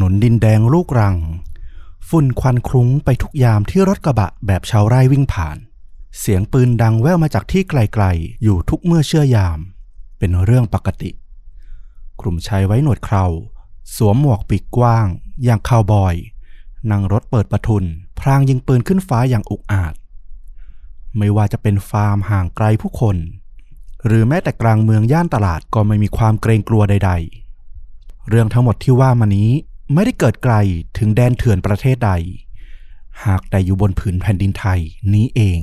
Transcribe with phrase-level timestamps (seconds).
[0.00, 1.16] นนดินแดงลูกรัง
[2.08, 5.56] ฝุ่นควันคลุ้งไปทุกยามที่รถกระบะแบบชาวไร่วิ่งผ่าน
[6.18, 9.58] เสียงปืนดังแว่วมาจากที่ไกลๆ อยู่ทุกเมื่อเชื่อยาม
[10.18, 11.10] เป็นเรื่องปกติ
[12.20, 13.24] กลุ่มชายไว้หนวดเครา
[13.96, 15.06] สวมหมวกปีกกว้าง
[15.44, 16.14] อย่างคาวบอย
[16.90, 17.84] นั่งรถเปิดประทุน
[18.18, 19.94] พรางยิงปืนขึ้นฟ้าอย่างอุกอาจ
[21.16, 23.16] ไม่ว่าจะเป็นฟาร์มห่างไกลผู้คน
[24.06, 27.12] หรือแม้แต่กลางเมืองย่านตลาดก็ไม่มีความเกรงกลัวใด
[27.70, 29.50] ๆ เรื่องทั้งหมดที่ว่ามานี้
[29.92, 30.54] ไม่ได้เกิดไกล
[30.98, 32.12] ถึงแดนเถื่อนประเทศใด
[33.24, 34.80] หากแต่อยู่บนผืนแผ่นดินไทย
[35.14, 35.60] นี้เอง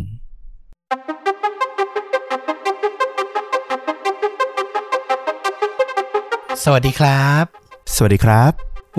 [6.64, 7.46] สวัสดีครับ
[7.96, 8.52] สวัสดีครับ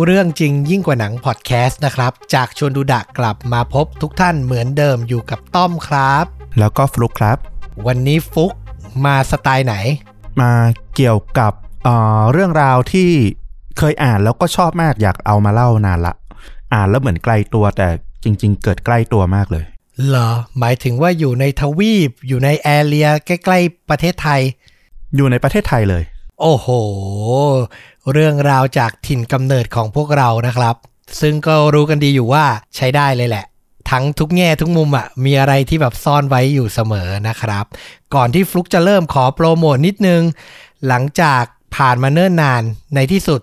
[0.05, 6.25] เรื่องจริงยิ่งกว่าหนังพอดแคสต์นะครับ จากชวนดูดะกลับมาพบทุกท่านเหมือนเดิมอยู่กับต้อมครับ
[6.59, 7.39] แล้วก็ฟลุกครับ
[7.87, 8.53] วันนี้ฟุก
[9.05, 9.75] มาสไตล์ไหน
[10.41, 10.53] มา
[10.95, 11.53] เกี่ยวกับ
[11.85, 13.11] เอ่อเรื่องราวที่
[13.79, 16.15] เคยอ่านแล้วก็ชอบมากอยากเอามาเล่านานละ
[16.75, 17.89] อ่านแล้วเหมือนไกลตัวแต่
[18.25, 19.65] จริง ๆ เกิดใกล้ตัวมากเลย
[20.09, 24.41] เหรอหมายถึงว่าอยู่ในทวีปอยู่ในแอเรียใกล้ๆประเทศไทย
[25.17, 26.03] อยู่ในประเทศไทยเลย
[26.41, 26.69] โอ้โห
[28.13, 30.77] เรื่องราวจากถิ่นกำเนิดของพวกเรานะครับ
[31.21, 32.45] ซึ่งก็รู้กันดีอยู่ว่า
[32.77, 33.45] ใช้ได้เลยแหละ
[33.91, 37.65] ทั้งทุกแง่ทุกมุมอะมีอะไรที่แบบซ่อนไว้อยู่เสมอนะครับ
[38.15, 40.23] ก่อนที่ฟลุกจะเริ่มขอโปรโมทนิดนึง
[40.89, 41.43] หลังจาก
[41.77, 42.63] ผ่านมาเนิ่นนาน
[42.95, 43.41] ในที่สุด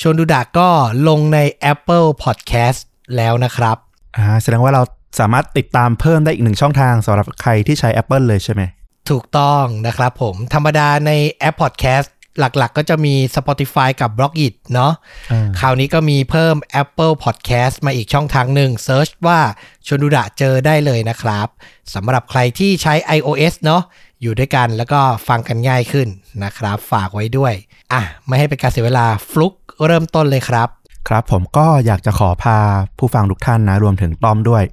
[0.00, 0.68] ชวนดูดะก็
[1.08, 1.38] ลงใน
[1.72, 2.80] Apple Podcast
[3.16, 3.76] แล้วนะครับ
[4.16, 4.82] อ่าแสดงว่าเรา
[5.20, 8.62] สามารถติดตามเพิ่มได้อีกหนึ่งช่องทางสำหรับใครที่ใช้ Apple เลยใช่ไหม
[9.10, 14.92] ถูกต้องนะครับผม ธรรมดาในแอป Podcast หลักๆ ก็จะมี Spotify กับ b l o g i t เนาะ
[15.32, 19.40] อ่าคราวนี้ก็มีเพิ่ม Apple Podcast มาอีกช่องทางหนึ่งเซิร์ชว่า
[19.86, 21.48] ชวนดูดะเจอได้เลยนะครับ
[21.94, 23.82] สำหรับใครที่ใช้ iOS เนาะ
[24.22, 26.08] อยู่ด้วยกันแล้วก็ฟังกันง่ายขึ้น
[26.44, 27.54] นะครับ ฝากไว้ด้วย
[27.92, 29.54] อะ ไม่ให้เป็นการเสียเวลาฟลุก
[29.86, 30.68] เริ่มต้นเลยครับ
[31.08, 32.58] ครับผมก็อยากจะขอพา
[32.98, 34.64] ผู้ฟังทุกท่านนะ รวมถึงต้อมด้วย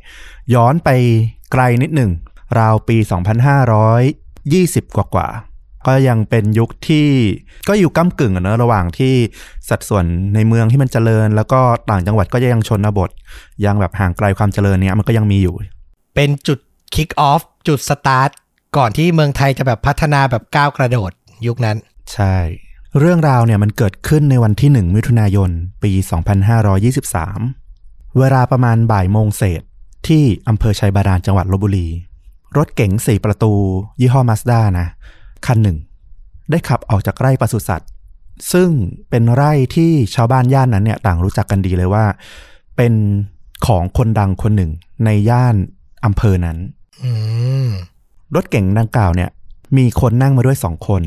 [0.54, 0.90] ย้อนไป
[1.52, 2.12] ไกลนิดหนึ่ง
[2.60, 2.98] ราวปี
[4.92, 5.47] 2520 กว่ากว่าๆ
[5.88, 7.08] ก็ยังเป็นยุคที่
[7.68, 9.14] ก็อยู่ก้ากึ่งอะเนอะระหว่างที่
[9.70, 10.06] สัดส่วน
[10.36, 11.60] ในเมืองที่มันเจริญ แล้วก็
[11.90, 13.10] ต่างจังหวัดก็ยังชนบท
[13.66, 15.56] ยังแบบห่างไกลความเจริญเนี้ยมันก็ยังมีอยู่
[16.16, 16.60] เป็นจุด
[16.96, 18.30] Kick Off จุดสตาร์ท
[18.78, 21.12] ก่อนที่เมืองไทยจะแบบพัฒนาแบบก้าวกระโดด
[21.48, 21.78] ยุคนั้น
[22.14, 22.36] ใช่
[23.00, 25.50] เรื่องราวเนี่ยมันเกิดขึ้นในวันที่ 1 มิถุนายน
[25.84, 25.92] ปี
[26.80, 29.62] 2523 เวลาประมาณบ่ายโมงเศษ
[30.08, 31.88] ที่อำเภอชัยบาดาลจังหวัดลบบุรี
[32.58, 33.54] รถเก๋งสี่ประตู
[34.00, 34.88] ยี่ห้อมาสด้านะ
[35.46, 35.78] คันหนึ่ง
[36.52, 37.90] ได้ขับออกจากไร่ปศุสัตว์
[38.54, 38.70] ซึ่ง
[39.10, 42.06] เป็นไร่ที่ชาวบ้านย่านนั้นเนี่ยต่างรู้จักกันดีเลยว่า
[42.76, 42.94] เป็น
[43.68, 44.72] ของคนดังคนหนึ่ง
[45.06, 45.56] ในย่าน
[46.06, 46.58] อำเภอนั้น
[47.04, 47.12] อื
[47.68, 47.70] ม
[48.36, 49.30] รถเก๋งดังกล่าวเนี่ย
[49.78, 51.04] มีคนนั่งมาด้วยสองคน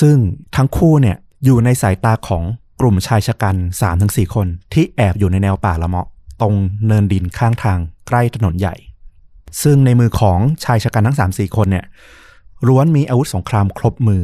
[0.00, 0.16] ซึ่ง
[0.56, 2.44] ทั้งคู่เนี่ยอยู่ในสายตาของ
[2.80, 6.08] กลุ่มชายชะกัน3าถึงสคน ที่แอบอยู่ในแนวป่าละเมาะ
[6.40, 6.54] ตรง
[6.86, 7.78] เนินดินข้างทาง
[8.08, 8.74] ใกล้ถนนใหญ่
[9.62, 11.84] ซึ่งในมือของชายชะกันทั้ง3 4คนเนี่ย
[12.68, 14.22] ล้วนมีอาวุธสงครามครบมือ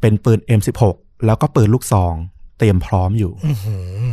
[0.00, 0.82] เป็นปืน M16
[1.26, 2.14] แล้วก็ปืนลูกซอง
[2.58, 4.04] เตรียมพร้อมอยู่อื้อหือ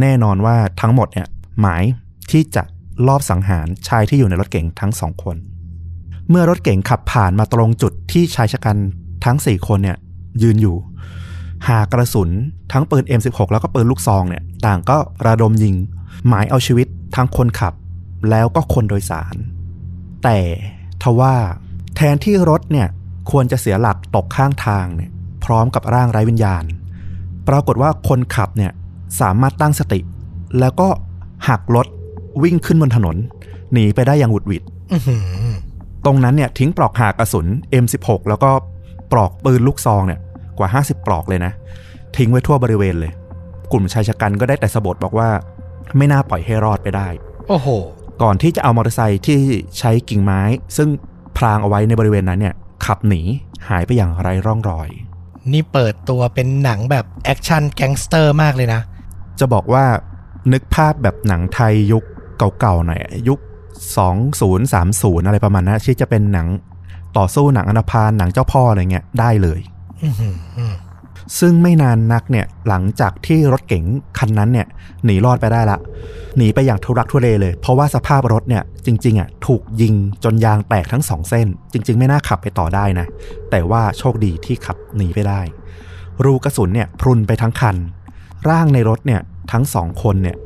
[0.00, 1.28] แน่นอนว่าทั้งหมดเนี่ย
[1.60, 1.82] หมาย
[2.30, 2.62] ที่จะ
[3.06, 5.36] ลอบสังหารชายที่อยู่ในรถเก๋งทั้งสองคน
[6.28, 8.76] เมื่อรถเก๋งขับผ่านมาตรงจุดที่ชายชะกัน
[9.24, 9.98] ทั้งสี่คนเนี่ย
[10.42, 10.76] ยืนอยู่
[11.68, 12.30] หากระสุน
[12.72, 15.74] ทั้งปืน M16 แล้วก็ปืนลูกซองเนี่ย ต่างก็ระดมยิง
[16.28, 16.86] หมายเอาชีวิต
[17.16, 17.74] ทั้งคนขับ
[18.30, 19.34] แล้วก็คนโดยสาร
[20.24, 20.38] แต่
[21.02, 21.34] ทว่า
[21.96, 22.88] แทนที่รถเนี่ย
[23.30, 25.10] ควรจะเสียหลักตกข้างทางเนี่ย
[25.44, 26.64] พร้อมกับร่างไร้วิญญาณ
[27.48, 28.72] ปรากฏว่าคนขับเนี่ย
[29.20, 30.00] สามารถตั้งสติ
[30.60, 30.88] แล้วก็
[31.48, 31.86] หักรถ
[32.42, 33.16] วิ่งขึ้นบนถนน
[33.72, 34.62] หนีไปได้อย่างหวุดหวิด
[34.92, 35.52] อื้อหือ
[36.04, 37.46] ตรงนั้นเนี่ยทิ้งปลอกหากระสุน
[37.84, 38.50] M16 แล้วก็
[39.12, 40.20] ปลอกปืนลูกซองเนี่ย
[40.58, 41.52] กว่า 50 ปลอกเลยนะ
[42.16, 43.12] ทิ้งไว้ทั่วบริเวณเลย
[43.72, 45.28] กลุ่มชายฉกรรจ์ก็ได้แต่สบถบอกว่า
[45.96, 47.08] ไม่น่าปล่อยให้รอดไปได้
[47.48, 47.68] โอ้โห
[48.22, 49.38] ก่อนที่จะเอามอเตอร์ไซค์ที่
[49.78, 50.40] ใช้กิ่งไม้
[50.76, 50.88] ซึ่ง
[51.36, 52.54] พรางเอาไว้ในบริเวณนั้นเนี่ย
[52.88, 53.22] ขับหนี
[53.68, 54.88] หายไปอย่างไร้ร่องรอย
[55.52, 58.80] นี่เปิดตัวเป็นหนังแบบ action gangster มากเลยนะ
[59.38, 59.84] จะบอกว่า
[60.52, 62.04] นึกภาพแบบหนังไทยยุค
[62.60, 63.38] เก่าๆหน่อยยุค
[64.52, 66.46] 2030 อะไรประมาณนั้นที่จะเป็นหนัง
[67.18, 69.60] ต่อสู้หนังอนาพานหนังเจ้าพ่ออะไรเงี้ยได้เลย
[70.02, 70.28] อื้อหื
[70.70, 70.72] อ
[71.38, 73.84] ซึ่งไม่นานนักเนี่ยหลังจากที่รถเก๋ง
[74.18, 74.66] คันนั้นเนี่ย
[75.04, 75.78] หนีรอดไปได้ละ
[76.36, 79.94] หนีไปอย่างทุรักทุเลเลย เพราะว่าสภาพรถเนี่ยจริงๆอะถูกยิง
[80.24, 83.06] จนยางแตกทั้งสองเส้น จริง ๆ ไม่น่าขับไปต่อได้นะ
[83.50, 85.40] แต่ว่าโชคดีที่ขับหนีไปได้
[86.24, 87.76] รูกระสุนเนี่ยพรุนไปทั้งคัน
[88.48, 89.20] ร่างในรถเนี่ย
[89.52, 90.36] ทั้งสองคนเนี่ย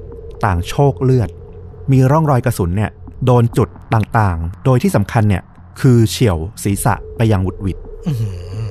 [0.44, 1.30] ต่างโชคเลือด
[1.92, 2.90] มีร่องรอยกระสุนเนี่ย
[3.26, 5.42] โดนจุดต่างๆ โดยที่สำคัญเนี่ย
[5.80, 8.64] คือเฉียวศีรษะไปอย่างหวุดหวิดอื้อหือ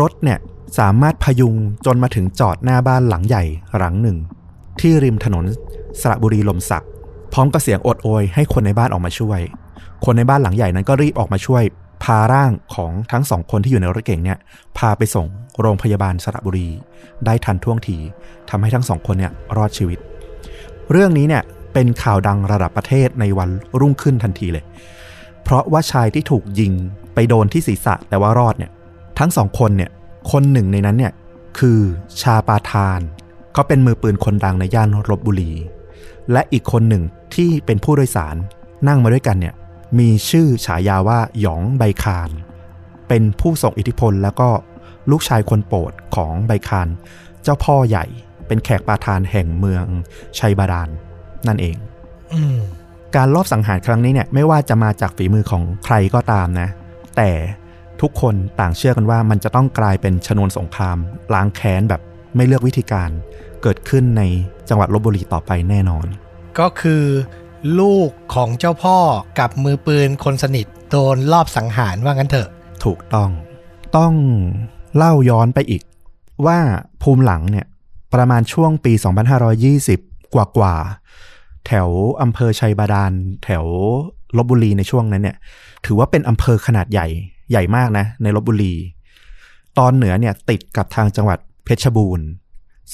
[0.00, 0.38] รถเนี่ย
[0.78, 1.54] สามารถพยุง
[1.86, 3.44] จนมาถึงจอดหน้าบ้านหลังใหญ่
[3.76, 4.16] หลังหนึ่ง
[4.80, 5.44] ที่ริมถนน
[6.00, 6.84] สระบุรีลมศัก
[7.32, 9.40] พร้อมกับเสียงโอดโอยให้คนในบ้านออกมาช่วย
[10.04, 11.62] คนในบ้านหลังใหญ่นั้นก็รีบออกมาช่วย
[12.02, 14.38] พาร่างของทั้งสองคนที่อยู่ในรถเก่งเนี่ย
[14.78, 15.26] พาไปส่ง
[15.60, 16.68] โรงพยาบาลสระบุรี
[17.26, 17.96] ได้ทันท่วงที
[18.50, 19.98] ทำให้ทั้งสองคนเนี่ยรอดชีวิต
[20.90, 23.50] เรื่องนี้เนี่ยเป็นข่าวดังระดับประเทศในวัน
[23.80, 24.64] รุ่งขึ้นทันทีเลย
[25.44, 26.72] เพราะว่าชายที่ถูกยิง
[27.14, 28.70] ไปโดนที่ศีรษะแต่ว่ารอดเนี่ย
[29.18, 29.90] ทั้งสองคนเนี่ย
[30.30, 31.12] คนหนึ่งในนั้นเนี่ย
[31.58, 31.80] คือ
[32.20, 33.00] ชาปาทาน
[33.52, 35.52] เขาเป็นมือปืนคนดังในย่านลบบุรี
[36.32, 37.02] และอีกคนหนึ่ง
[37.34, 38.36] ที่เป็นผู้โดยสาร
[38.88, 39.54] นั่งมาด้วยกันเนี่ย
[39.98, 42.30] มีชื่อฉายาว่าหยองใบคาน
[43.08, 44.48] เป็นผู้ส่งอิทธิพลแล้วก็
[45.10, 46.88] ลูกชายคนโปรดของใบคาน
[47.42, 48.04] เจ้าพ่อใหญ่
[48.46, 49.84] เป็นแขกปาทานแห่งเมือง
[50.38, 50.88] ชัยบาดาล
[51.46, 51.76] นั่นเอง
[52.32, 52.58] อืม
[53.16, 56.68] การลอบสังหารครั้งนี้เนี่ยไม่ว่าจะมาจากฝีมือของใครก็ตามนะ
[57.16, 57.30] แต่
[58.00, 60.98] ทุกคนต่างเชื่อกันว่ามันจะต้องกลายเป็นชนวนสงคราม
[61.34, 62.00] ล้างแค้นแบบ
[62.36, 63.10] ไม่เลือกวิธีการ
[63.62, 64.22] เกิดขึ้นใน
[64.68, 66.06] จังหวัดลบบุรีต่อไปแน่นอน
[66.58, 67.04] ก็คือ
[67.80, 68.98] ลูกของเจ้าพ่อ
[69.38, 72.48] กับมือปืนคนสนิทโดนลอบสังหารว่างั้นเถอะ
[72.84, 73.30] ถูกต้อง
[73.96, 74.14] ต้อง
[74.96, 75.82] เล่าย้อนไปอีก
[76.46, 76.58] ว่า
[77.02, 77.66] ภูมิหลังเนี่ย
[78.14, 78.92] ประมาณช่วงปี
[79.62, 81.88] 2520 กว่ากว่าๆแถว
[82.22, 83.12] อำเภอชัยบาดาล
[83.44, 83.64] แถว
[84.36, 85.36] ลบบุรีในช่วงนั้นเนี่ย
[85.86, 87.06] ถือว่าเป็นอำเภอขนาดใหญ่
[87.50, 88.74] ใหญ่มากนะ ในลบบุรี
[89.78, 92.26] ตอนเหนือเนี่ยติดกับทางจังหวัดเพชรบูรณ์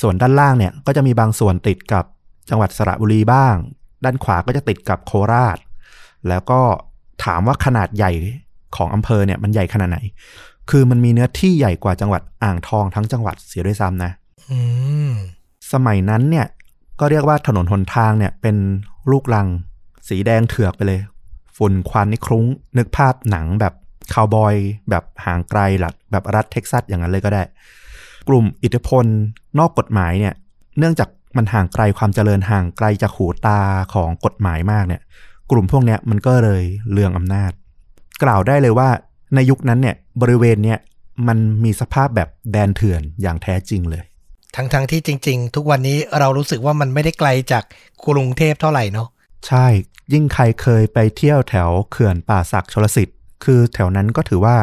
[0.01, 2.05] ส่วนด้านล่างเนี่ยก็จะมีบางส่วนติดกับ
[2.51, 3.55] จังหวัดสระบุรีบ้าง
[4.05, 5.59] ด้านขวาก็จะติดกับโคราช
[6.29, 6.61] แล้วก็
[7.25, 8.13] ถามว่าขนาดใหญ่
[8.77, 9.99] ของอำเภอเนี่ยมันใหญ่ขนาดไหน
[10.71, 14.11] คือมันมีเนื้อที่ใหญ่กว่าจังหวัดอ่างทองทั้งจังหวัดเสียด้วยซ้ำนะ
[14.51, 14.59] อื
[15.11, 15.13] ม
[15.73, 16.47] สมัยนั้นเนี่ย
[17.01, 18.57] ก็เรียกว่าถนนหนทางเนี่ยเป็น
[19.11, 19.47] ลูกลัง
[20.09, 21.01] สีแดงเถือกไปเลย
[21.57, 22.45] ฝุ่นควันนี่คลุ้ง
[22.79, 23.75] นึกภาพหนังแบบ
[24.15, 24.55] คาวบอย
[24.91, 27.43] แบบห่างไกลหลักแบบรัฐเท็กซัสอย่างนั้นเลยก็ได้
[28.29, 29.05] กลุ่มอิทธิพล
[29.59, 30.35] นอกกฎหมายเนี่ย
[30.79, 33.61] เนื่องจากมันห่างไกลความเจริญห่างไกลจากหูตา
[33.95, 35.03] ของกฎหมายมากเนี่ย
[35.51, 37.53] กลุ่มพวกเนี้ยมันก็เลยเลืองอำนาจ
[38.23, 38.89] กล่าวได้เลยว่า
[39.35, 40.79] ในยุคนั้นเนี่ยบริเวณเนี่ย
[41.29, 44.05] มันมีสภาพแบบแดนเถื่อนอย่างแท้จริงเลย
[44.57, 47.65] ทั้งๆทที่จริง ๆ ทุกวันนี้เรารู้สึกว่ามันไม่ได้ไกลจาก
[48.09, 49.09] กรุงเทพเท่าไหร่เนาะ
[49.47, 49.67] ใช่
[50.13, 54.57] ยิ่งใครเคยไปเที่ยวแถวเขื่อนป่าศักดิ์ชลสิทธิ์ คือแถวนั้นก็ถือว่า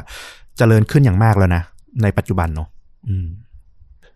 [0.58, 1.64] เจริญขึ้นอย่างมากแล้วนะ
[2.02, 2.68] ในปัจจุบันเนาะ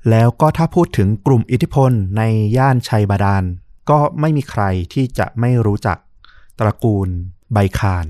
[0.10, 2.24] แล้วก็ถ้าพูดถึงกลุ่มอิทธิพลใน
[2.58, 3.44] ย่านชัยบาดาล
[3.90, 4.64] ก็ไม่มีใคร
[4.94, 5.98] ที่จะไม่รู้จัก
[6.60, 7.08] ตระกูล
[7.54, 8.06] ใบคาน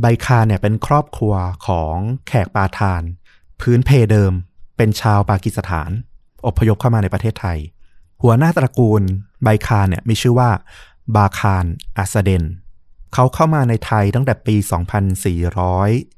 [0.00, 1.34] ใบคานเนี่ยเป็นครอบครัว
[1.66, 3.02] ของแขกปาทาน
[3.60, 4.32] พื้นเพเดิม
[4.76, 5.90] เป็นชาวปากีสถาน
[6.46, 7.58] อพยพเข้ามาในประเทศไทย
[8.22, 9.02] หัวหน้าตระกูล
[9.44, 10.50] ใบคานเนี่ยมีชื่อว่า
[11.16, 11.64] บาคาน
[11.96, 12.44] อาสเดน
[13.14, 14.56] เขาเข้ามาในไทยตั้งแต่ปี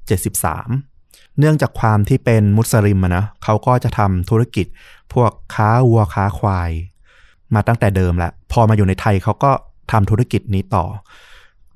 [0.08, 4.66] 2473 เนื่องจากความที่เป็นมุสลิมอะนะเขาก็จะทำธุรกิจ
[5.12, 6.70] พวกค้าวัวค้าควาย
[7.54, 9.50] มาตั้งแต่เดิมแหละ พอมาอยู่ในไทยเขาก็
[9.92, 10.84] ทำธุรกิจนี้ต่อ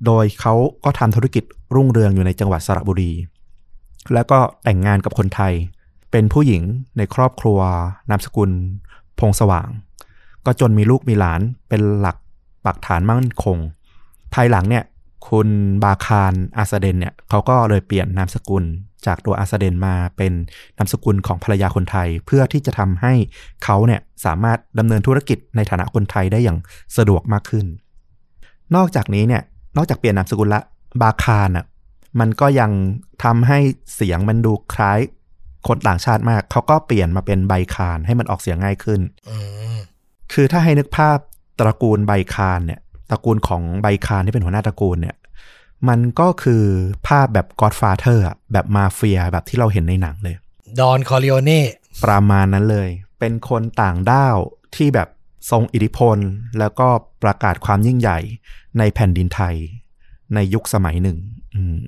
[0.05, 0.53] โดยเขา
[0.83, 1.43] ก็ทำธุรกิจ
[1.75, 3.11] รุ่งเรืองอยู่ในจังหวัดสระบุรี
[4.13, 5.53] แล้วก็แต่งงานกับคนไทย
[6.11, 6.63] เป็นผู้หญิง
[6.97, 7.59] ในครอบครัว
[8.09, 8.51] นามสกุล
[9.19, 9.69] พงสว่าง
[10.45, 12.17] ก็จนมีลูกมีหลานเป็นหลัก
[12.65, 13.57] ปักฐานมั่นคง
[14.33, 14.83] ภายหลังเนี่ย
[15.29, 15.49] คุณ
[15.83, 18.63] บาคารอาสเดนเนี่ยเขาก็เลยเปลี่ยนนามสกุล
[19.05, 20.33] จากตัวอาสเดนมาเป็น
[20.77, 23.13] นามสกุลของภรรยาคนไทย เพื่อที่จะทำให้
[23.63, 26.57] เขาเนี่ยสามารถดำเนินธุรกิจในฐานะคนไทยได้อย่าง
[26.97, 27.65] สะดวกมากขึ้น
[28.75, 29.41] นอกจากนี้เนี่ย
[29.77, 30.61] นอกจากเปลี่ยนนามสกุลละ
[31.01, 31.65] บาคารอะ
[32.19, 32.71] มันก็ยัง
[33.23, 33.59] ทำให้
[33.95, 34.99] เสียงมันดูคล้าย
[35.67, 39.37] คนต่างชาติมาก เขาก็เปลี่ยนมาเป็นใบคารให้มันออกเสียงง่ายขึ้นอื
[39.75, 39.77] ม
[40.33, 41.17] คือถ้าให้นึกภาพ
[41.59, 42.79] ตระกูลใบคานเนี่ย
[43.11, 45.15] ตระกูลของใบคานที่เป็นหัวหน้าตระกูลเนี่ย
[45.87, 46.63] มันก็คือ
[47.07, 50.35] ภาพแบบ Godfather อะแบบมาเฟียแบบที่เราเห็นในหนังเลย
[50.79, 51.61] ดอนคอริโอเน่
[52.03, 52.89] ประมาณนั้นเลย
[53.19, 54.37] เป็นคนต่างด้าว
[54.75, 55.09] ที่แบบ
[55.51, 56.17] ทรงอิทธิพล
[56.59, 56.87] แล้วก็
[57.23, 58.19] ประกาศความยิ่งใหญ่
[58.77, 59.55] ในแผ่นดินไทย
[60.33, 61.17] ในยุคสมัยหนึ่ง
[61.55, 61.79] อืม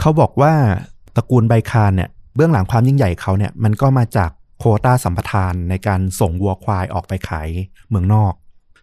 [0.00, 0.54] เขาบอกว่า
[1.16, 7.48] ตระกูลใบคานเนี่ยเบื้องหลังความยิ่งใหญ่เขาเนี่ยมันก็มาจากโควต้าสัมปทานในการส่งวัวควายออกไปขาย
[7.88, 8.32] เมืองนอก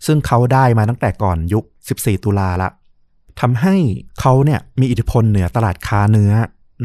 [0.05, 1.63] ซึ่งเขาได้มาตั้งแต่ก่อนยุค
[1.95, 2.69] 14 ตุลาละ
[3.39, 3.75] ทำให้
[4.19, 6.31] เขาเนี่ยมีอิทธิพลเหนือตลาดค้าเนื้อ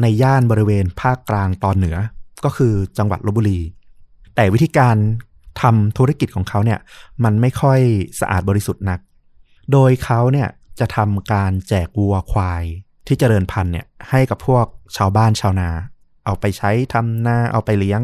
[0.01, 1.97] ในย่านบริเวณภาคกลางตอนเหนือ
[2.43, 3.59] ก็คือจังหวัดลบบุรี
[4.35, 4.95] แต่วิธีการ
[5.61, 6.79] ทำธุรกิจของเขาเนี่ย
[7.23, 7.79] มันไม่ค่อย
[8.19, 8.99] สะอาดบริสุทธิ์นัก
[9.71, 12.63] โดยเขาเนี่ยจะทำการแจกวัวควาย
[13.07, 14.65] ที่เจริญพันธุ์เนี่ยให้กับพวก
[14.97, 15.69] ชาวบ้านชาวนา
[16.25, 18.01] เอาไปใช้ทำนาเอาไปเลี้ยง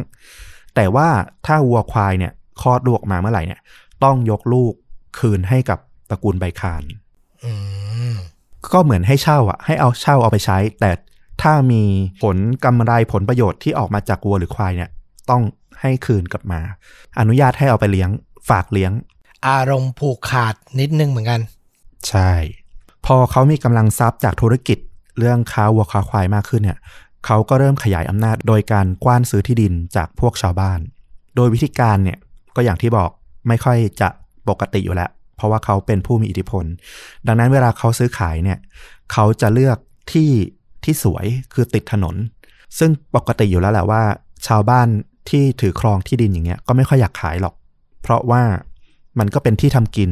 [0.76, 1.08] แต่ว่า
[1.46, 3.60] ถ้าวัวควายเนี่ยคลอดลูกออกมาเมื่อไหร่เนี่ย
[4.04, 4.74] ต้องยกลูก
[5.20, 5.80] คืนให้กับ
[6.10, 6.84] ตระกูลใบคาน
[7.44, 7.52] อื
[8.12, 8.16] ม
[8.74, 10.92] ก็เหมือนให้เช่าอะ ให้เอาเช่าเอาไปใช้ แต่
[11.42, 11.84] ถ้ามี
[12.24, 14.90] ผลกำไรผลประโยชน์ที่ออกมาจากวัวหรือควายเนี่ย
[15.30, 15.42] ต้อง
[15.82, 16.62] ให้คืนกลับมา
[17.20, 18.10] อนุญาตให้เอาไปเลี้ยง
[18.50, 18.92] ฝากเลี้ยง
[19.48, 21.42] อารมณ์ผูกขาดนิดนึงเหมือนกัน
[22.10, 22.32] ใช่
[23.06, 24.78] พอเขามีกำลังทรัพย์จากธุรกิจ
[25.18, 26.80] เรื่องค้าวัวค้าควายมากขึ้นเนี่ย
[27.26, 30.80] เขาก็เริ่มขยายอำนาจโดยการกว้านซื้อที่ดินจากพวกชาวบ้าน
[31.36, 32.18] โดยวิธีการเนี่ย
[32.56, 33.10] ก็อย่างที่บอก
[33.48, 34.10] ไม่ค่อยจะ
[34.50, 36.66] ปกติอยู่แล้ว เพราะว่าเขาเป็นผู้มีอิทธิพล
[37.28, 38.60] ดังนั้นเวลาเขาซื้อขายเนี่ย
[39.12, 39.78] เขาจะเลือก
[40.12, 40.32] ที่
[40.84, 42.16] ที่สวยคือติดถนน
[42.80, 44.04] ซึ่งปกติอยู่แล้วแหละว่า
[44.48, 44.88] ชาวบ้าน
[45.30, 47.56] ที่ถือครองที่ดินอย่างเงี้ยก็ไม่ค่อยอยากขายหรอก
[48.02, 48.44] เพราะว่า
[49.20, 50.10] มันก็เป็นที่ทำกิน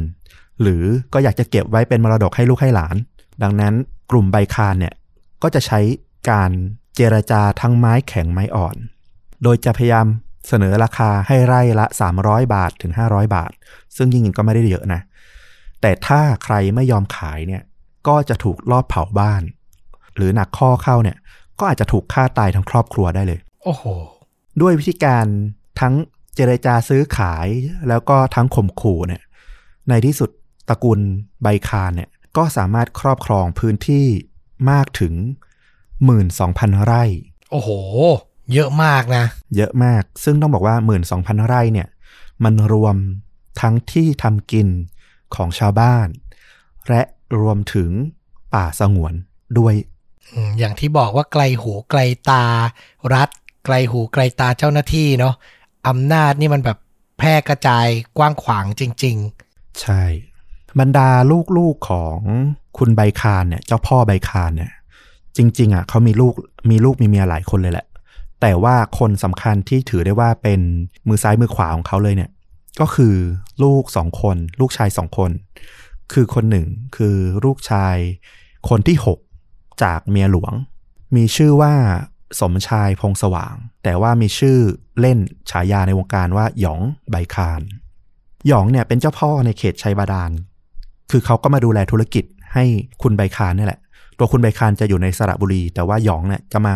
[0.62, 0.84] หรือ
[1.14, 2.96] ก็อยากจะเก็บไว้เป็นมรดกให้ลูกให้หลาน
[3.44, 3.74] ดังนั้น
[4.12, 4.94] กลุ่มใบคานเนี่ย
[5.44, 5.80] ก็จะใช้
[6.30, 6.52] การ
[6.96, 8.76] เจรจาทั้งไม้แข็งไม้อ่อน
[9.44, 10.08] โดยจะพยายาม
[10.48, 11.86] เสนอราคาให้ไร่ละ
[12.20, 13.52] 300 บาทถึง 500 บาท
[13.98, 15.02] ซึ่งจริงๆก็ไม่ได้เยอะนะ
[15.82, 17.64] แต่ถ้าใครไม่ยอมขายเนี่ย
[18.08, 19.44] ก็จะถูกลอบเผาบ้าน
[20.16, 21.18] หรือหนักข้อเข้าเนี่ย
[21.60, 23.84] ก็อาจจะถูกฆ่าตายทั้งครอบครัวได้เลย โอ้โห
[24.62, 25.26] ด้วยวิธีการ
[25.80, 25.94] ทั้ง
[26.36, 27.48] เจรจาซื้อขาย
[27.88, 29.22] แล้วก็ทั้งข่มขู่เนี่ย
[29.90, 30.30] ในที่สุด
[30.70, 31.00] ตระกูล
[31.44, 34.06] ใบคานเนี่ย ก็สามารถครอบครองพื้นที่
[34.72, 35.14] มากถึง
[36.00, 37.04] 12,000 ไร่
[37.52, 37.70] โอ้โห
[38.54, 40.76] เยอะมากนะ เยอะมาก ซึ่งต้องบอกว่า
[41.12, 41.88] 12,000 ไร่เนี่ย
[42.44, 42.96] มันรวม
[43.62, 44.68] ทั้งที่ทำกิน
[45.36, 46.08] ของชาวบ้าน
[46.90, 47.02] และ
[47.42, 47.90] รวมถึง
[48.54, 49.14] ป่าสงวน
[49.58, 49.74] ด้วย
[50.34, 52.46] อืมอย่างที่บอกว่าไกลหูไกลตา
[53.14, 53.30] รัฐ
[53.66, 55.34] ไกลหูไกลตาเจ้าหน้าที่เนาะ
[55.88, 56.78] อำนาจนี่มันแบบ
[57.18, 59.18] แพร่กระจายกว้างขวางจริง
[59.82, 60.04] ใช่
[60.80, 61.10] บรรดา
[61.58, 62.18] ลูกๆของ
[62.78, 64.72] คุณใบคานเนี่ย เจ้าพ่อใบคานเนี่ย
[65.38, 66.34] จริง ๆอะเขามีลูก
[66.70, 67.86] มีลูกมีเมียหลายคนเลยแหละ
[68.42, 70.62] แต่ว่าคนสำคัญที่ถือได้ว่าเป็น
[71.08, 72.32] มือซ้ายมือขวาของเขาเลยเนี่ย
[72.80, 73.16] ก็คือ
[73.64, 75.32] ลูกสองคน ลูกชายสองคน
[76.14, 77.96] คือคนหนึ่งคือลูกชาย
[78.70, 79.20] คนที่หก
[79.84, 80.54] จากเมียหลวง
[81.16, 81.74] มีชื่อว่า
[82.40, 84.58] สมชายพงสว่าง แต่ว่ามีชื่อ
[85.00, 85.18] เล่น
[85.52, 86.82] ฉายาในวงการว่าหยอง
[87.12, 87.62] ใบคาน
[88.48, 90.32] หยองเนี่ยเป็นเจ้าพ่อในเขตชัยบาดาล
[91.12, 92.66] คือเขาก็มาดูแลธุรกิจให้
[93.02, 93.80] คุณใบคานนี่แหละ
[94.18, 96.74] ตัวคุณใบคานจะอยู่ในสระบุรี แต่ว่าหยองเนี่ยจะมา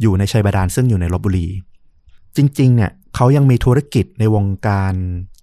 [0.00, 1.46] อยู่ในชัยบาดาลซึ่งอยู่ในลบบุรี
[2.36, 4.94] จริง ๆ เนี่ยเขายังมีธุรกิจในวงการ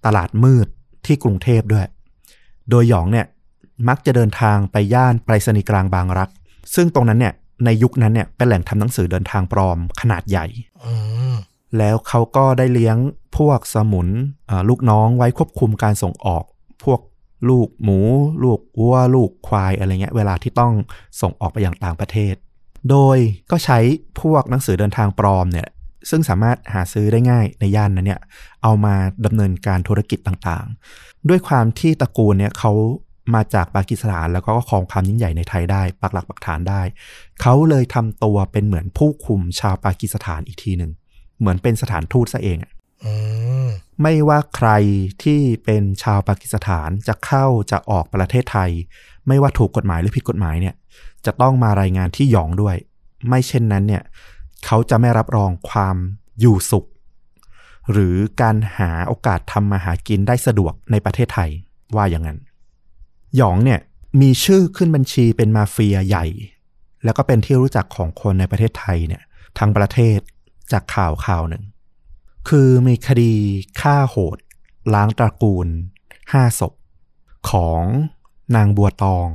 [0.06, 0.66] ตลาดมืด
[1.06, 1.86] ที่กรุงเทพด้วย
[2.70, 3.26] โดยหยองเนี่ย
[3.88, 6.28] มักจะเดินทางไปย่านไปรษณีย์กลางบางรัก
[6.74, 7.34] ซึ่งตรงนั้นเนี่ย
[7.64, 10.46] ในยุคนั้นเนี่ยเป็นแหล่งทำหนังสือเดินทางปลอมขนาดใหญ่
[11.78, 12.96] แล้วเขาก็ได้เลี้ยง
[13.36, 14.08] พวกสมุน
[14.68, 16.44] ลูกน้องไว้ควบคุมการส่งออก
[16.84, 17.00] พวก
[17.48, 17.98] ลูกหมู
[18.44, 20.72] ลูกวัวลูกควายอะไรเงี้ยเวลาที่ต้อง
[21.20, 22.34] ส่งออกไปอยังต่างประเทศ
[22.90, 23.16] โดย
[23.50, 23.78] ก็ใช้
[24.20, 25.68] พวกหนังสือเดินทางปลอมเนี่ย
[26.10, 28.20] ซึ่งสามารถหาซื้อได้ง่ายในย่านนั้นเนี่ย
[28.62, 28.94] เอามา
[29.26, 32.72] ดำเนินการธุรกิจต่างๆ ด้วยความที่ตระกูลเนี่ยเขา
[33.34, 36.82] มาจากปากีสถานแล้วก็ครองความยิ่งใหญ่ในไทยได้ ปักหลักปักฐานได้
[37.40, 40.92] เขาเลยทำตัวเป็นเหมือนผู้คุมชาวปากีสถานอีกทีหนึ่ง
[41.38, 42.72] เหมือนเป็นสถานทูตซะเองอะ
[43.04, 43.12] อื
[43.64, 43.68] ม
[44.02, 44.70] ไม่ว่าใคร
[45.22, 48.70] ที่เป็นชาวปากีสถานจะเข้าจะออกประเทศไทย
[49.28, 50.74] ไม่ว่าถูกกฎหมายหรือผิดกฎหมายเนี่ย
[51.26, 52.76] จะต้องมารายงานที่หยองด้วย
[53.28, 54.02] ไม่เช่นนั้นเนี่ย
[54.64, 55.96] เขาจะไม่รับรองความ
[56.40, 56.86] อยู่สุข
[57.92, 61.50] หรือการหาโอกาสทำมาหากินได้สะดวกในประเทศไทย
[61.96, 62.38] ว่าอย่างนั้น
[63.36, 63.80] หยองเนี่ย
[64.20, 66.26] มีชื่อขึ้นบัญชีเป็นมาเฟียใหญ่
[67.04, 69.22] แล้วก็เป็นที่รู้จักของคนในประเทศไทยเนี่ย
[69.58, 70.18] ทั้งประเทศ
[70.72, 71.64] จากข่าวข่าวหนึ่ง
[72.48, 73.32] คือมีคดี
[73.80, 74.38] ฆ่าโหด
[74.94, 75.68] ล้างตระกูล
[76.32, 76.72] ห้าศพ
[77.50, 77.82] ของ
[78.56, 79.28] นางบัวตอง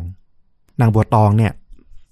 [0.79, 1.53] นางบัวตองเนี่ย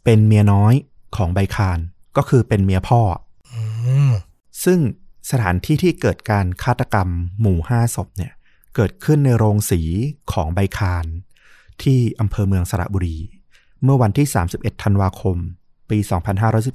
[0.03, 0.74] เป็นเมียน้อย
[1.15, 1.79] ของใบคาน
[2.17, 3.01] ก็คือเป็นเมียพ่อ
[3.53, 3.62] อื
[4.10, 4.12] ม
[4.63, 4.79] ซึ่ง
[5.31, 7.10] สถานที่ที่เกิดการฆาตกรรม
[7.41, 8.31] หมู่ห้าศพเนี่ย
[8.75, 9.81] เกิดขึ้นในโรงสี
[10.31, 11.05] ของใบคาน
[11.84, 13.17] ที่อำเภอเมืองสระบุรี
[13.84, 15.38] เมื่อวันที่ 31 ธันวาคม
[15.89, 15.98] ปี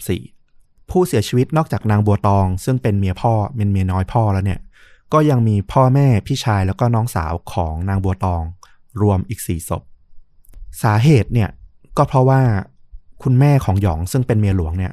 [0.06, 4.60] 2514 ผู้เสียชีวิตนอกจากนางบัวตอง ซึ่งเป็นเมียพ่อเป็นเมียน้อยพ่อแล้วเนี่ย
[5.12, 8.42] ก็ยังมีพ่อแม่พี่ชายแล้วก็น้องสาวของนางบัวตอง
[9.02, 9.82] รวมอีกสี่ศพ
[10.82, 11.50] สาเหตุเนี่ย
[11.96, 12.40] ก็เพราะว่า
[13.22, 14.92] คุณแม่ของหยองซึ่งเป็นเมียหลวงเนี่ย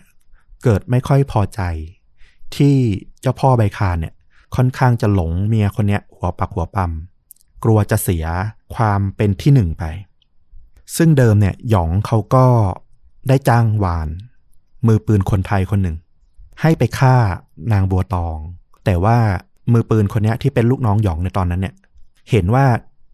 [0.64, 1.62] เกิดไม่ค่อยพอใจ
[2.56, 2.76] ที่
[3.22, 4.14] เจ้าพ่อใบคานเนี่ย
[4.56, 6.92] ค่อนข้างจะหลงเมียคนเนี้ยหัวปักหัวปั๊ม
[7.64, 8.26] กลัวจะเสีย
[8.76, 9.84] ความเป็นที่หนึ่งไป
[10.98, 12.46] ซึ่งเดิมเนี่ยหยองเขาก็
[13.28, 14.08] ได้จ้างวาน
[14.88, 15.98] มือปืนคนไทยคนหนึ่ง
[16.62, 17.16] ให้ไปฆ่า
[17.72, 18.38] นางบัวตอง
[18.86, 19.18] แต่ว่า
[19.74, 21.76] มือปืนคนนี้ที่เป็นลูกน้องหยองในตอนนั้นเนี่ย
[22.30, 22.66] เห็นว่า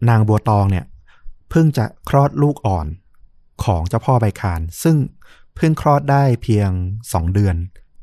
[0.08, 0.84] นางบัวตองเนี่ย
[1.50, 2.86] เพิ่งจะคลอดลูกอ่อน
[3.64, 4.96] ของเจ้าพ่อใบคาน ซึ่ง
[5.54, 6.70] เพิ่งคลอดได้เพียง
[7.12, 7.56] สองเดือน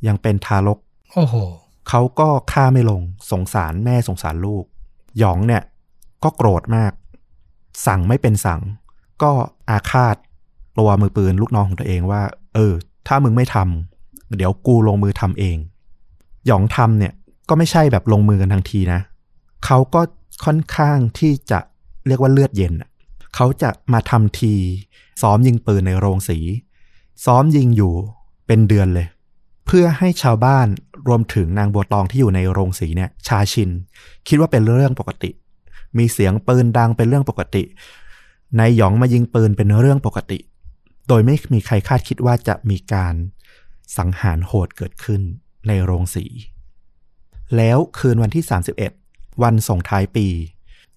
[0.08, 0.80] ยังเป็นทารก
[1.14, 1.36] โอ้โห
[1.90, 4.64] เขาก็ฆ่าไม่ลงสงสารแม่สงสารลูก
[5.20, 5.64] หยองเนี่ย
[6.24, 6.92] ก็โกรธมาก
[7.86, 8.62] สั่งไม่เป็นสั่ง
[9.24, 9.32] ก็
[9.70, 10.16] อาฆาต
[10.78, 12.22] ตัวมือปืนลูกน้องของตัวเองว่า
[12.56, 12.74] เออ
[13.08, 15.58] ถ้ามึงไม่ทำเดี๋ยวกูลงมือทำเอง
[16.48, 17.14] หยองทำเนี่ย
[17.50, 19.02] ก็ไม่ใช่แบบลงมือกันทันทีนะ
[19.66, 20.02] เขาก็
[20.46, 21.60] ค่อนข้างที่จะ
[22.08, 22.90] เรียกว่าเลือดเย็นอะ
[23.36, 24.54] เขาจะมาทำที
[25.22, 26.40] ซ้อมยิงปืนในโรงสี
[27.26, 27.94] ซ้อมยิงอยู่
[28.48, 29.08] เป็นเดือนเลย
[29.66, 30.68] เพื่อให้ชาวบ้าน
[31.08, 33.70] รวมถึงนางบัวตองที่อยู่ในโรงสีเนี่ย ชาชิน
[34.28, 35.32] คิดว่าเป็นเรื่องปกติ
[35.98, 37.64] มีเสียงปืนดังเป็นเรื่องปกติ
[38.60, 40.40] นายหยองมายิงปืนเป็นเรื่องปกติ
[41.08, 43.14] โดยไม่มีใครคาดคิดว่าจะมีการ
[43.98, 45.22] สังหารโหดเกิดขึ้น
[45.68, 46.26] ในโรงสี
[47.56, 48.44] แล้วคืนวันที่
[48.94, 50.28] 31 วันส่งท้ายปี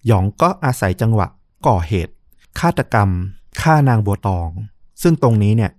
[0.07, 1.27] หยองก็อาศัยจังหวะ
[1.67, 2.13] ก่อเหตุ
[2.59, 3.09] ฆาตกรรม
[3.63, 4.49] ฆ่านางบัวตอง
[5.01, 5.71] ซึ่งตรงนี้เนี่ย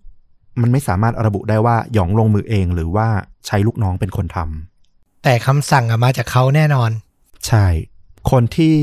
[0.60, 3.08] มันไม่สามารถระบุได้ว่าหยองลงมือเองหรือว่า
[3.46, 6.90] ใช้ลูกน้องเป็นคนทำแต่คำสั่งอะมาจากเขาแน่นอน
[7.46, 7.66] ใช่
[8.30, 8.74] คนที่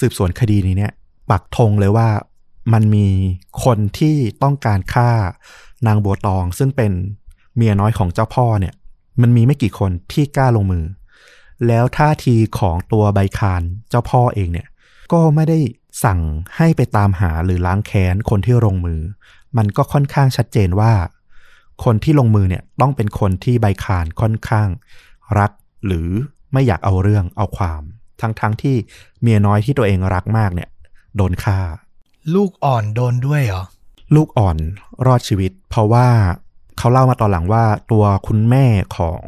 [0.00, 0.92] สืบสวนคดีนี้เนี่ย
[1.30, 2.08] ปักธงเลยว่า
[2.72, 3.08] มันมี
[3.64, 5.10] คนที่ต้องการฆ่า
[5.86, 6.92] นางบัวตอง ซึ่งเป็น
[7.56, 8.74] เมียน้อยของเจ้าพ่อเนี่ย
[9.20, 10.84] มันมีไม่กี่คนที่กล้าลงมือ
[11.66, 14.68] แล้วท่าทีของตัวใบคานเจ้าพ่อเองเนี่ย
[15.12, 15.58] ก็ไม่ได้
[16.04, 16.20] สั่ง
[16.56, 19.00] ให้ไปตามหาหรือล้างแค้นคนที่ลงมือ
[19.56, 20.92] มันก็ค่อนข้างชัดเจนว่า
[21.84, 24.68] คนที่ลงมือเนี่ยต้องเป็นคนที่ใบคานค่อนข้าง
[25.38, 25.50] รัก
[25.86, 26.08] หรือ
[26.52, 27.82] ไม่อยากเอาเรื่องเอาความ
[28.20, 28.76] ทั้งๆทที่
[29.22, 30.68] เมียน้อยที่ตัวเองรักมากเนี่ย
[31.16, 31.58] โดนฆ่า
[32.34, 33.64] ลูกอ่อนโดนด้วยเหรอ
[34.14, 34.56] ลูกอ่อน
[35.06, 36.06] รอดชีวิต เพราะว่า
[36.78, 38.64] เขาเล่ามาตอนหลังว่าตัวคุณแม่
[38.96, 39.22] ของ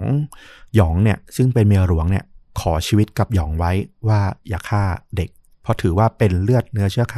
[0.75, 2.25] หยองเนี่ย ซึ่งเป็นเมียหลวงเนี่ย
[2.61, 3.73] ขอชีวิตกับหยองไว้
[4.09, 4.83] ว่าอย่าฆ่า
[5.17, 5.31] เด็ก
[5.65, 7.17] เพราะถือว่าเป็นเลือดเนื้อเชื้อไข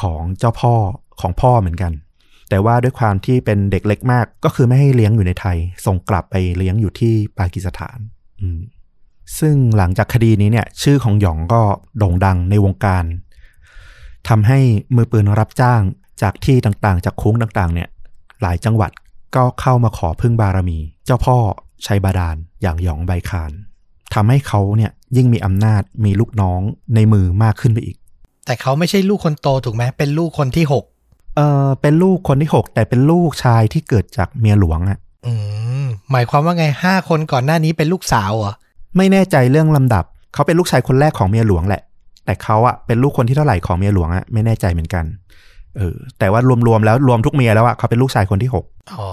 [0.00, 0.74] ของเจ้าพ่อ
[1.20, 1.92] ของพ่อเหมือนกัน
[2.48, 7.98] แต่ว่าด้วยความที่เป็นเด็กเล็กมากก็คือไม่ให้เลี้ยงอยู่ในไทย ส่งกลับไปเลี้ยงอยู่ที่ปากีสถาน
[9.38, 11.62] ซึ่งหลังจากคดีนี้เนี่ย ชื่อของหยองก็
[11.98, 13.04] โด่งดังในวงการ
[14.28, 14.58] ทำให้
[14.96, 15.82] มือปืนรับจ้าง
[16.22, 17.88] จากที่ต่างๆ จากคุ้งต่างๆ เนี่ย
[18.42, 18.90] หลายจังหวัด
[19.36, 21.36] ก็เข้ามาขอพึ่งบารมี เจ้าพ่อ
[21.86, 23.52] ชัยบาดาลอย่างหยองใบคาน
[24.14, 26.60] ทำให้เขาเนี่ย ยิ่งมีอำนาจมีลูกน้อง
[26.94, 27.96] ในมือมากขึ้นไปอีก
[28.46, 30.84] แต่เขาไม่ใช่ลูกคนโตถูกไหมเป็นลูกคนที่หก
[31.36, 35.32] เออเป็นลูกคนที่หกแต่เป็นลูกชายที่เกิดจากเมียหลวงอะ่ะ อื
[35.84, 38.54] มหมายความว่าไงห้าคนก่อนหน้านี้เป็นลูกสาวเหรอ
[38.96, 41.82] ไม่แน่ใจเรื่องลำดับ เขาเป็นลูกชายคนแรกของเมียหลวงแหละ
[42.24, 45.04] แต่เขาอะเป็นลูกคนที่เท่าไหร่ของเมียหลวงอะไม่แน่ใจเหมือนกัน
[45.76, 48.64] เออแต่ว่ารวมๆแล้วรวมทุกเมียแล้วอะเขาเป็นลูกชายคนที่หก
[48.98, 49.10] อ๋อ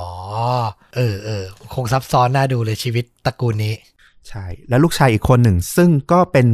[0.95, 3.73] เออเออคงซับซ้อนน่าดูเลยชีวิตตระกูลนี้
[4.29, 6.47] ใช่แล้วลูกชายอีกคนหนึ่ง ซึ่งก็เป็น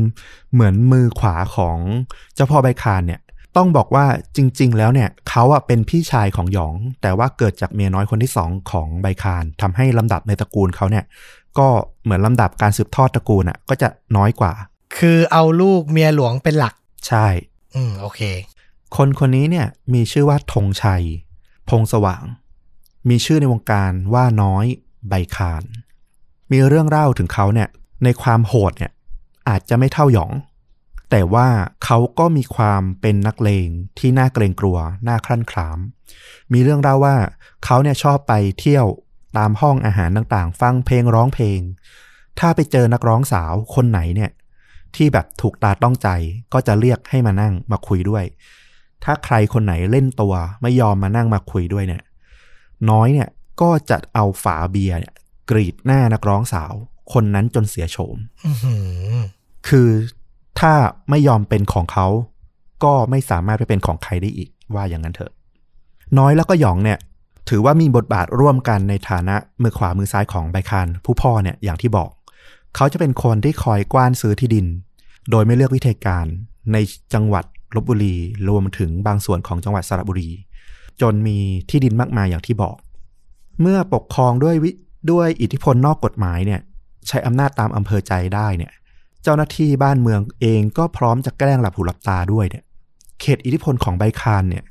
[0.53, 1.77] เหมือนมือขวาของ
[2.36, 3.21] เจ้าพ่อใบคานเนี่ย
[3.57, 4.05] ต้องบอกว่า
[4.36, 11.05] จริง ๆ แล้วเนี่ยเขาอะเป็นพี่ชายของหยอง แต่ว่าเกิดจากเมียน้อยคนที่สองของใบคานทำให้ลำดับในตระกูลเขาเนี่ย
[11.57, 11.67] ก็
[12.03, 14.53] เหมือนลำดับการสืบทอดตระกูลอะก็จะน้อยกว่า
[14.97, 16.73] คือเอาลูกเมียหลวงเป็นหลัก
[17.07, 17.27] ใช่
[17.75, 18.21] อืมโอเค
[18.95, 21.03] คนคนนี้เนี่ยมีชื่อว่าธงชัย
[21.69, 22.23] พงสว่าง
[23.10, 24.65] มีชื่อในวงการว่าน้อย
[25.10, 25.63] ใบคาน
[26.52, 27.70] มีเรื่องเล่าถึงเขาเนี่ย
[28.04, 28.92] ในความโหดเนี่ย
[29.50, 30.32] อาจจะไม่เท่าหยอง
[31.10, 31.48] แต่ว่า
[31.84, 33.68] เขาก็มีความเป็นนักเลง
[34.00, 35.80] ที่น่าเกรงกลัว น่าคลั่นคลาม
[36.54, 37.16] มีเรื่องเล่าว่า
[37.66, 38.86] เขาเนี่ยชอบไปเที่ยว
[39.38, 41.60] ตามห้องอาหารต่างๆ ฟังเพลงร้องเพลง
[42.40, 44.32] ถ้าไปเจอนักร้องสาวคนไหนเนี่ย
[44.96, 46.10] ที่แบบถูกตาต้องใจ
[46.54, 48.24] ก็จะเรียกให้มานั่งมาคุยด้วย
[49.04, 52.04] ถ้าใครคนไหนเล่นตัวไม่ยอมมานั่งมาคุยด้วยเนี่ย
[52.90, 53.30] น้อยเนี่ย
[53.62, 55.14] ก็จะเอาฝาเบียร์เนี่ย
[55.49, 56.73] กรีดหน้านักร้องสาว
[57.13, 58.75] คนนั้นจนเสียโฉมอือหื
[59.12, 59.15] อ
[59.67, 59.89] คือ
[60.60, 60.73] ถ้า
[61.10, 62.08] ไม่ยอมเป็นของเขา
[62.84, 65.32] ก็ไม่สามารถไปเป็นของใครได้อีก ว่าอย่างนั้นเถอะ
[66.17, 66.99] น้อยแล้วก็หยองเนี่ย
[67.49, 72.10] ถือว่ามีบทบาทร่วมกันในฐานะมือขวามือซ้ายของไบคานผู้พ่อเนี่ยอย่างที่บอก
[72.75, 74.65] เขาจะเป็นคนที่คอยกว้านซื้อที่ดิน
[75.32, 76.25] โดยไม่เลือกวิธีการ
[76.73, 76.77] ใน
[77.13, 78.15] จังหวัดลบบุรี
[78.49, 80.30] รวมถึงบางส่วนของจังหวัดสระบุรี
[81.01, 81.38] จนมี
[81.69, 82.75] ที่ดินมากมายอย่างที่บอก
[83.62, 84.71] เมื่อปกครองด้วยวิ
[85.12, 86.62] ด้วยอิทธิพลนอกกฎหมายเนี่ย
[87.08, 88.72] ใช้อำนาจตามอำเภอใจได้เนี่ย
[89.24, 92.64] เจ้าหน้าที่บ้านเมืองเองก็พร้อมจะแกล้งหลับหูหลับตาด้วยเนี่ย
[93.22, 94.64] เขตอิทธิพลของไบคานเนี่ย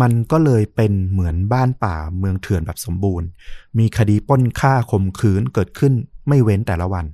[0.00, 3.28] มันก็เลยเป็นเหมือนบ้านป่าเมืองเถื่อนแบบสมบูรณ์
[3.78, 5.92] มีคดีป้นฆ่าข่มขืนเกิดขึ้น
[6.28, 7.04] ไม่เว้นแต่ละวัน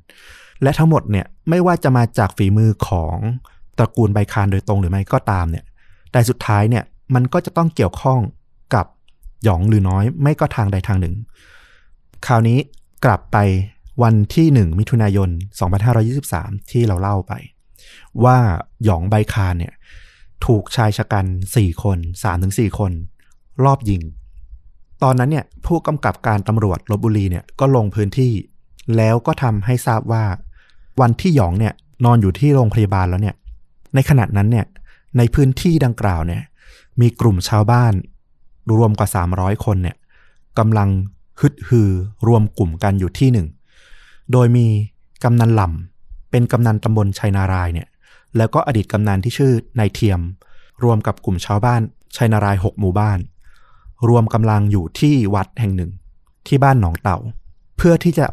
[0.63, 3.17] และทั้งหมดเนี่ยไม่ว่าจะมาจากฝีมือของ
[3.79, 5.65] ตระกูลไบคานโดยตรงหรือไม่ก็ตามเนี่ย
[6.13, 8.21] แต่สุดท้ายเนี่ยมันก็จะต้องเกี่ยวข้อง
[8.75, 8.87] กับ
[9.45, 11.15] หยองหรือน้อยไม่ก็ทางใดทางหนึ่ง
[12.27, 12.59] คราวนี้
[13.05, 13.39] กลับไป
[14.03, 15.31] วันที่หนึ่งมิถุนายน
[16.05, 17.33] 2523 ที่เราเล่าไป
[18.25, 18.39] ว่า
[18.85, 19.75] หยองใบคานเนี่ย
[20.47, 21.99] ถูกชายชะกัน 4 คน
[22.39, 22.93] 3-4 คน
[23.65, 24.03] รอบยิง
[25.03, 28.33] ตอนนั้นเนี่ยผู้กำกับการตำรวจลบบุรีเนี่ยก็ลงพื้นที่
[28.97, 30.25] แล้วก็ทำให้ทราบว่า
[31.01, 33.37] วันที่หยองเนี่ยนอนอยู่ที่โรงพยาบาลแล้วเนี่ย
[33.95, 34.67] ในขณะนั้นเนี่ย
[35.17, 36.43] ในพื้นที่ดังกล่าวเนี่ย
[37.01, 37.93] มีกลุ่มชาวบ้าน
[38.77, 39.97] รวมกว่า 300 คนเนี่ย
[40.59, 40.89] กำลัง
[41.41, 41.91] ฮึดฮือ
[42.27, 43.47] รวมกลุ่มกันอยู่ที่หนึ่ง
[44.33, 44.67] โดยมี
[45.25, 47.89] กำนันหล่ำเป็นกำนันตำบลชัยนารายเนี่ย
[48.37, 50.21] แล้วก็อดีตกำนันที่ชื่อนายเทียม
[50.85, 51.81] รวมกับกลุ่มชาวบ้าน
[52.17, 53.19] ชัยนารายหกหมู่บ้าน
[54.09, 55.91] รวมกำลังอยู่ที่วัดแห่งหนึ่ง
[56.47, 57.19] ที่บ้านหนองเต่า
[57.77, 58.27] เพื่อที่จะ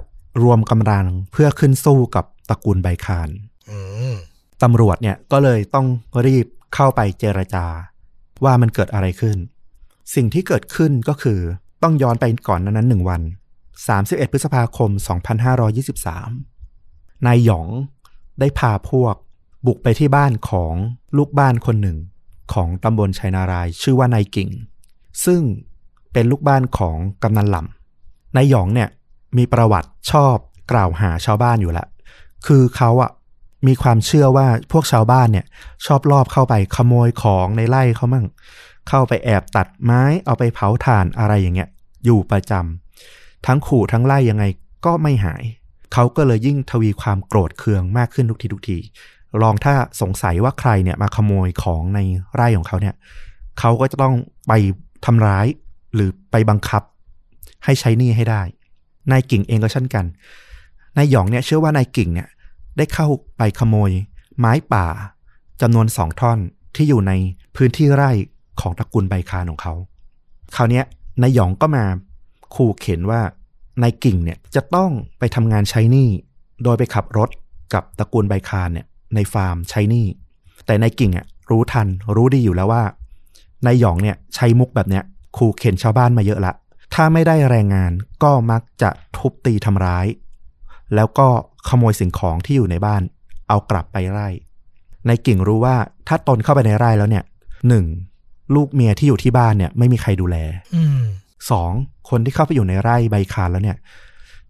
[0.44, 3.30] รวมกำลังเพื่อขึ้นสู้กับตระกูลใบคาน
[3.70, 3.78] อื
[4.12, 4.14] ม
[4.64, 5.88] ตำรวจเนี่ยก็เลยต้อง
[6.26, 7.66] รีบเข้าไปเจรจา
[8.44, 9.38] ว่ามันเกิดอะไรขึ้น
[10.16, 11.40] สิ่งที่เกิดขึ้นก็คือ
[11.84, 13.22] ต้องย้อนไปก่อนนั้นหนึ่งวัน
[13.78, 14.90] 31 พฤษภาคม
[16.48, 17.68] 2523 นายหยอง
[18.40, 19.16] ได้พาพวก
[19.66, 20.74] บุกไปที่บ้านของ
[21.18, 21.98] ลูกบ้านคนหนึ่ง
[22.54, 24.50] ของตำบลชัยนารายชื่อว่านายกิ่ง
[25.26, 25.42] ซึ่ง
[26.14, 28.90] เป็นลูกบ้านของกำนันหล่ำนายหยองเนี่ย
[29.38, 30.36] มีประวัติชอบ
[30.72, 31.88] กล่าวหาชาวบ้านอยู่ล้ว
[32.46, 33.12] คือเขาอะ
[33.68, 35.46] มีความเชื่อว่าพวกชาวบ้านเนี่ย
[35.86, 38.26] ชอบลอบเข้าไปขโมยของในไร่เขามั่ง
[38.90, 41.70] เข้าไปแอบตัดไม้เอาไปเผาถ่านอะไรอย่างเงี้ย
[42.06, 44.44] อยู่ประจำทั้งขู่ทั้งไล่ยังไง
[44.86, 45.44] ก็ไม่หาย
[45.94, 48.78] เขาก็เลยยิ่งทวีความโกรธเคืองมากขึ้นทุกทีทุกที
[49.42, 52.00] ลองถ้าสงสัยว่าใครเนี่ยมาขโมยของใน
[52.34, 52.96] ไร่ของเขาเนี่ย
[53.60, 54.16] เขาก็จะต้อง
[54.48, 54.54] ไป
[55.06, 55.46] ทำร้าย
[55.94, 56.84] หรือไปบังคับ
[57.66, 58.42] ให้ใช้หนี้ให้ได้
[59.12, 60.06] นายกิ่งเองก็เช่นกัน
[60.98, 62.30] นายหยองเนี่ยเชื่อว่านายกิ่งเนี่ย
[62.78, 63.92] ได้เข้าไปขโมย
[64.40, 64.86] ไม้ป่า
[65.62, 66.40] จำนวนสองท่อน
[66.76, 67.12] ที่อยู่ใน
[67.56, 68.12] พื้นที่ไร่
[68.62, 69.74] ของตระกูลใบคานของเขา
[70.56, 70.82] คราวนี้
[71.22, 71.86] นายหยองก็มา
[72.56, 73.22] ขู่เข็นว่า
[73.82, 76.10] นายกิ่งเนี่ยจะต้องไปทำงานใช้หนี้
[76.64, 77.30] โดยไปขับรถ
[77.74, 80.06] กับตระกูลใบคานเนี่ยในฟาร์มใช้หนี้
[80.66, 82.84] แต่นายกิ่งอะรู้ทันรู้ดีอยู่แล้วว่า
[83.66, 85.04] นายหยองเนี่ยใช้มุกแบบเนี้ย
[85.38, 86.54] ขู่เข็นชาวบ้านมาเยอะละ
[86.94, 87.92] ถ้าไม่ได้แรงงาน
[88.24, 90.06] ก็มักจะทุบตีทำร้าย
[90.96, 91.28] แล้วก็
[91.68, 93.02] ขโมยสิ่งของที่อยู่ในบ้าน
[93.48, 94.30] เอากลับไปไร่
[95.08, 95.76] นายกิ่งรู้ว่า
[96.08, 97.24] ถ้าตนเข้าไปในไร่แล้วเนี่ย
[97.68, 97.86] หนึ่ง
[98.56, 100.38] ลูกเมียที่อยู่ที่บ้านเนี่ยไม่มีใครดูแล
[100.76, 101.02] อืม
[101.52, 101.72] สอง
[102.10, 103.78] คนที่เข้าไปอยู่ในไร่ใบคานแล้วเนี่ย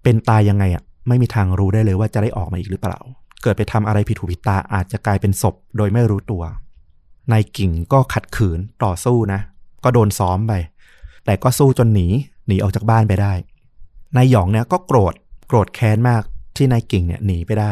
[0.04, 3.00] เป็นตายยังไงอะไม่มีทางรู้ได้เลยว่าจะได้ออกมาอีกหรือเปล่า
[3.42, 6.44] เกิดไปทำอะไรผิดหูผิดตาอาจจะกลายเป็นศพโดยไม่รู้ตัว
[7.32, 9.40] นายกิ่งก็ขัดขืนต่อสู้นะ
[9.84, 10.54] ก็โดนซ้อมไป
[11.26, 12.08] แต่ก็สู้จนหนี
[12.48, 13.34] หนีออกจากบ้านไปได้
[14.16, 15.14] นายหยองเนี่ยก็โกรธ
[15.48, 16.24] โกรธแค้นมาก
[16.56, 17.72] ที่นายกิ่งเนี่ยหนีไปได้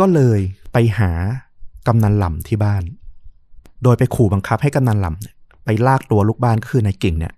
[0.00, 0.40] ก็เลย
[0.72, 1.10] ไปหา
[1.86, 2.82] กำนันหล่ำที่บ้าน
[3.82, 5.34] โดยไปขู่บังคับให้กำนันหล่ำเนี่ย
[5.70, 7.32] ไปลากตัวลูกบ้านก็คือนายกิ่งเนี่ย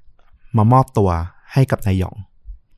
[0.57, 1.11] มามอบตัว
[1.53, 2.17] ให้กับนายหยอง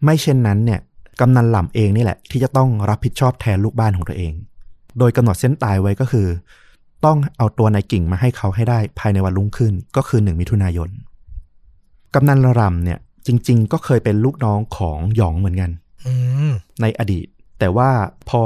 [0.05, 0.81] ไม่เช่นนั้นเนี่ย
[1.21, 4.33] กำนันหล่ำเองนี่แหละ ที่จะต้องรับผิดชอบแทนลูกบ้านของตัวเอง
[4.99, 6.27] โดยกำหนดเส้นตายไว้ก็คือ
[7.05, 10.88] ต้องเอาตัวนายกิ่งมาให้เขาให้ได้ภายในวันรุ่งขึ้นก็คือหนึ่งมิถุนายน
[12.15, 15.71] กำนันละรำเนี่ย จริง ๆ ก็เคยเป็นลูกน้องของหยองเหมือนกัน
[16.05, 16.12] อื
[16.49, 17.27] มในอดีต
[17.59, 17.91] แต่ว่า
[18.29, 18.43] พอ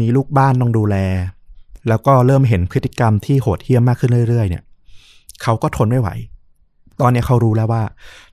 [0.00, 0.96] มีลูกบ้านต้องดูแล
[1.88, 4.62] แล้วก็เริ่มเห็นพฤติกรรมที่โหดเหี้ยมมากขึ้นเรื่อยๆ เนี่ย
[5.42, 6.08] เขาก็ทนไม่ไหว
[7.00, 7.82] ตอนนี้เขารู้แล้วว่า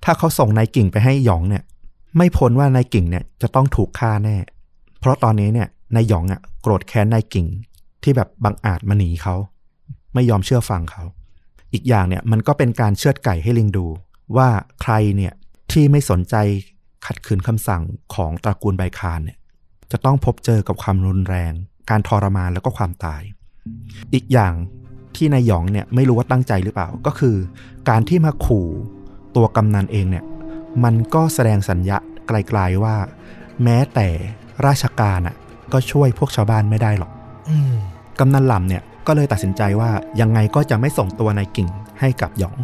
[0.04, 1.64] ถ้าเขาส่งนายกิ่งไปให้หยองเนี่ย
[2.18, 4.38] ไม่พ้นว่านายกิ่งเนี่ยจะต้องถูกฆ่าแน่
[5.00, 7.48] เพราะตอนนี้เนี่ยนายหยองอะโกรธแค้นนายกิ่ง
[8.04, 9.36] ที่แบบบังอาจมาหนีเขา
[10.14, 11.04] ไม่ยอมเชื่อฟังเขา
[11.74, 13.86] อีกอย่างเนี่ยมันก็เป็นการเชือดไก่ให้ลิงดู
[14.38, 14.50] ว่า
[14.82, 15.34] ใครเนี่ย
[15.72, 16.36] ที่ไม่สนใจ
[17.06, 17.82] ขัดขืนคำสั่ง
[18.16, 19.38] ของตระกูลไบคานเนี่ย
[19.92, 21.54] จะต้องพบเจอกับความรุนแรง
[21.90, 23.22] การทรมานแล้วก็ความตาย
[24.14, 24.54] อีกอย่าง
[25.18, 27.36] ที่นายหยองเนี่ยไม่รู้ว่าตั้งใจหรือเปล่า ก็คือ
[27.90, 28.68] การที่มาขู่
[29.36, 30.26] ตัวกำนันเองเนี่ย
[30.84, 31.98] มันก็แสดงสัญญา
[32.28, 32.96] ไกลๆว่า
[33.64, 34.08] แม้แต่
[34.68, 35.36] ราชการอะ
[35.74, 37.12] ก็ช่วยพวกชาวบ้านไม่ได้หรอก
[37.50, 37.74] อืม
[38.20, 39.90] กำนันหล่ำเนี่ยก็เลยตัดสินใจว่า
[40.22, 42.56] ยังไงก็จะไม่ส่งตัวนายกิ่งให้กับหยอง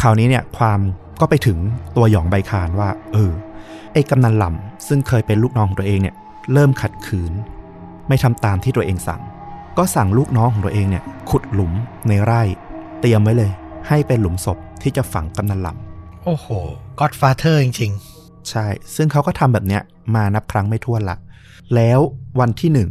[0.00, 0.80] คราวนี้เนี่ยความ
[1.20, 1.58] ก็ไปถึง
[1.96, 3.32] ตัวหยองใบคานว่า เออ
[3.92, 6.14] ไอ้กำนันหล่ำซึ่งเคยเป็นลูกน้องของตัวเองเนี่ย
[6.52, 7.32] เริ่มขัดขืน
[8.08, 9.22] ไม่ทำตามที่ตัวเองสั่ง
[9.78, 11.72] ก็สั่งลูกน้องของตัวเองเนี่ยขุดหลุม
[12.08, 12.42] ในไร่
[13.00, 13.50] เตรียมไว้เลย
[13.88, 16.46] ให้เป็นหลุมศพที่จะฝังกำนันหล่ำโอ้โห
[16.98, 17.92] ก็อดฟาเธอร์จริง
[18.50, 19.82] ใช่ ซึ่งเขาก็ทำแบบเนี้ย
[20.14, 21.16] มานับครั้งไม่ถ้วนละ
[21.74, 22.00] แล้ว
[22.40, 22.90] วันที่หนึ่ง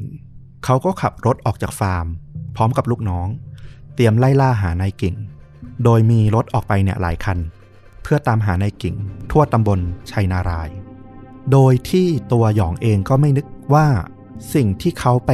[0.66, 2.06] เขาก็ขับรถออกจากฟาร์ม
[2.56, 3.28] พร้อมกับลูกน้อง
[3.96, 5.16] เตรียมไล่ล่าหานายกิ่ง
[5.84, 7.38] โดยมีรถออกไปเนี่ยหลายคัน
[8.04, 8.96] เพื่อตามหานายกิ่ง
[9.32, 9.80] ทั่วตำบล
[10.12, 10.70] ชัยนาราย
[11.52, 13.88] โดยที่ตัวหยองเองก็ไม่นึกว่า
[14.54, 15.32] สิ่งที่เขาไป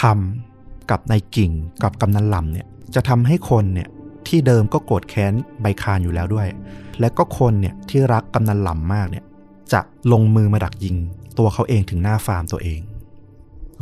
[0.00, 0.45] ทำ
[0.90, 1.50] กับนายกิ่ง
[1.82, 3.88] กับกำนันลำเนี่ยจะทำให้คนเนี่ย
[4.28, 6.48] ที่เดิมก็โกรธแค้นใบคานอยู่แล้วด้วย
[7.00, 9.24] และก็คนเนี่ยที่รักกำนันหล่ำมากเนี่ย
[9.72, 9.80] จะ
[10.12, 10.96] ลงมือมาดักยิง
[11.38, 12.80] ตัวเขาเองถึงหน้าฟาร์มตัวเอง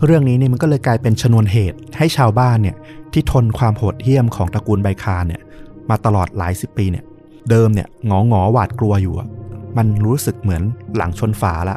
[0.05, 2.77] เรื่องนี้เนี่ยมันก็เลยกลายเป็นชนวนเหตุให้ชาวบ้านเนี่ย
[3.13, 5.43] ที่ทนความโหดเหี้ยมของตระกูลใบคานเนี่ย
[5.91, 7.05] มาตลอดหลายสิบปีเนี่ย
[7.51, 9.15] เดิมเนี่ยงอหงอหวาดกลัวอยู่
[9.77, 10.63] มันรู้สึกเหมือน
[10.97, 11.77] หลังชนฝาละ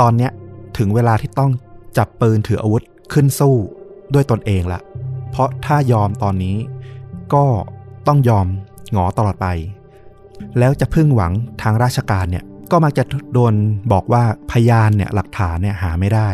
[0.00, 0.30] ตอนเนี้ย
[0.78, 1.50] ถึงเวลาที่ต้อง
[1.98, 3.56] จับปืนถืออาวุธขึ้นสู้
[4.14, 4.80] ด้วยตนเองละ
[5.30, 6.56] เพราะถ้ายอมตอนนี้
[7.34, 7.44] ก็
[8.06, 8.46] ต้องยอม
[8.92, 9.48] หงอตลอดไป
[10.58, 13.54] แล้วจะพึ่งหวังทางราชการเนี่ยก็มักจะโดน
[13.92, 16.30] บอกว่าพยานเนี่ยหลักฐานเนี่ยหาไม่ได้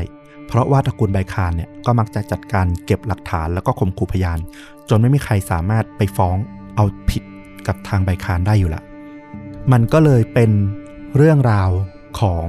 [0.47, 4.39] เพราะว่าตระกูลใบคานเนี่ยก็มักจะจัดการเก็บหลักฐานแล้วก็ข่มขู่พยาน
[4.89, 6.37] จนไม่มีใครสามารถไปฟ้อง
[6.77, 7.23] เอาผิด
[7.67, 8.83] กับทางใบคานได้อยู่ละ
[9.73, 10.51] มันก็เลยเป็น
[11.17, 11.71] เรื่องราว
[12.21, 12.47] ของ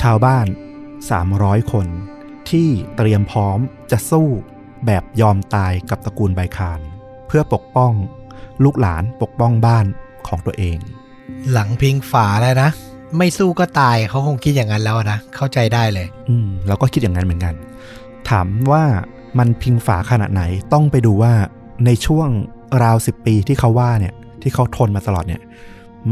[0.00, 0.46] ชาวบ้าน
[1.08, 1.86] 300 คน
[2.50, 3.58] ที่เตรียมพร้อม
[3.90, 4.28] จะสู้
[4.86, 6.80] แบบยอมตายกับตระกูลใบคาน
[7.26, 7.92] เพื่อปกป้อง
[8.64, 9.86] ลูกหลานปกป้องบ้าน
[10.28, 10.78] ของตัวเอง
[11.52, 12.70] หลังพิงฝาแล้วนะ
[13.18, 17.54] ไม่สู้ก็ตายเขาคงคิดอย่างนั้นแล้วนะ เข้าใจได้เลย อืมเราก็คิดอย่างนั้นเหมือนกัน
[18.30, 18.84] ถามว่า
[19.38, 21.32] มันพิงฝาขนาดไหนต้องไปดูว่า
[21.86, 22.28] ในช่วง
[22.82, 25.42] ราวสิบปีที่เขาว่าเนี่ย ที่เขาทนมาตลอดเนี่ย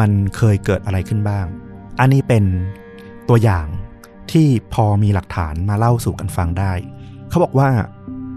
[0.00, 1.46] มันเคยเกิดอะไรขึ้นบ้าง
[2.00, 2.44] อันนี้เป็น
[3.28, 3.66] ตัวอย่าง
[4.32, 6.72] ที่พอมีหลักฐานมาเล่าสู่กันฟังได้
[7.28, 7.68] เขาบอกว่า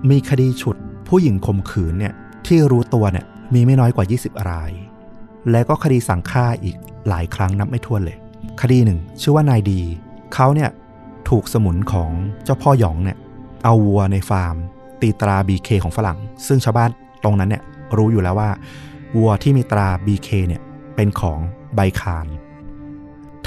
[0.10, 0.78] มีคดีฉุด
[1.08, 2.14] ผู้หญิงข่มขืนเนี่ย
[2.48, 4.72] ที่รู้ตัวเนี่ยมีไม่น้อยกว่า 20 ราย
[5.52, 6.76] และก็คดีสั่งฆ่าอีก
[7.08, 8.18] หลายครั้งนับไม่ถ้วนเลย
[8.62, 9.82] คดีหนึ่ง ชื่อว่านายดี
[10.34, 10.70] เขาเนี่ย
[11.30, 12.12] ถูกสมุนของ
[12.44, 13.18] เจ้าพ่อหยองเนี่ย
[13.64, 14.56] เอาวัวในฟาร์ม
[15.02, 16.90] ตีตรา BK ของฝรั่ง ซึ่งชาวบ้าน
[17.24, 17.64] ตรงนั้นเนี่ย
[17.98, 18.50] รู้อยู่แล้วว่า
[19.18, 20.62] วัวที่มีตรา BK เนี่ย
[20.96, 21.40] เป็นของ
[21.76, 22.28] ใบคาน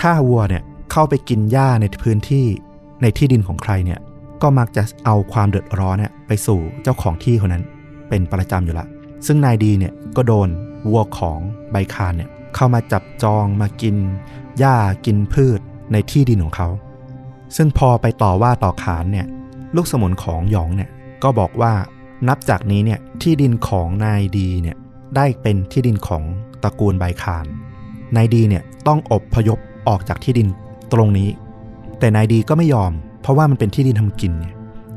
[0.00, 0.62] ถ้าวัวเนี่ย
[0.96, 2.46] เข้าไปกินหญ้าในพื้นที่
[3.02, 4.00] ในที่ดินของใครเนี่ย
[4.42, 7.64] ก็มักจะเอาความเดือดร้อนเนี่ยไปสู่เจ้าของที่คนนั้น
[8.08, 8.86] เป็นประจำอยู่ละ
[9.26, 10.48] ซึ่งนายดีเนี่ยก็โดน
[10.88, 11.40] วัวของ
[11.72, 13.96] ใบคานเนี่ยเข้ามาจับจองมากิน
[14.58, 14.76] หญ้า
[15.06, 15.60] กินพืช
[15.92, 16.68] ในที่ดินของเขา
[17.56, 19.26] ซึ่งพอไปต่อว่าต่อขานเนี่ย
[19.76, 20.90] ลูกสมุนของหยองเนี่ย
[21.22, 21.72] ก็บอกว่า
[22.28, 24.76] นับจากนี้เนี่ยที่ดินของนายดีเนี่ย
[25.16, 26.22] ได้เป็นที่ดินของ
[26.62, 27.46] ตระกูลใบคาน
[28.16, 30.48] นายดีเนี่ยต้องอบพยพออกจากที่ดิน
[30.94, 31.28] ตรงนี้
[31.98, 34.54] แต่นายดีก็ไม่ยอม เพราะว่ามันเป็นที่ดินทำกินเนี่ย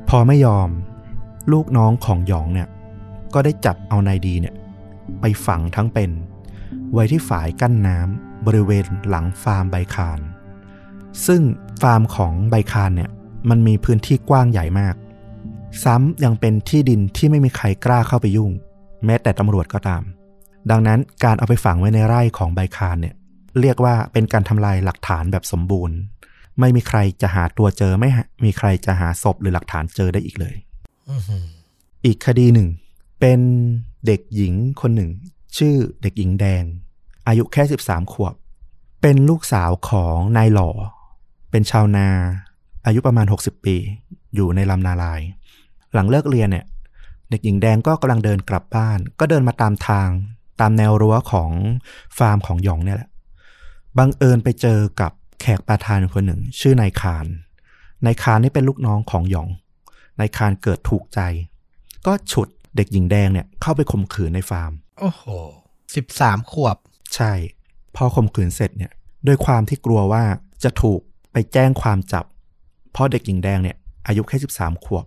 [0.09, 0.69] พอไม่ยอม
[1.51, 2.67] ลูกน้องของหยองเนี่ย
[3.33, 4.55] ก็ได้จับเอานายดีเนี่ย
[5.21, 6.11] ไปฝังทั้งเป็น
[6.93, 10.19] ไว้ที่ฝายกั้นน้ำบริเวณหลังฟาร์มใบคาน
[11.25, 11.41] ซึ่ง
[11.81, 13.09] ฟาร์มของใบคานเนี่ย
[13.49, 14.95] มันมีพื้นที่กว้างใหญ่มาก
[15.83, 18.51] ซ้ำยังเป็นที่ดินที่ไม่มีใครกล้าเข้าไปยุ่ง
[19.05, 20.03] แม้แต่ตำรวจก็ตาม
[20.69, 23.15] ดังนั้นการเอาไปฝังไว้ในไร่ของใบคานเนี่ย
[23.61, 25.97] เรียกว่าเป็นการทำลายหลักฐานแบบสมบูรณ์
[26.59, 28.09] ไม่มีใครจะหาตัวเจอไม่
[28.45, 30.55] มีใครจะหาศพหรือหลักฐานเจอได้อีกเลย
[32.05, 32.67] อีกคดีหนึ่ง
[33.19, 33.39] เป็น
[34.05, 35.11] เด็กหญิงคนหนึ่ง
[35.57, 36.63] ชื่อเด็กหญิงแดง
[37.27, 38.33] อายุแค่13ขวบ
[39.01, 40.69] เป็นลูกสาวของนายหล่อ
[41.51, 42.07] เป็นชาวนา
[42.85, 43.75] อายุประมาณ60ปี
[44.35, 45.21] อยู่ในลำนาลาย
[45.93, 46.65] หลังเลิกเรียนเนี่ย
[47.29, 50.09] เด็กหญิงแดงก็กำลังเดินกลับบ้าน ก็เดินมาตามทาง
[50.59, 51.51] ตามแนวรั้วของ
[52.17, 53.09] ฟาร์มของหยองเนี่ยแหละ
[53.97, 57.25] บังเอิญไปเจอกับแขกประธานคนหนึ่ง ชื่อนายคาร
[58.05, 59.49] นายคารนี่เป็นลูกน้องของหยอง
[60.19, 61.19] นายคารเกิดถูกใจ
[62.07, 65.23] ก็ฉุดเด็กหญิงแดงเนี่ยเข้าไปข่มขืนในฟาร์ม โอ้โห
[65.95, 66.77] สิบสามขวบ
[67.15, 67.31] ใช่
[67.95, 68.91] พอข่มขืนเสร็จเนี่ย
[69.27, 70.23] ด้วยความที่กลัวว่า
[70.63, 70.99] จะถูก
[71.31, 72.25] ไปแจ้งความจับ
[72.91, 75.05] เพราะเด็กหญิงแดงเนี่ยอายุแค่13ขวบ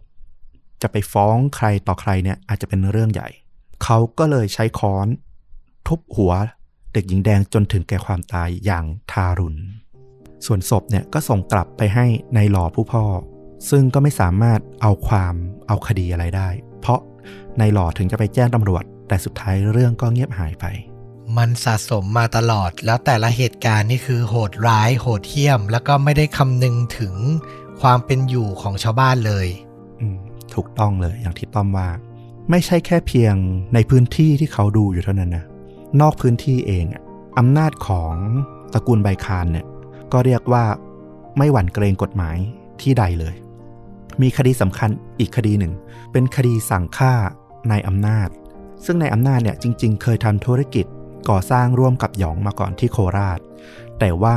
[0.83, 3.29] จะไปฟ้องใครต่อใครเนี่ยอาจจะเป็นเรื่องใหญ่
[3.85, 5.07] เขาก็เลยใช้ค้อน
[5.87, 6.33] ทุบหัว
[6.93, 9.61] เด็กหญิงแดงจนถึงแก่ความตายอย่างทารุณ
[10.47, 13.05] ส่วนศพเนี่ยก็ส่งกลับไปให้ในายหล่อผู้พ่อ
[13.71, 15.35] ซึ่งก็ไม่สามารถเอาความ
[15.69, 16.49] เอาคดีอะไรได้
[16.81, 17.01] เพราะ
[17.59, 20.67] ในายหล่อถึงจะไปแจ้งตำรวจ แต่สุดท้ายเรื่องก็เงียบหายไป
[21.37, 27.15] มันสะสมมาตลอดแล้วแต่ละเหตุการณ์นี่คือโหดร้าย โหดเหี้ยม แล้วก็ไม่ได้คำนึงถึง
[27.81, 29.47] ความเป็นอยู่ของชาวบ้านเลย
[30.01, 30.17] อืม
[30.55, 31.89] ถูกต้องเลยอย่างที่ต้อมว่า
[32.51, 33.35] ไม่ใช่แค่เพียง
[33.75, 35.45] ในพื้นที่ที่เขาดูอยู่เท่านั้นนะ
[36.01, 37.03] นอกพื้นที่เองอะ
[37.39, 38.15] อำนาจของ
[38.73, 39.67] ตระกูลไบคานเนี่ย
[40.13, 40.65] ก็เรียกว่า
[41.39, 42.37] ไม่หวั่นเกรงกฎหมาย
[42.81, 43.35] ที่ใดเลย
[44.23, 45.73] มีคดีสำคัญอีกคดีหนึ่ง
[46.13, 47.15] เป็นคดีสั่งฆ่า
[47.71, 48.29] นายอำนาจ
[48.85, 50.87] ซึ่งนายอำนาจเนี่ยจริง ๆ เคยทำธุรกิจ
[51.29, 53.41] ก่อสร้างร่วมกับหยองมาก่อนที่โคราช
[53.99, 54.37] แต่ว่า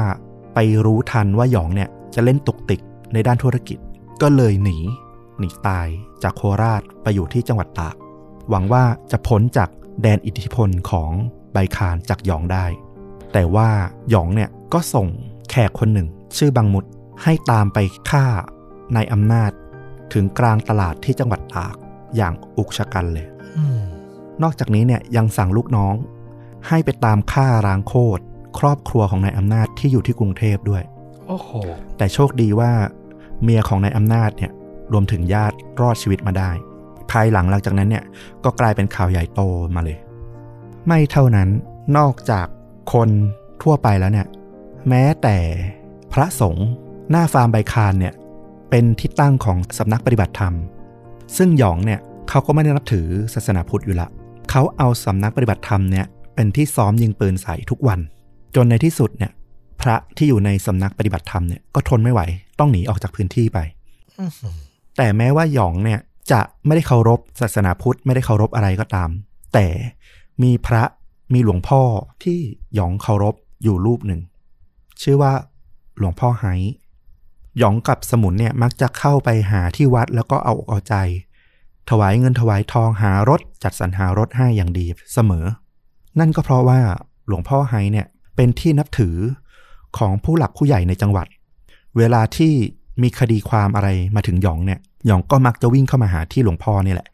[0.53, 2.81] ไปรู้ทันว่าหยองเนี่ยจะเล่นตุกติก
[3.13, 3.77] ในด้านธุรกิจ
[4.21, 4.77] ก็เลยหนี
[5.39, 5.87] หนีตาย
[6.23, 7.95] จากโคราชไปอยู่ที่จังหวัดตาก
[8.49, 9.69] หวังว่าจะพ้นจาก
[10.01, 11.11] แดนอิทธิพลของ
[11.53, 12.65] ใบคานจากหยองได้
[13.33, 13.69] แต่ว่า
[14.09, 15.07] หยองเนี่ยก็ส่ง
[15.49, 16.85] แขกคนหนึ่ง ชื่อบังมุด
[17.23, 17.77] ให้ตามไป
[18.09, 18.25] ฆ่า
[18.95, 19.51] นายอำนาจ
[20.13, 21.75] ถึงกลางตลาดที่จังหวัดตาก
[22.15, 23.81] อย่างอุกชะกันเลยอืม
[24.43, 25.93] นอกจากนี้เนี่ยยังสั่งลูกน้อง
[26.67, 28.21] ให้ไปตามฆ่าร้างโคตร
[28.59, 30.83] ครอบครัวของนายอำนาจที่อยู่ที่กรุงเทพด้วย
[31.27, 31.49] โอ้โห
[31.97, 32.71] แต่โชคดีว่า
[33.43, 34.51] เมียของนายอำนาจเนี่ย
[34.91, 36.51] รวมถึงญาติรอดชีวิตมาได้
[37.11, 38.03] ภายหลังหลังจากนั้นเนี่ย
[38.43, 39.41] ก็กลายเป็นข่าวใหญ่โต
[39.75, 39.97] มาเลย
[40.87, 41.49] ไม่เท่านั้น
[41.97, 42.47] นอกจาก
[42.93, 43.09] คน
[43.61, 44.27] ทั่วไปแล้วเนี่ย
[44.89, 45.37] แม้แต่
[46.13, 46.67] พระสงฆ์
[47.11, 48.13] หน้าฟาร์มใบคานเนี่ย
[48.69, 50.53] เป็นที่ตั้งของสำนักปฏิบัติธรรม
[51.37, 54.07] ซึ่งหยองเนี่ยเขาก็ไม่ได้นับถือศาสนาพุทธอยู่ละ
[54.49, 57.99] เขาเอาสำนักปฏิบัติธรรมเนี่ยเป็นที่ซ้อมยิงปืนใส่ทุกวัน
[58.55, 59.31] จนในที่สุดเนี่ย
[59.81, 62.21] พระที่อยู่ในสำนักปฏิบัติธรรมเนี่ยก็ทนไม่ไหว
[62.59, 63.59] ต้องหนีออกจากพื้นที่ไป
[64.97, 65.99] แต่แม้ว่าหยองเนี่ย
[66.31, 69.09] จะไม่ได้เคารพศาสนาพุทธไม่ได้เคารพอะไรก็ตาม
[69.53, 69.65] แต่
[70.41, 70.83] มีพระ
[71.33, 71.81] มีหลวงพ่อ
[72.23, 72.39] ที่
[72.75, 74.21] หยองเคารพอยู่รูปหนึ่ง
[75.01, 75.33] ชื่อว่า
[75.97, 76.45] หลวงพ่อไฮ
[77.59, 80.95] หยองกับสมุนเนี่ยมักจะเข้าไปหาที่วัดแล้วก็เอาอกเอาใจ
[81.89, 85.45] ถวายเงินถวายทองหารถจัดสรรหารถให้อย่างดีเสมอ
[86.19, 86.79] นั่นก็เพราะว่า
[87.27, 89.15] หลวงพ่อไฮเนี่ยเป็นที่นับถือ
[89.97, 91.27] ของผู้หลักผู้ใหญ่ในจังหวัด
[91.97, 92.53] เวลาที่
[93.01, 97.07] มีคดีความอะไรมาถึงหยองเนี่ยหยองก็มักจะวิ่งเข้ามาหาที่หลวงพ่อนี่แหละ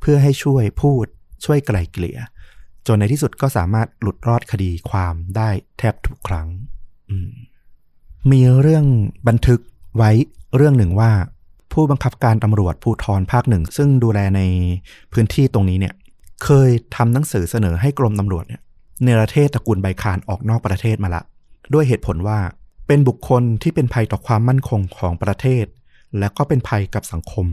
[0.00, 1.06] เพื่อให้ช่วยพูด
[1.44, 2.18] ช่วยไกล่เกลี่ย
[2.86, 6.48] จนในที่สุดก็สามารถหลุดรอดคดีความได้แทบทุกครั้ง
[7.26, 7.30] ม
[8.30, 8.84] มีเรื่อง
[9.28, 9.60] บันทึก
[9.96, 10.10] ไว้
[10.56, 11.10] เรื่องหนึ่งว่า
[11.72, 14.40] ผู้บังคับการตำรวจภูธรภาคหนึ่ง ซึ่งดูแลใน
[15.12, 15.94] พื้นที่ตรงนี้เนี่ย
[16.44, 18.60] เคยทำหนังสือเสนอให้กรมตำรวจเนี่ย
[19.02, 21.22] เนรเทศตระกูลใบคานออกนอกประเทศมาละ
[21.74, 22.38] ด้วยเหตุผลว่า
[22.86, 25.64] เป็นบุคคลที่เป็นภัยต่อความมั่นคงของประเทศ
[26.18, 27.46] และก็เป็นภัยกับสังคม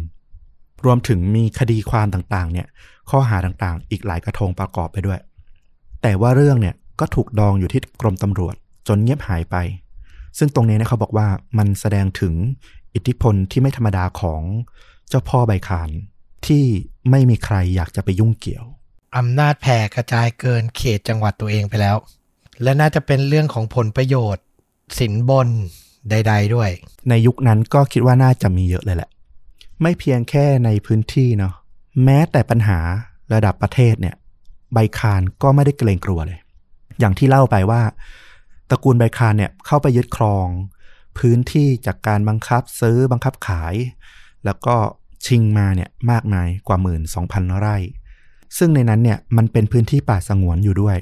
[0.86, 2.68] รวมถึงมีคดีความต่างๆ เนี่ย
[3.10, 5.20] ข้อหาต่างๆ อีกหลายกระทงประกอบไปด้วย
[6.02, 8.56] แต่ว่าเรื่องเนี่ยก็ถูกดองอยู่ที่กรมตำรวจ
[8.88, 9.56] จนเงียบหายไป
[10.38, 12.34] ซึ่งตรงนี้เนี่ยเขาบอกว่ามันแสดงถึง
[12.94, 14.42] อิทธิพลที่ไม่ธรรมดาของ
[15.10, 15.90] เจ้าพ่อใบคาน
[16.48, 16.66] ที่
[17.10, 18.66] ไม่มีใครอยากจะไปยุ่งเกี่ยว
[19.18, 21.98] อำนาจแผ่กระจายเกินเขตจังหวัดตัวเองไปแล้ว
[22.64, 24.46] และน่าจะเป็นเรื่องของผลประโยชน์
[25.00, 25.48] สินบน
[26.10, 26.70] ใด ๆ ด้วย
[27.10, 29.10] ในยุคนั้นก็คิดว่าน่าจะมีเยอะเลยแหละ
[29.82, 31.54] ไม่เพียงแค่ในพื้นที่เนาะ
[32.04, 32.80] แม้แต่ปัญหา
[33.34, 34.16] ระดับประเทศเนี่ย
[34.74, 36.40] ใบคานก็ไม่ได้เกรงกลัวเลย
[37.00, 37.82] อย่างที่เล่าไปว่า
[38.70, 40.48] ตระกูลใบคานเนี่ยเข้าไปยึดครอง
[41.18, 43.76] พื้นที่จากการบังคับซื้อบังคับขาย
[44.46, 44.76] แล้วก็
[45.26, 47.78] ชิงมาเนี่ยมากมายกว่าหมื่นสองพันไร่
[48.58, 50.98] ซึ่งในนั้นเนี่ยมันเป็นพื้นที่ป่าสงวนอยู่ด้วย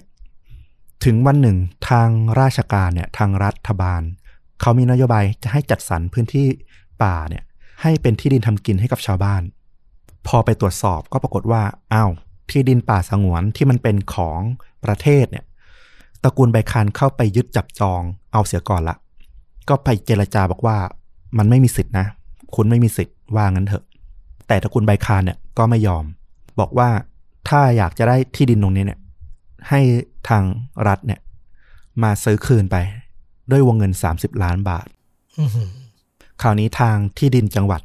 [1.06, 1.58] ถึงวันหนึ่ง
[1.90, 2.10] ทาง
[2.40, 4.02] ราชการเนี่ยทางรัฐบาล
[4.62, 6.48] เขามีนโยบายจะให้จัดสรรพื้นที่
[7.04, 7.44] ป่าเนี่ย
[7.82, 9.42] ให้เป็นที่ดินทำกินให้กับชาวบ้าน
[10.28, 12.12] พอไปตรวจสอบก็ปรากฏว่าอ้าว
[12.50, 14.40] ที่ดินป่าสงวนที่มันเป็นของ
[14.86, 15.46] ประเทศเนี่ย
[16.24, 18.02] ตระกูลใบคานเข้าไปยึดจับจอง
[18.34, 18.96] เอาเสียก่อนละ
[19.70, 20.78] ก็ไปเจรจาบอกว่า
[21.38, 22.06] มันไม่มีสิทธินะ
[22.56, 23.84] คุณไม่มีสิทธิ์ว่างั้นเถอะ
[24.48, 26.06] แต่ตระกูลใบคานเนี่ยก็ไม่ยอม
[26.60, 26.90] บอกว่า
[27.50, 29.00] ถ้าอยากจะได้ที่ดินตรงนี้เนี่ย
[29.70, 29.82] ให้
[30.30, 30.44] ทาง
[30.88, 31.20] รัฐเนี่ย
[32.04, 32.76] มาซื้อคืนไป
[33.52, 34.88] ด้วยวงเงิน 30 ล้านบาท
[36.41, 37.82] คราวนี้ทางที่ดินจังหวัด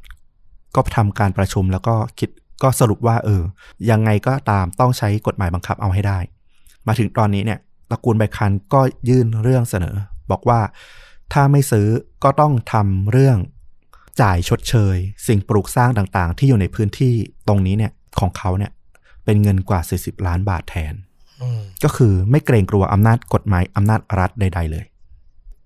[0.74, 2.30] ก็ทำการประชุมแล้วก็คิด
[2.62, 3.42] ก็สรุปว่าเออ
[3.90, 6.18] ยังไงก็ตามต้องใช้กฎหมายบังคับเอาให้ได้
[6.86, 7.58] มาถึงตอนนี้เนี่ย
[7.90, 9.94] ตระกูลใบคันก็ยื่นเรื่องเสนอ
[10.30, 10.60] บอกว่า
[11.32, 11.88] ถ้าไม่ซื้อ
[12.24, 13.38] ก็ต้องทำเรื่อง
[14.22, 17.14] จ่ายชดเชย สิ่งปลูกสร้างต่างๆ ที่อยู่ในพื้นที่
[17.48, 18.72] ตรงนี้เนี่ยของเขาเนี่ย
[19.24, 20.94] เป็นเงินกว่า 40 ล้านบาทแทน
[21.42, 24.84] อืมก็คือไม่เกรงกลัวอำนาจกฎหมายอำนาจรัฐใด ๆ เลย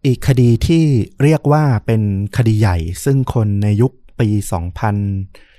[0.07, 0.85] อีกคดีที่
[1.23, 2.03] เรียกว่าเป็น
[2.37, 4.29] คดีใหญ่ ซึ่งคนในยุคปี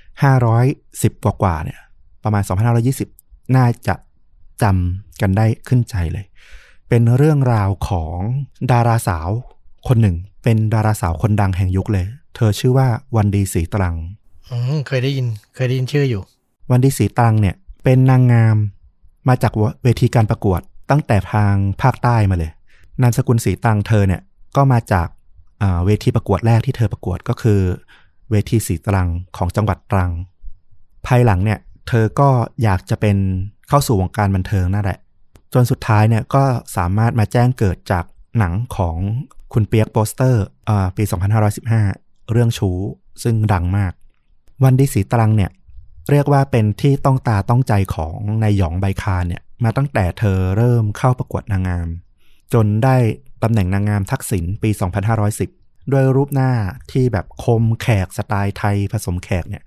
[0.02, 1.80] 2510 กว่าๆเนี่ย
[2.24, 2.42] ประมาณ
[2.98, 3.94] 2520 น่าจะ
[4.62, 6.26] จำกันได้ขึ้นใจเลย
[6.88, 8.16] เป็นเรื่องราวของ
[8.72, 9.28] ดาราสาว
[9.88, 13.94] คนหนึ่ง เป็นดาราสาวคนดังแห่งยุคเลย เธอชื่อว่าวันดีศรีตรัง
[14.48, 16.22] อืมเคยได้ยิน เคยได้ยินชื่ออยู่
[16.70, 17.54] วันดีศรีตรังเนี่ย
[17.84, 18.56] เป็นนางงาม
[19.28, 22.52] มาจากเวทีการประกวดตั้งแต่ทางภาคใต้มาเลย
[23.02, 24.22] นามสกุลศรีตรังเธอเนี่ย
[24.56, 25.08] ก็มาจาก
[25.84, 27.60] เวทีประกวดแรกที่เธอประกวดก็คือ
[28.30, 30.10] เวทีศรีตรังของจังหวัดตรัง
[31.06, 32.28] ภายหลังเนี่ยเธอก็
[32.62, 33.16] อยากจะเป็น
[33.68, 34.98] เข้าสู่วงการบันเทิงนั่นแหละ
[35.54, 36.42] จนสุดท้ายเนี่ยก็
[36.76, 38.04] สามารถมาแจ้งเกิดจาก
[38.38, 38.96] หนังของ
[39.52, 41.04] คุณเปียกโปสเตอร์อ่าปี
[41.66, 42.70] 2515 เรื่องชู
[43.22, 43.92] ซึ่งดังมาก
[44.64, 45.50] วันดีศรีตรังเนี่ย
[46.10, 51.88] เรียกว่าเป็นที่ต้องตาต้องใจของนายหยองใบคาเนี่ยมาตั้งแต่เธอเริ่มเข้าประกวดนางงาม
[52.54, 52.96] จนได้
[53.42, 54.70] ตำแหน่งนางงามทักษิณปี
[55.30, 56.50] 2510 ด้วยรูปหน้า
[56.92, 59.62] ที่แบบคมแขกสไตล์ไทยผสมแขกเนี่ย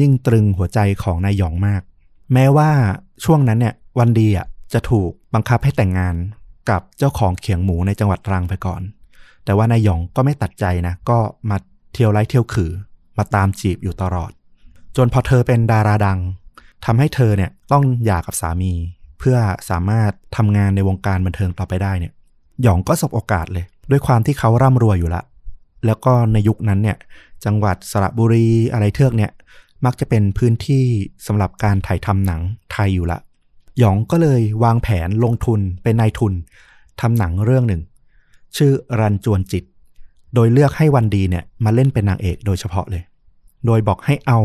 [0.00, 1.82] ยิ่งตรึงหัวใจของนายหยองมาก
[2.32, 2.70] แม้ว่า
[3.24, 6.14] ช่วงนั้นเนี่ยวันดีอะจะถูกบังคับให้แต่งงาน
[6.70, 8.82] กับเจ้าของเขียงหมูในจังหวัดตรังไปก่อน
[9.44, 11.18] แต่ว่านายหยองก็ไม่ตัดใจนะ ก็
[11.50, 11.56] มา
[11.92, 12.72] เที่ยวไล่เที่ยวขือ
[13.18, 14.30] มาตามจีบอยู่ตลอด
[14.96, 16.18] จนพอเธอเป็นดาราดัง
[16.84, 18.72] ทำให้เธอเนี่ยต้องหย่ากับสามี
[19.22, 22.12] เพื่อสามารถทำงานในวงการบันเทิงต่อไปได้เนี่ย
[22.62, 25.22] หยองก็สบโอกาสเลย ด้วยความที่เขาร่ำรวยอยู่ละ
[25.86, 26.96] แล้วก็ในยุคนั้นเนี่ย
[27.44, 29.30] จังหวัดสระบุรีอะไรเทือกเนี่ย
[29.84, 30.84] มักจะเป็นพื้นที่
[31.26, 32.40] สำหรับการถ่ายทำหนัง
[32.72, 33.18] ไทยอยู่ละ
[33.78, 36.32] หยองก็เลยวางแผนลงทุนเป็นนายทุน
[37.00, 37.82] ทำหนังเรื่องหนึ่ง
[38.56, 39.64] ชื่อรันจวนจิต
[40.34, 43.02] โดยเลือกให้วันดีเนี่ยมาเล่นเป็นนางเอกโดยเฉพาะเลย
[43.66, 44.40] โดยบอกให้เอา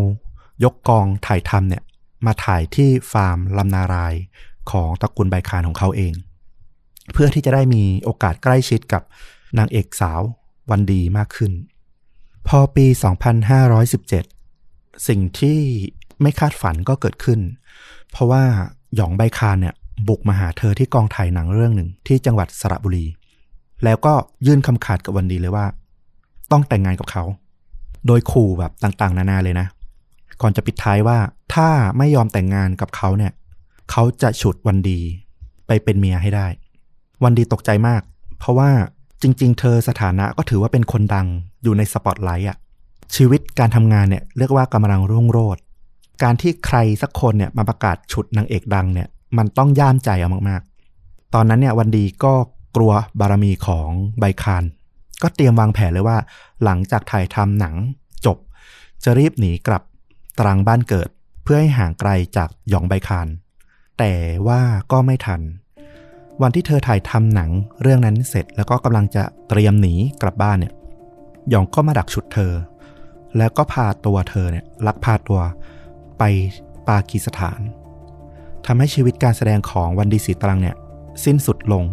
[0.64, 1.84] ยกกองถ่ายทำเนี่ย
[2.26, 4.14] มาถ่ายที่ฟาร์มลำนาราย
[4.72, 6.14] ของตระกูลใบคานของเขาเอง
[7.14, 9.02] เพื่อที่จะได้มีโอกาสใกล้ชิดกับ
[9.58, 10.22] นางเอกสาว
[10.70, 11.52] วันดีมากขึ้น
[12.48, 12.86] พอปี
[14.32, 15.60] 2517 สิ่งที่
[16.22, 17.40] ไม่คาดฝันก็เกิดขึ้น
[18.12, 18.44] เพราะว่า
[18.96, 19.76] หยองใบคานเนี่ย
[20.08, 23.06] บุกมาหาเธอที่กองถ่ายหนังเรื่องหนึ่งที่จังหวัดสระบุรี
[23.84, 24.14] แล้วก็
[24.46, 25.66] ยื่นคำขาดกับวันดีเลยว่า
[26.52, 27.24] ต้องแต่งงานกับเขา
[28.08, 29.68] โดยขู่แบบต่างๆ นานาเลยนะ
[30.42, 31.18] ก่อนจะปิดท้ายว่า
[31.54, 33.32] ถ้าไม่ยอมแต่งงานกับเขาเนี่ย
[33.92, 35.00] เขาจะฉุดวันดี
[35.68, 36.48] ไปเป็นเมียให้ได้
[37.24, 38.02] วันดีตกใจมาก
[38.40, 38.70] เพราะว่า
[39.22, 41.28] จริง ๆ เธอสถานะก็ถือว่าเป็นคนดัง
[41.64, 42.58] อยู่ในสปอตไลท์อะ
[43.16, 45.62] ชีวิตการทำงานเนี่ยเรียกว่ากำลังรุ่งโรจน์
[46.24, 49.08] การที่ใครสักคนเนี่ยมาประกาศฉุดนางเอกดังเนี่ย
[49.38, 52.34] มันต้องย่ามใจเอามากๆ ตอนนั้นเนี่ยวันดีก็
[52.76, 54.64] กลัวบารมีของใบคาน
[55.22, 56.18] ก็เตรียมวางแผนเลยว่า
[56.64, 57.76] หลังจากถ่ายทำหนัง
[58.26, 58.38] จบ
[59.04, 59.84] จะรีบหนีกลับ
[60.40, 61.10] ตรังบ้านเกิด
[61.44, 63.28] เพื่อให้ห่างไกลจากหยองใบคาน
[64.00, 64.14] แต่
[64.48, 65.42] ว่าก็ไม่ทัน
[66.42, 70.74] วันที่เธอถ่ายทำหนังเรื่องนั้นเสร็จแล้วก็กำลังจะเตรียมหนีกลับบ้านเนี่ย
[71.50, 72.54] หยองก็มาดักฉุดเธอ
[73.38, 75.40] แล้วก็พาตัวเธอเนี่ยลักพาตัว
[76.18, 76.24] ไป
[76.88, 77.60] ปากีสถาน
[78.66, 80.76] ทำให้ชีวิตการแสดงของวันดีสีตรังเนี่ย
[81.26, 81.84] สิ้นสุดลง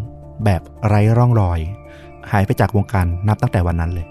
[0.45, 1.61] แบบไร้ร่องรอย
[2.31, 4.07] หายไปจากวงการนับตั้งแต่วันนั้นเลย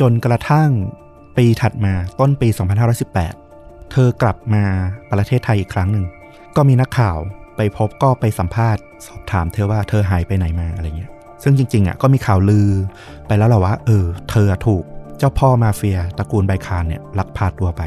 [0.00, 0.70] จนกระทั่ง
[1.36, 2.48] ปีถัดมาต้นปี
[3.20, 4.64] 2518 เธอกลับมา
[5.12, 6.04] ประเทศไทยอีกครั้งหนึ่ง
[6.56, 7.18] ก็มีนักข่าว
[7.56, 11.10] ไปพบก็ไปสัมภาษณ์ สอบถามเธอว่าเธอหายไปไหนมาอะไรเงี้ย
[11.42, 12.68] ซึ่งจริงๆอะก็มีข่าวลือ
[13.26, 14.84] ไปแล้วแหละว่า เออ เธอถูก
[15.18, 17.82] เจ้าพ่อมาเฟียตระกูลไบคานเนี่ยลักพาตัวไป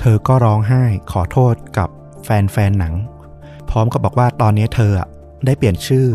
[0.00, 0.82] เธอก็ร้องไห้
[1.12, 1.88] ขอโทษกับ
[2.24, 2.94] แฟนๆหนัง
[3.70, 4.92] พร้อมกับบอกว่าตอนนี้เธอ
[5.46, 6.06] ได้เปลี่ยนชื่อ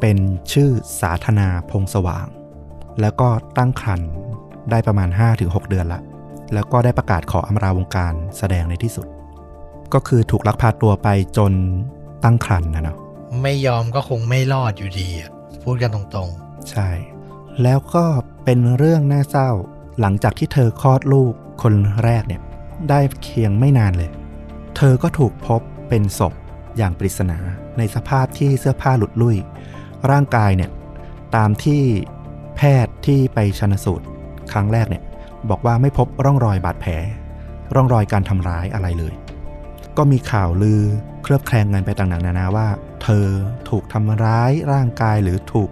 [0.00, 0.18] เป็น
[0.52, 0.70] ชื่อ
[1.00, 2.26] สาธนาพงษ์สว่าง
[3.00, 3.28] แล้วก็
[3.58, 4.10] ตั้งครรภ์
[4.70, 5.08] ได้ประมาณ
[5.38, 6.00] 5-6 เดือนละ
[6.54, 9.06] แล้วก็ได้ประกาศขออำลาวงการแสดงในที่สุด
[9.94, 11.52] ก็คือถูกลักพาตัวไปจน
[12.24, 12.96] ตั้งครรภ์นะเนาะ
[13.42, 15.30] ไม่ยอมก็คงไม่รอดอยู่ดีอะ
[15.64, 16.30] พูดกันตรง
[16.70, 16.88] ใช่
[17.62, 18.04] แล้วก็
[18.44, 19.50] เป็นเรื่องน่าเศร้า
[20.00, 21.32] หลังจากที่เธอคลอดลูก
[21.62, 21.74] คน
[22.04, 22.42] แรกเนี่ย
[22.90, 24.10] ได้เคียงไม่นานเลย
[24.76, 26.34] เธอก็ถูกพบเป็นศพ
[26.76, 27.38] อย่างปริศนา
[27.78, 29.36] ในสภาพที่เสื้อผ้าหลุดลุ่ย
[30.10, 30.70] ร่างกายเนี่ย
[31.36, 31.82] ตามที่
[32.56, 34.06] แพทย์ที่ไปชันสูตร
[34.52, 35.02] ครั้งแรกเนี่ย
[35.50, 36.92] บอกว่าไม่พบร่องรอยบาดแผล
[37.74, 39.14] ร่องรอยการทำร้ายอะไรเลย
[39.96, 40.82] ก็มีข่าวลือ
[41.22, 42.68] เคลือบแคลงกันไปต่างๆนานาว่า
[43.02, 43.26] เธอ
[43.68, 45.70] ถูกทำร้ายร่างกายหรือถูก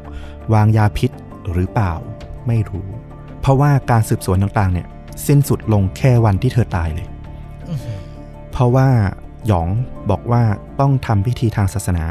[0.52, 1.10] วางยาพิษ
[1.52, 1.92] หรือเปล่า
[2.46, 2.86] ไม่รู้
[3.40, 4.86] เพราะว่าการสืบสวนต่างๆ เนี่ย
[5.26, 7.98] สิ้นสุดลงแค่วันที่เธอตายเลยๆอื้อหือ
[8.52, 8.88] เพราะว่า
[9.46, 9.68] หยอง
[10.10, 10.42] บอกว่า
[10.80, 12.06] ต้องทำพิธีทางศาสนา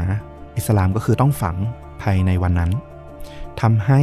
[0.56, 1.56] อิสลามก็คือต้องฝัง
[2.02, 2.70] ภายในวันนั้น
[3.60, 4.00] ทำให้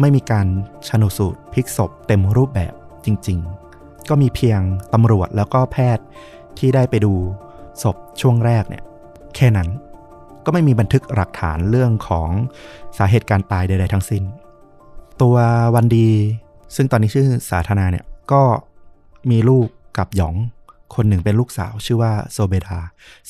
[0.00, 0.46] ไม่มีการ
[0.88, 2.72] ชนสูตรพลิกศพเต็มรูปแบบ
[3.04, 3.38] จริง
[3.74, 4.60] ๆ ก็มีเพียง
[4.94, 6.04] ตำรวจแล้วก็แพทย์
[6.58, 7.14] ที่ได้ไปดู
[7.82, 8.82] ศพช่วงแรกเนี่ย
[9.36, 9.68] แค่นั้น
[10.44, 12.28] ก็ไม่มีบันทึกหลักฐานเรื่องของ
[12.98, 14.22] สาเหตุการตายใดๆทั้งสิ้น
[15.22, 15.36] ตัว
[15.74, 16.08] วันดี
[16.76, 18.42] ซึ่งตอนนี้ชื่อสาธนาเนี่ยก็
[19.30, 20.36] มีลูกกับหยอง
[20.94, 22.78] คนหนึ่งเป็นลูกสาวชื่อว่าโซเบดา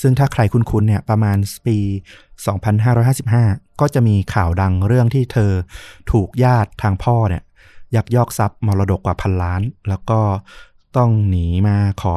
[0.01, 1.79] ซึ่งถ้าใครคุ้นๆเนี่ยประมาณปี
[2.59, 5.53] 2555 ก็จะมีข่าวดังเรื่องที่เธอ
[6.13, 7.43] ถูกญาติทางพ่อเนี่ย
[7.97, 10.21] ยักยอกทรัพย์มรดกกว่าพันล้าน แล้วก็
[10.97, 12.17] ต้องหนีมาขอ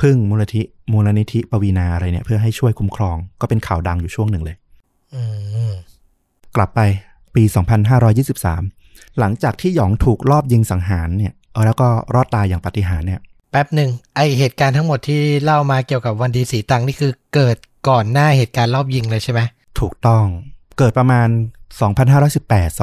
[0.00, 4.56] พึ่งมูลนิธิมูลนิธิปวีนาอะไรเนี่ย เพื่อให้ช่วยคุ้มครอง ก็เป็นข่าวดังอยู่ช่วงหนึ่งเลย
[5.14, 5.22] อื
[5.70, 5.72] ม
[6.56, 6.80] กลับไป
[7.34, 7.42] ปี
[8.30, 11.32] 2523 หลังจากที่หยองถูกลอบยิงสังหารเนี่ย
[11.66, 17.56] แล้วก็รอดตายอย่างปาฏิหาริย์เนี่ย แป๊บหนึ่งไอเหตุการณ์ทั้งหมดที่เล่ามาเกี่ยวกับวันดีสีตังนี่คือเกิด
[17.88, 19.40] ก่อนหน้าเหตุการณ์รอบยิงเลยใช่ไหม
[19.80, 20.24] ถูกต้อง
[20.78, 21.28] เกิดประมาณ
[22.18, 22.78] 2518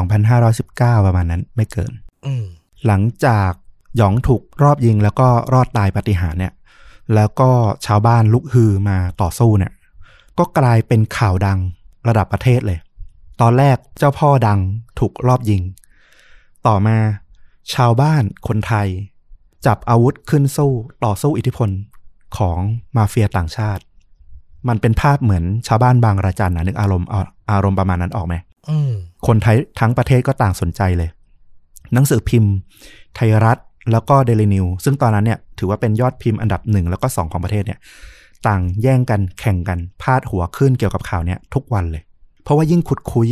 [0.97, 1.91] 2519 ประมาณนั้นไม่เกิน
[2.25, 2.45] อืม
[2.85, 3.51] หลังจาก
[3.99, 6.53] หยองถูกรอบยิงแล้วก็รอดตายปาฏิหาริย์เนี่ย
[7.15, 7.49] แล้วก็
[7.85, 9.73] ชาวบ้านลุกฮือมาต่อสู้เนี่ย
[10.37, 11.59] ก็กลายเป็นข่าวดัง
[12.07, 12.79] ระดับประเทศเลย
[13.41, 14.59] ตอนแรกเจ้าพ่อดัง
[14.99, 15.61] ถูกรอบยิง
[16.67, 16.97] ต่อมา
[17.73, 18.87] ชาวบ้านคนไทย
[19.65, 20.71] จับอาวุธขึ้นสู้
[21.05, 21.69] ต่อสู้อิทธิพล
[22.37, 22.59] ของ
[22.95, 23.83] มาเฟียต่างชาติ
[24.67, 27.21] มันเป็นภาพเหมือนชาวบ้านบางระจันนะนึกอารมณ์เอา
[27.51, 28.35] อารมณ์ประมาณนั้นออกไหม
[28.69, 28.91] อืม
[29.27, 31.09] คนไทยทั้งประเทศก็ต่างสนใจเลย
[31.93, 32.53] หนังสือพิมพ์
[33.15, 33.57] ไทยรัฐ
[33.91, 37.79] แล้วก็เดลินิวซึ่งตอนนั้นเนี่ยถือว่าเป็นยอดพิมพ์อันดับหนึ่งแล้วก็สองของประเทศเนี่ย
[38.47, 42.03] ต่างแย่งกันแข่งกันพาดหัวขึ้นเกี่ยวกับข่าวเนี่ยทุกวันเลย
[42.43, 43.27] เพราะว่ายิ่งขุดคุย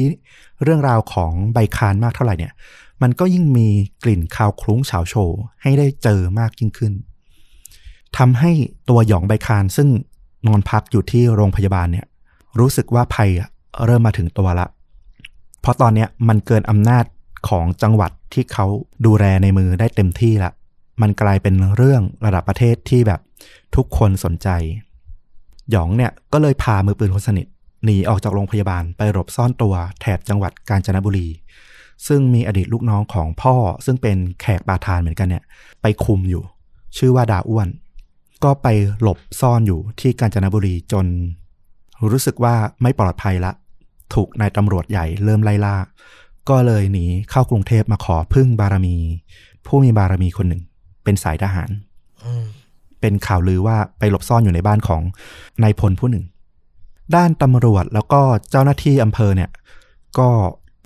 [0.63, 2.53] เรื่องราวของใบคานมากเท่าไหร่เนี่ย
[3.01, 3.67] มันก็ยิ่งมี
[4.03, 6.93] กลิ่นคาวคลุ้งเฉาโชว์ให้ได้เจอมากยิ่งขึ้น
[8.17, 8.51] ทำให้
[8.89, 9.89] ตัวหยองใบคานซึ่ง
[10.47, 12.05] นอนพักอยู่ที่โรงพยาบาลเนี่ย
[12.59, 13.29] รู้สึกว่าภัย
[13.85, 14.67] เริ่มมาถึงตัวละ
[15.61, 17.03] เพราะตอนเนี้ยมันเกินอำนาจ
[17.49, 18.65] ของจังหวัดที่เขา
[19.05, 20.51] ดูแลในมือได้เต็มที่ละ
[21.01, 23.19] มันกลายเป็นเรื่องระดับประเทศที่แบบ
[23.75, 24.49] ทุกคนสนใจ
[25.71, 27.47] หยองเนี่ยก็เลยพามือปืนคนสนิท
[27.85, 31.27] หนีออกจากโรงพยาบาลไปหลบซ่อนตัวแถบจังหวัดกาญจนบุรี
[32.07, 35.43] ซึ่งมีอดีตลูกน้องของพ่อซึ่งเป็นแขกปาทานเหมือนกันเนี่ย
[35.81, 36.43] ไปคุมอยู่
[36.97, 37.67] ชื่อว่าดาอ้วน
[38.43, 38.67] ก็ไป
[39.01, 41.05] หลบซ่อนอยู่ที่กาญจนบุรีจน
[42.11, 43.51] รู้สึกว่าไม่ปลอดภัยละ
[44.13, 45.75] ถูกนายตำรวจใหญ่เริ่มไล่ล่า
[46.49, 48.95] ก็เลยหนีเข้ากรุงเทพมาขอพึ่งบารมี
[49.65, 50.61] ผู้มีบารมีคนหนึ่ง
[51.03, 51.69] เป็นสายทหาร
[52.23, 52.45] อืม
[53.01, 55.01] เป็นข่าวลือว่าไปหลบซ่อนอยู่ในบ้านของ
[55.63, 56.25] นายพลผู้หนึ่ง
[57.15, 58.21] ด้านตำรวจแล้วก็
[58.51, 59.49] เจ้าหน้าที่อำเภอเนี่ย
[60.19, 60.29] ก็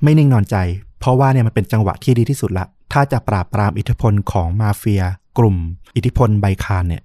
[0.03, 0.55] ไม่นิ่งนอนใจ
[0.99, 5.03] เพราะว่าเนี่ยมันเป็นจังหวะที่ดีที่สุดละ ถ้าจะปราบปรามอิทธิพลของมาเฟีย
[5.37, 5.55] กลุ่ม
[5.95, 7.03] อิทธิพลไบคานเนี่ย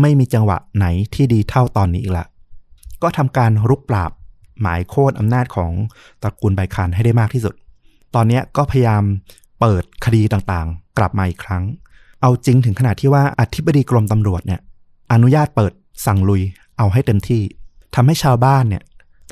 [0.00, 2.26] ไม่มีจังหวะไหนที่ดีเท่าตอนนี้อีกละ
[3.02, 4.10] ก็ทำการรุกปราบ
[4.60, 5.70] หมายโค่นอำนาจของ
[6.22, 7.54] ตระกูลไบคานให้ได้มากที่สุด
[8.14, 9.02] ตอนนี้ก็พยายาม
[9.60, 11.64] เปิดคดีต่างๆ กลับมาอีกครั้ง
[12.22, 14.60] เอาจริงถึงขนาดที่ว่าอธิบดีกรมตำรวจเนี่ย
[15.12, 15.72] อนุญาตเปิด
[16.06, 16.42] สั่งลุย
[16.78, 17.42] เอาให้เต็มที่
[17.94, 18.82] ทำให้ชาวบ้านเนี่ย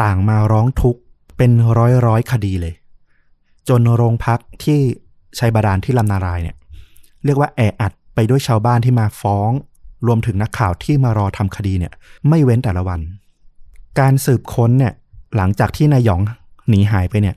[0.02, 1.00] ต่างมาร้องทุกข์
[1.36, 2.74] เป็นร้อยร้อยๆคดีเลย
[3.68, 4.80] จนโรงพักที่
[5.38, 6.56] ชัยบาดาลที่ลำนารายเนี่ย
[7.24, 9.50] เรียกว่าแออัดไปด้วยชาวบ้านที่มาฟ้อง
[10.06, 11.92] รวมถึงนักข่าวที่มารอทำคดีเนี่ย
[12.28, 13.00] ไม่เว้นแต่ละวัน
[14.00, 14.92] การสืบค้นเนี่ย
[15.36, 16.20] หลังจากที่นายหยอง
[16.68, 17.36] หนีหายไปเนี่ย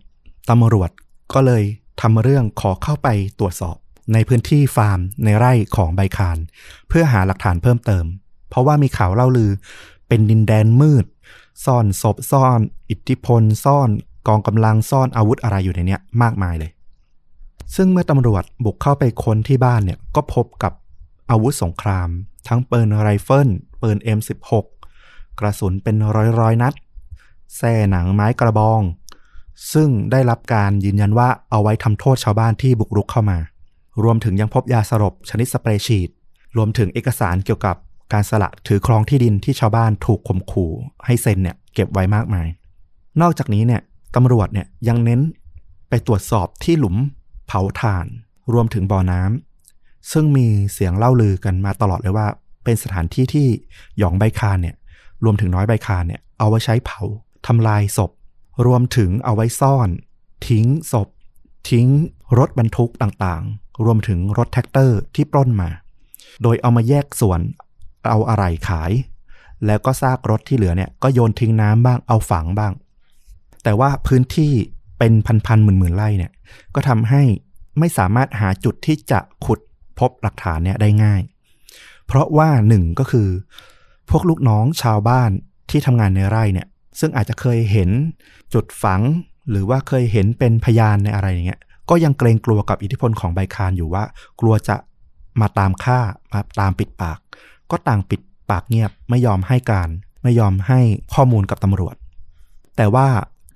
[0.49, 0.89] ตำรวจ
[1.33, 1.63] ก็เลย
[2.01, 3.07] ทำเรื่องขอเข้าไป
[3.39, 3.75] ตรวจสอบ
[4.13, 6.37] ในพื้นที่ฟาร์มในไร่ของใบคาน
[6.87, 8.05] เพื่อหาหลักฐานเพิ่มเติม
[8.49, 9.51] เพราะว่ามีข่าวเล่าลือ
[10.07, 11.05] เป็นดินแดนมืด
[11.65, 12.59] ซ่อนศพซ่อน
[12.89, 13.89] อิทธิพล ซ่อน
[14.27, 16.71] กองกำลังซ่อนอาวุธอะไรอยู่ในเนี้ยมากมายเลย
[17.75, 20.73] ซึ่งเมื่อตำรวจบุกเข้าไปค้นที่บ้านเนี่ยก็พบกับ
[21.29, 22.09] อาวุธสงคราม
[22.47, 23.49] ทั้งปืนไรเฟิล
[23.81, 24.65] ปืน M16
[25.39, 26.73] กระสุนเป็นร้อยร้อยนัด
[27.57, 28.81] แส้หนังไม้กระบอง
[29.73, 33.37] ซึ่งได้รับการยืนยันว่าเอาไว้ทำโทษชาวบ้านที่บุกรุกเข้ามา
[34.03, 36.09] รวมถึงยังพบยาสลบชนิดสเปรย์ฉีด
[36.57, 37.75] รวมถึงเอกสารเกี่ยวกับ
[38.13, 40.71] การสละถือครองที่ดินที่ชาวบ้านถูกข่มขู่
[41.05, 42.47] ให้เซ็นเนี่ยเก็บไว้มากมาย
[43.21, 43.81] นอกจากนี้เนี่ย
[44.15, 45.21] ตำรวจเนี่ยยังเน้น
[45.89, 46.95] ไปตรวจสอบที่หลุม
[47.47, 48.05] เผาถ่าน
[48.53, 52.27] รวมถึงบ่อน้ำซึ่งมีเสียงเล่าลือกันมาตลอดเลยว่า
[52.63, 53.47] เป็นสถานที่ที่
[53.97, 54.75] หยองใบคานเนี่ย
[55.23, 57.01] รวมถึงน้อยใบคานเนี่ยเอาไว้ใช้เผา
[57.47, 58.11] ทำลายศพ
[58.65, 59.89] รวมถึงเอาไว้ซ่อน
[60.47, 61.09] ทิ้งศพ
[61.69, 61.87] ทิ้ง
[62.39, 65.69] รถบรรทุกต่างๆ รวมถึงรถแทรกเตอร์ที่ปล้นมา
[66.43, 67.39] โดยเอามาแยกส่วน
[68.09, 68.91] เอาอะไหล่ขาย
[69.65, 72.73] แล้วก็ซากรถที่เหลือเนี่ยก็โยนทิ้งน้ำบ้างเอาฝังบ้าง
[73.63, 74.53] แต่ว่าพื้นที่
[74.99, 75.13] เป็น
[75.47, 76.31] พันๆหมื่นๆไร่เนี่ย
[76.75, 77.21] ก็ทำให้
[77.79, 79.59] ไม่สามารถหาจุดที่จะขุด
[79.99, 81.21] พบหลักฐานเนี่ยได้ง่าย
[82.07, 83.29] เพราะว่าหนึ่งก็คือ
[84.09, 85.31] พวกลูกน้องชาวบ้าน
[85.69, 86.67] ที่ทำงานในไร่เนี่ย
[86.99, 87.89] ซึ่งอาจจะเคยเห็น
[88.53, 89.01] จุดฝัง
[89.49, 94.03] หรือว่าเคยเห็นเป็นพยานในอะไรอย่างเงี้ยก็ยังเกรงกลัวกับอิทธิพลของใบคานอยู่ว่า
[94.39, 94.75] กลัวจะ
[95.41, 95.99] มาตามฆ่า
[96.33, 97.19] มาตามปิดปาก
[97.71, 99.89] ก็ต่างปิดปากเงียบไม่ยอมให้การ
[100.23, 100.79] ไม่ยอมให้
[101.13, 101.95] ข้อมูลกับตำรวจ
[102.77, 103.07] แต่ว่า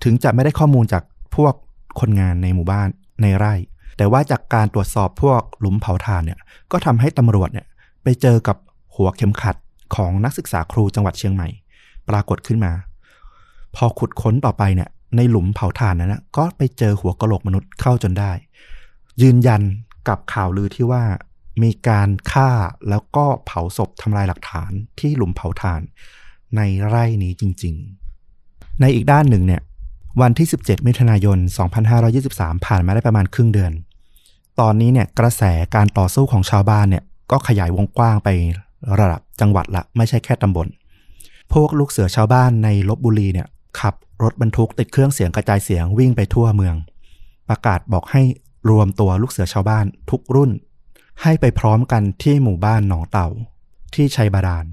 [0.04, 1.02] ถึงจะไม่ได้ข้อมูลจาก
[1.36, 1.54] พวก
[2.00, 2.88] คนงานในหมู่บ้าน
[3.22, 3.54] ในไร่
[3.96, 6.38] แต่ว่าจากการตรวจสอบพวกหลุมเผาถ่านเนี่ย
[6.72, 7.66] ก็ทำให้ตำรวจเนี่ย
[8.02, 8.56] ไปเจอกับ
[8.96, 9.56] หัวเข็มขัด
[9.96, 11.48] ของนักศึกษาครูจังหวัดเชียงใหม่
[12.08, 12.72] ปรากฏขึ้นมา
[13.76, 18.32] พอขุดค้นต่อไปเนี่ยในหลุมเผาถ่านนั้นนะก็ไปเจอหัวกะโหลกมนุษย์เข้าจนได้
[19.22, 19.62] ยืนยัน
[20.08, 21.04] กับข่าวลือที่ว่า
[21.62, 22.50] มีการฆ่า
[22.88, 25.80] แล้วก็เผาศพทำลายหลักฐานที่หลุมเผาถ่าน
[26.56, 27.74] ในไร่นี้จริง
[28.26, 29.62] ๆ ในอีกด้านหนึ่งเนี่ย
[30.20, 31.38] วันที่ 17 มิถุนายน
[32.02, 33.72] 2523 ผ่านมาได้ประมาณครึ่งเดือน
[34.60, 35.42] ตอนนี้เนี่ยกระแส
[35.74, 38.28] การต่อสู้ของชาวบ้านเนี่ยก็ขยายวงกว้างไป
[38.98, 40.66] ระดับจังหวัดละ ไม่ใช่แค่ตำบล
[41.52, 43.48] พวกลูกเสือชาวบ้านในลบบุรีเนี่ย
[43.80, 46.76] ขับรถบรรทุกติดเครื่องเสียงกระจายเสียงวิ่งไปทั่วเมือง
[47.48, 48.22] ประกาศบอกให้
[48.70, 50.50] รวมตัวลูกเสือชาวบ้านทุกรุ่น
[51.22, 53.28] ให้ไปพร้อมกันที่หมู่บ้านหนองเต่า
[53.94, 54.64] ที่ชัยบาดาล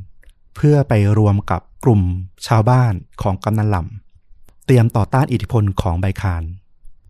[0.56, 2.02] เพื่อไปรวมกับกลุ่ม
[2.48, 6.44] ชาวบ้านของกำนันหล่ำเตรียมต่อต้านอิทธิพลของใบคาน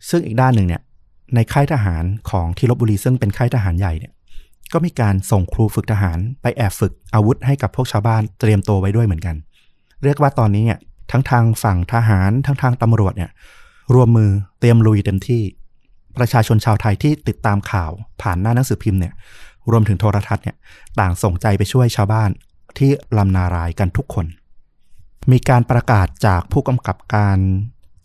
[0.10, 0.82] ซึ่งอีกด้านหนึ่งเนี่ย
[1.36, 4.14] ในค่ายทหารของที่ลบบุรีซึ่งเป็นค่ายทหารใหญ่เนี่ย
[4.74, 9.36] ก็มีการส่งครูฝึกทหารไปแอบฝึกอาวุธให้กับพวกชาวบ้านเตรียมตัวไว้ด้วยเหมือนกัน
[10.04, 10.80] เรียกว่าตอนนี้เนี่ย
[11.12, 13.32] ทั้งทางฝั่งทหาร ทั้งทางตำรวจเนี่ย
[13.94, 15.42] รวมมือเตรียมลุยเต็มที่
[16.18, 17.92] ประชาชนชาวไทยที่ติดตามข่าว
[18.22, 19.14] ผ่านหน้าหนังสือพิมพ์เนี่ย
[19.72, 20.56] รวมถึงโทรทัศน์เนี่ย
[21.00, 22.30] ต่างส่งใจไปช่วยชาวบ้าน
[22.78, 24.26] ที่ลำนารายกันทุกคน
[25.32, 27.38] มีการประกาศจากผู้กำกับการ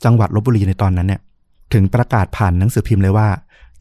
[0.04, 1.22] จังหวัดลบบุรีในตอนนั้นเนี่ย
[1.72, 3.28] ถึงประกาศผ่านหนังสือพิมพ์เลยว่า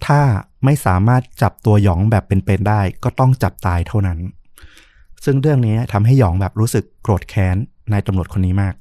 [0.05, 0.21] ถ้า
[0.65, 4.19] ไม่สามารถจับตัวหยองแบบเป็นๆได้ ก็ต้องจับตายเท่านั้น
[5.25, 7.55] ซึ่งเรื่องนี้ทำให้หยองแบบรู้สึกโกรธแค้น
[7.91, 8.73] นายตำรวจคนนี้มาก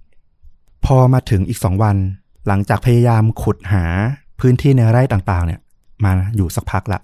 [0.87, 1.97] พอมาถึงอีกสองวัน
[2.47, 3.85] หลังจากพยายามขุดหา
[4.41, 5.61] พื้นที่ในไร่ต่างๆ เนี่ย
[6.05, 6.99] มาอยู่สักพักละ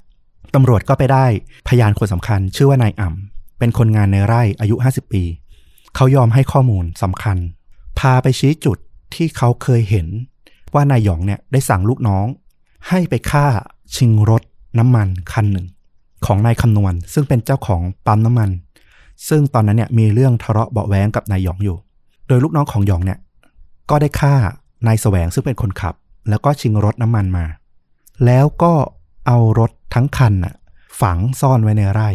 [0.55, 1.26] ตำรวจก็ไปได้
[1.68, 5.22] พยานคนสำคัญ ชื่อว่านายอ่ำเป็นคนงานในไร่อายุ 50 ปี
[5.95, 7.37] เขายอมให้ข้อมูลสำคัญ
[7.99, 8.78] พาไปชี้จุด
[9.14, 10.07] ที่เขาเคยเห็น
[10.74, 12.26] ว่านายหยองเนี่ยได้สั่งลูกน้อง
[12.89, 13.47] ให้ไปฆ่า
[13.97, 14.43] ชิงรถ
[14.78, 15.66] น้ำมันคันหนึ่ง
[16.26, 18.51] ของนายคำนวณ ซึ่งเป็นเจ้าของปั๊มน้ำมัน
[19.28, 21.76] ซึ่งตอนนั้นเนี่ยมีเรื่องทะเลาะเบาแว้งกับนายหยองอยู่
[22.28, 23.18] โดยลูกน้องของหยองเนี่ย
[23.91, 24.34] ก็ได้ฆ่า
[24.86, 25.95] นายแสวงซึ่งเป็นคนขับ
[26.28, 27.47] แล้วก็ชิงรถน้ำมันมา
[28.24, 28.72] แล้วก็
[29.26, 30.55] เอารถทั้งคันน่ะ
[31.01, 32.11] ฝังซ่อนไว้ในไร่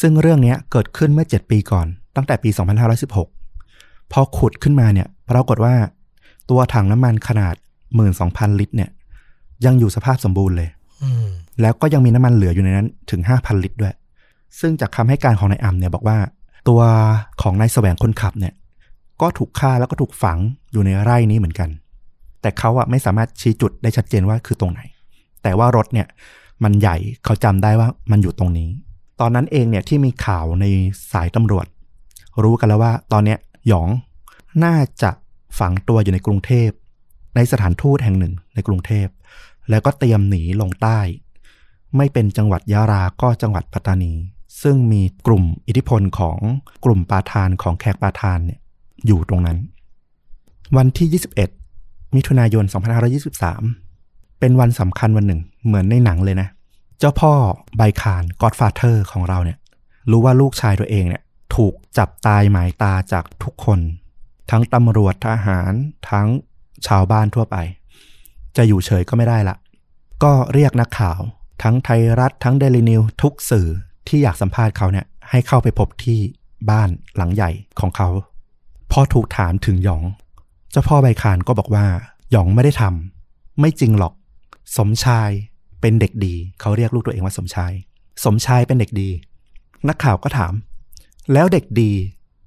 [0.00, 2.50] ซึ่งเรื่องนี้เกิดขึ้นเมื่อ 7 ปีก่อน ตั้งแต่ปี
[3.30, 5.74] 2516 พอขุดขึ้นมาเนี่ยปรากฏว่า
[6.50, 7.54] ตัวถังน้ำมันขนาด
[8.06, 8.90] 12,000 ลิตรเนี่ย
[9.64, 10.68] ยังอยู่สภาพสมบูรณ์เลย
[11.02, 11.26] อืม
[11.60, 13.94] แล้วก็ยังมีน้ำมันเหลืออยู่ในนั้นถึง 5,000 ลิตรด้วย
[14.60, 16.18] ซึ่งจากคำให้การของนายอ่ำเนี่ยบอกว่า
[16.68, 16.80] ตัว
[17.42, 18.54] ของนายแสวงคนขับเนี่ย
[19.20, 20.38] ก็ถูกฆ่าแล้วก็ถูกฝัง
[20.72, 21.70] อยู่ในไร่นี้เหมือนกัน
[22.40, 24.80] แต่เขาอะไม่สามารถชี้จุดได้ชัดเจนว่าคือตรงไหน
[25.42, 26.06] แต่ว่ารถเนี่ย
[26.64, 28.68] มันใหญ่เขาจำได้ว่ามันอยู่ตรงนี้
[29.20, 30.64] ตอนนั้นเองเนี่ยที่มีข่าวใน
[31.12, 31.66] สายตำรวจ
[32.42, 33.38] รู้กันแล้วว่าตอนเนี้ย
[33.68, 33.88] หยอง
[34.64, 35.10] น่าจะ
[35.58, 36.70] ฝังตัวอยู่ในกรุงเทพ
[37.36, 39.06] ในสถานทูตแห่งหนึ่งในกรุงเทพ
[39.70, 41.00] แล้วก็เตรียมหนีลงใต้
[41.96, 44.12] ไม่เป็นจังหวัดยะราก็จังหวัดปัตตานี
[44.62, 46.38] ซึ่งมีกลุ่มอิทธิพลของ
[46.84, 48.60] กลุ่มปาทานของแขกปาทานเนี่ย
[49.06, 49.58] อยู่ตรงนั้น
[50.76, 51.08] วันที่
[51.62, 56.48] 21 มิถุนายน 2523 เป็นวันสำคัญวันหนึ่ง เหมือนในหนังเลยนะ
[56.98, 57.32] เจ้าพ่อ
[57.76, 59.58] ไบคานกอดฟาเธอร์ของเราเนี่ย
[60.10, 61.22] รู้ว่าลูกชายตัวเองเนี่ย
[61.54, 63.80] ถูกจับตายหมายตาจากทุกคน
[64.50, 65.72] ทั้งตำรวจทหาร
[66.10, 66.26] ทั้ง
[66.86, 67.56] ชาวบ้านทั่วไป
[68.56, 69.56] จะอยู่เฉยก็ไม่ได้ละ
[70.22, 71.20] ก็เรียกนักข่าว
[71.62, 73.68] ทั้งไทยรัฐทั้งเดลินิวทุกสื่อ
[74.08, 76.18] ที่อยากสัมภาษณ์เขาเนี่ย ให้เข้าไปพบที่
[76.70, 77.50] บ้านหลังใหญ่
[77.80, 78.08] ของเขา
[78.92, 80.04] พอถูกถามถึงหยอง
[80.70, 81.86] เจ้าพ่อใบคานก็บอกว่า
[82.30, 84.12] หยองไม่ได้ทำไม่จริงหรอก
[84.76, 85.30] สมชาย
[85.80, 87.72] เป็นเด็กดี เขาเรียกลูกตัวเองว่าสมชาย
[88.24, 89.10] สมชายเป็นเด็กดี
[89.88, 90.52] นักข่าวก็ถาม
[91.32, 91.92] แล้วเด็กดี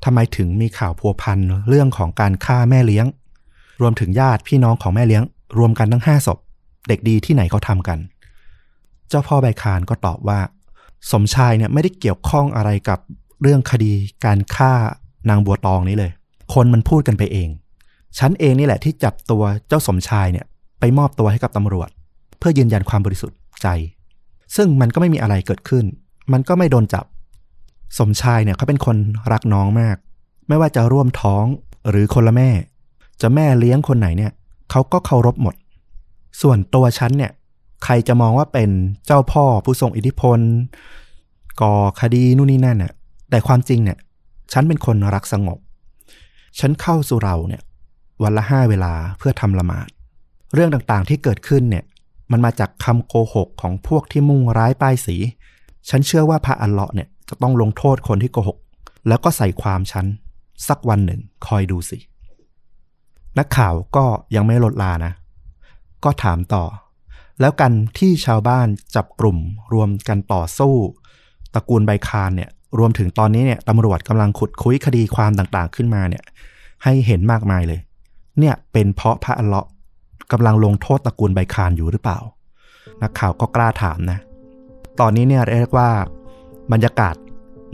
[0.03, 3.05] ทำไมถึงมีข่าวพัวพันเรื่องของการฆ่าแม่เลี้ยง
[3.81, 5.23] รวมถึงญาติพี่น้องของแม่เลี้ยง
[5.57, 6.37] รวมกันทั้งห้าศพ
[6.87, 7.99] เด็กดีที่ไหนเขาทำกัน
[9.09, 10.39] เจ้าพ่อใบคานก็ตอบว่า
[11.11, 12.99] สมชายเนี่ยไม่ได้เกี่ยวข้องอะไรกับ
[13.41, 13.93] เรื่องคดี
[14.25, 14.73] การฆ่า
[15.29, 16.11] นางบัวตองนี้เลย
[16.53, 17.49] คนมันพูดกันไปเอง
[18.19, 20.45] ฉันเองนี่แหละที่จับตัวเจ้าสมชายเนี่ย
[20.79, 21.89] ไปมอบตัวให้กับตำรวจ
[22.39, 23.67] เพื่อยืนยันความบริสุทธิ์ใจ
[24.55, 25.85] ซึ่งมันก็ไม่มีอะไรเกิดขึ้น
[26.31, 27.05] มันก็ไม่โดนจับ
[27.99, 28.97] สมชายเนี่ยเขาเป็นคน
[29.31, 29.97] รักน้องมาก
[30.47, 31.45] ไม่ว่าจะร่วมท้อง
[31.89, 32.49] หรือคนละแม่
[33.21, 34.31] จะแม่เลี้ยงคนไหนเนี่ย
[34.71, 35.55] เขาก็เคารพหมด
[36.41, 37.31] ส่วนตัวฉันเนี่ย
[37.83, 38.69] ใครจะมองว่าเป็น
[39.05, 40.39] เจ้าพ่อผู้ทรงอิทธิพล
[41.61, 42.93] ก่อคดีนู่นนี่นั่นน่ะ
[43.29, 43.97] แต่ความจริงเนี่ย
[44.53, 45.59] ฉันเป็นคนรักสงบ
[46.59, 47.61] ฉันเข้าสุเราเนี่ย
[48.23, 49.87] วันละห้าเวลาเพื่อทำละหมาด
[50.53, 51.83] เรื่องต่างๆที่เกิดขึ้นเนี่ย
[52.31, 55.15] มันมาจากคำโกหกของพวกที่มุ่งร้ายป้ายสี
[55.89, 58.57] ฉันเชื่อว่าพระอัลเลาะห์เนี่ยจะต้องลงโทษคนที่โกหก
[59.07, 60.05] แล้วก็ใส่ความฉัน
[60.67, 61.97] สักวันหนึ่งคอยดูสิ
[63.37, 64.05] นักข่าวก็
[64.35, 65.13] ยังไม่ลดลานะ
[66.03, 66.63] ก็ถามต่อ
[67.39, 69.37] แล้วกันที่ชาวบ้านจับกลุ่ม
[69.73, 70.73] รวมกันต่อสู้
[71.53, 72.49] ตระกูลใบคานเนี่ย
[72.79, 76.23] รวมถึงตอนนี้เนี่ยตำรวจกำลังขุดคุยคดีความต่างๆขึ้นมาเนี่ย
[76.83, 77.79] ให้เห็นมากมายเลย
[78.39, 79.69] เนี่ยเป็นเพราะพระอัลเลาะห์
[80.31, 82.19] กำลังลงโทษตระกูลใบคานอยู่หรือเปล่า
[83.01, 84.19] นักข่าวก็กล้าถามนะ
[84.99, 85.89] ตอนนี้เนี่ยเรียกว่า
[86.71, 87.15] บรรยากาศ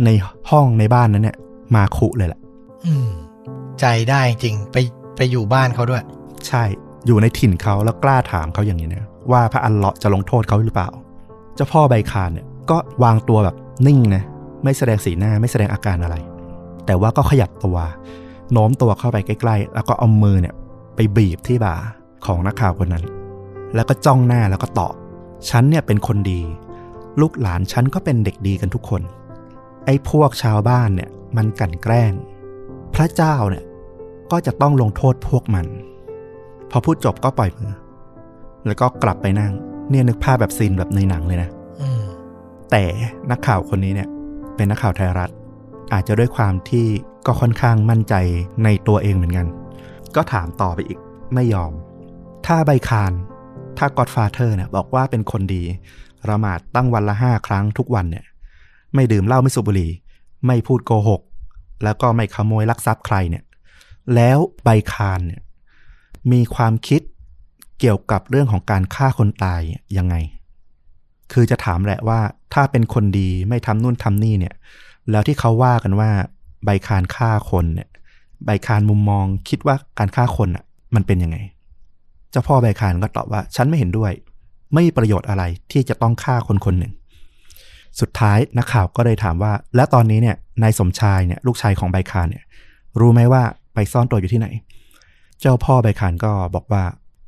[0.05, 0.10] ใน
[0.49, 1.38] ห้องในบ้านนั้นเนี่ย
[1.76, 2.39] มาคุเลยแหละ
[2.86, 3.10] อืม
[3.80, 4.78] ใจได้จริงไป
[5.16, 6.03] ไปอยู่บ้านเขาด้วย
[6.47, 6.64] ใช่
[7.05, 10.89] อยู่ในถิ่นเขาแล้วกล้าถามเขาอย่างนี้นะว่าพระอัลเลาะห์จะลงโทษเขาหรือเปล่า
[11.55, 13.55] เจ้าพ่อใบคานเนี่ยก็วางตัวแบบ
[13.88, 14.24] นิ่งนะ
[14.64, 16.16] ไม่แสดงสีหน้าไม่แสดงอาการอะไร
[16.86, 17.78] แต่ว่าก็ขยับตัว
[18.52, 20.56] โน้มตัวเข้าไปใกล้ๆ แล้วก็เอามือเนี่ย
[20.95, 21.76] ไปบีบที่บ่า
[22.26, 23.06] ของนักข่าวคนนั้น
[23.76, 24.93] แล้วก็จ้องหน้าแล้วก็ตอบ
[25.50, 26.41] ฉันเนี่ยเป็นคนดี
[27.22, 29.02] ลูกหลานฉันก็เป็นเด็กดีกันทุกคน
[29.86, 32.12] ไอ้พวกชาวบ้านเนี่ยมันกลั่นแกล้ง
[32.95, 33.64] พระเจ้าเนี่ย
[34.32, 35.66] ก็จะต้องลงโทษพวกมัน
[36.72, 37.72] พอพูดจบก็ปล่อยมือ
[38.66, 39.54] แล้วก็กลับไปนั่ง
[39.89, 41.50] เนี่ยนึกภาพแบบซีนแบบในหนังเลยนะ
[41.82, 42.04] อืม
[42.72, 42.84] แต่
[43.32, 44.10] นักข่าวคนนี้เนี่ย
[44.56, 45.30] เป็นนักข่าวไทยรัฐ
[45.93, 46.88] อาจจะด้วยความที่
[47.28, 48.15] ก็ค่อนข้างมั่นใจ
[48.63, 49.47] ในตัวเองเหมือนกัน
[50.15, 50.99] ก็ถามต่อไปอีก
[51.34, 51.71] ไม่ยอม
[52.45, 53.13] ถ้าใบคาน
[53.78, 55.63] ถ้ากอดฟาเธอร์เนี่ยบอกว่าเป็นคนดี
[56.30, 58.25] ละหมาดตั้งวันละห้าครั้งทุกวันเนี่ย
[58.93, 59.91] ไม่ดื่มเหล้าไม่สูบบุหรี่
[60.47, 61.21] ไม่พูดโกหก
[61.84, 63.43] แล้วก็ไม่ขโมยลักทรัพย์ใครเนี่ย
[64.15, 65.41] แล้วใบคานเนี่ย
[66.32, 67.01] มีความคิด
[67.80, 69.61] เกี่ยวกับเรื่องของการฆ่าคนตาย
[69.97, 70.15] ยังไง
[71.32, 72.19] คือจะถามแหละว่า
[72.53, 74.55] ถ้าเป็นคนดีไม่ทำนู่นทำนี่เนี่ย
[75.11, 76.09] แล้วที่เขาว่ากันว่า
[76.66, 77.89] ใบคานฆ่าคนเนี่ย
[78.45, 80.64] ใบคานมุมมองคิดว่าการฆ่าคนอะ
[80.95, 81.38] มันเป็นยังไง
[82.32, 84.12] เจ้าพ่อใบคานก็ตอบว่า ฉันไม่เห็นด้วย
[84.74, 86.93] ไม่มีประโยชน์อะไรที่จะต้องฆ่าคนคนหนึ่ง
[87.99, 92.43] สุดท้ายนักข่าวก็เลยถามว่า แล้วตอนนี้เนี่ยนายสมชายเนี่ยลูกชายของใบคานเนี่ย
[92.99, 93.43] รู้ไหมว่า
[93.74, 94.47] ไปซ่อนตัวอยู่ที่ไหน
[95.41, 96.84] เจ้าพ่อใบคานก็บอกว่า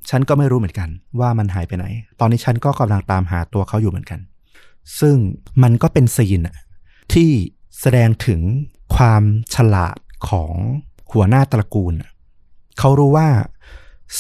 [0.09, 1.85] ฉันก็ไม่รู้เหมือนกัน ว่ามันหายไปไหน
[2.19, 4.19] ตอนนี้ฉันก็กำลังตามหาตัวเขาอยู่เหมือนกัน
[4.99, 5.15] ซึ่ง
[5.63, 6.39] มันก็เป็นซีน
[7.13, 7.29] ที่
[7.81, 8.41] แสดงถึง
[8.95, 9.23] ความ
[9.55, 9.97] ฉลาด
[10.29, 10.53] ของ
[11.11, 11.93] หัวหน้าตระกูล
[12.79, 13.27] เขารู้ว่า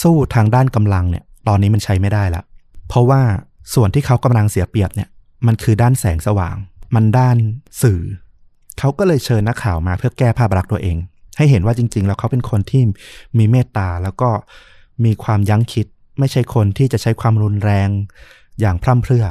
[0.01, 2.43] สู้ทางด้านกำลังเนี่ย ตอนนี้มันใช้ไม่ได้ละ
[2.87, 3.21] เพราะว่า
[3.73, 5.09] ส่วนที่เขากำลังเสียเปรียบเนี่ย
[5.47, 6.55] มันคือด้านแสงสว่าง
[6.95, 7.37] มันด้าน
[7.81, 8.01] สื่อ
[8.79, 10.97] เขาก็เลยเชิญนักข่าวมาเพื่อแก้ภาพลักษณ์ตัวเอง
[11.37, 12.83] ให้เห็นว่าจริง ๆ แล้วเขาเป็นคนที่
[13.37, 14.29] มีเมตตาแล้วก็
[15.05, 15.85] มีความยั้งคิด
[16.19, 17.89] ไม่ใช่คนที่จะใช้ความรุนแรง
[18.59, 19.25] อย่างพร่ำเพรื่อ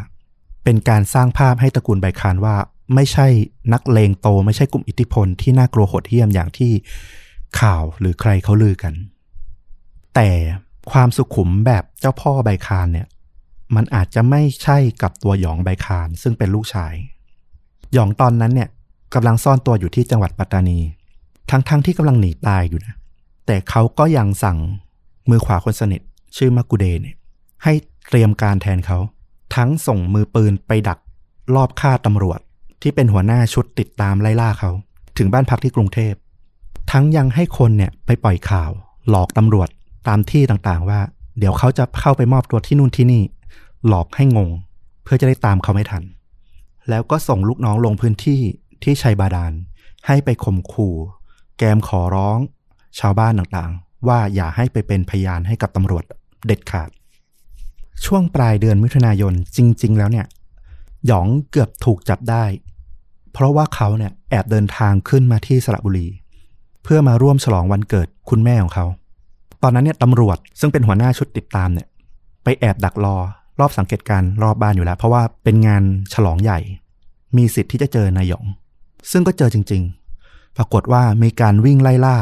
[0.64, 2.57] เป็นการสร้างภาพให้ตระกูลไบคานว่า
[2.95, 3.26] ไม่ใช่
[3.72, 6.72] นักเลงโต ไม่ใช่กลุ่มอิทธิพลที่น่ากลัวโหดเหี้ยมอย่างที่
[7.61, 8.95] ข่าวหรือใครเขาลือกัน
[10.14, 10.30] แต่
[10.93, 13.07] ความสุขุมแบบเจ้าพ่อไบคานเนี่ย
[13.74, 16.95] มันอาจจะไม่ใช่กับตัวหยองไบคานซึ่งเป็นลูกชาย
[17.93, 18.68] หยองตอนนั้นเนี่ย
[19.14, 20.78] กำลังซ่อนตัวอยู่ที่จังหวัดปัตตานี
[21.51, 22.95] ทั้งๆทที่กำลังหนีตายอยู่นะ
[23.47, 24.59] แต่เขาก็ยังสั่ง
[25.30, 26.01] มือขวาคนสนิท
[26.36, 27.16] ชื่อมากุเดเนี่ย
[27.64, 27.72] ให้
[28.09, 28.99] เตรียมการแทนเขา
[29.57, 30.99] ทั้งส่งมือปืนไปดัก
[31.55, 32.41] รอบฆ่าตำรวจ
[32.83, 34.70] ที่เป็นหัวหน้าชุดติดตามไล่ล่าเขา
[35.18, 36.14] ถึงบ้านพักที่กรุงเทพ
[36.93, 38.70] ทั้งยังให้คนเนี่ยไปปล่อยข่าว
[39.11, 39.68] หลอกตำรวจ
[40.09, 41.01] ตามที่ต่างๆ ว่า
[41.39, 43.22] เดี๋ยวเขาจะเข้าไปมอบตัวที่นู่นที่นี่
[43.87, 44.51] หลอกให้งง
[45.03, 46.03] เพื่อจะได้ตามเขาไม่ทัน
[46.89, 48.41] แล้วก็ส่งลูกน้องลงพื้นที่
[48.83, 49.53] ที่ชัยบาดาล
[50.07, 50.95] ให้ไปข่มขู่
[51.59, 52.39] แกมขอร้อง
[52.99, 56.05] ชาวบ้านต่างๆ ว่าอย่าให้ไปเป็นพยานให้กับตำรวจ
[56.47, 56.91] เด็ดขาด
[58.05, 60.26] ช่วงปลายเดือนมิถุนายนจริง ๆ แล้วเนี่ย
[61.07, 62.45] หยองเกือบถูกจับได้
[63.33, 66.09] เพราะว่าเขาเนี่ยแอบเดินทางขึ้นมาที่สระบุรี
[66.85, 68.87] เพื่อมาร่วมฉลองวันเกิดคุณแม่ของเขา
[69.62, 71.87] ตอนนั้นเนี่ยตำรวจซึ่งเป็นหัวหน้าชุดติดตามเนี่ย
[72.45, 73.16] ไปแอบดักรอ
[73.61, 75.83] รอบสังเกตการรอบบ้านอยู่แล้ว เพราะว่าเป็นงาน
[76.14, 76.59] ฉลองใหญ่
[77.37, 78.45] มีสิทธิ์ที่จะเจอนายหยอง
[79.11, 79.83] ซึ่งก็เจอจริง
[80.20, 82.16] ๆ ปรากฏว่ามีการวิ่งไล่ล่า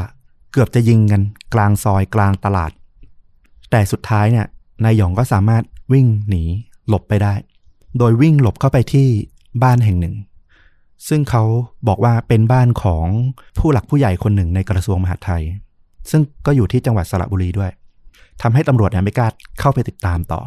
[0.53, 1.23] เกือบจะยิงกัน
[1.55, 2.71] กลางซอยกลางตลาด
[3.71, 4.47] แต่สุดท้ายเนี่ย
[4.85, 6.43] นายหยองก็สามารถวิ่งหนี
[6.89, 7.35] หลบไปได้
[7.99, 9.09] โดยวิ่งหลบเข้าไปที่
[9.63, 10.15] บ้านแห่งหนึ่ง
[11.09, 11.43] ซึ่งเขา
[11.89, 13.07] บอกว่าเป็นบ้านของ
[13.59, 15.43] ผู้หลักผู้ใหญ่คนหนึ่งในกระทรวงมหาดไทย
[16.11, 17.71] ซึ่งก็อยู่ที่จังหวัดสระบุรีด้วย
[18.43, 19.29] ทำให้ตำรวจเนี่ยไม่กล้า
[19.61, 20.41] เข้าไปติดตามต่อ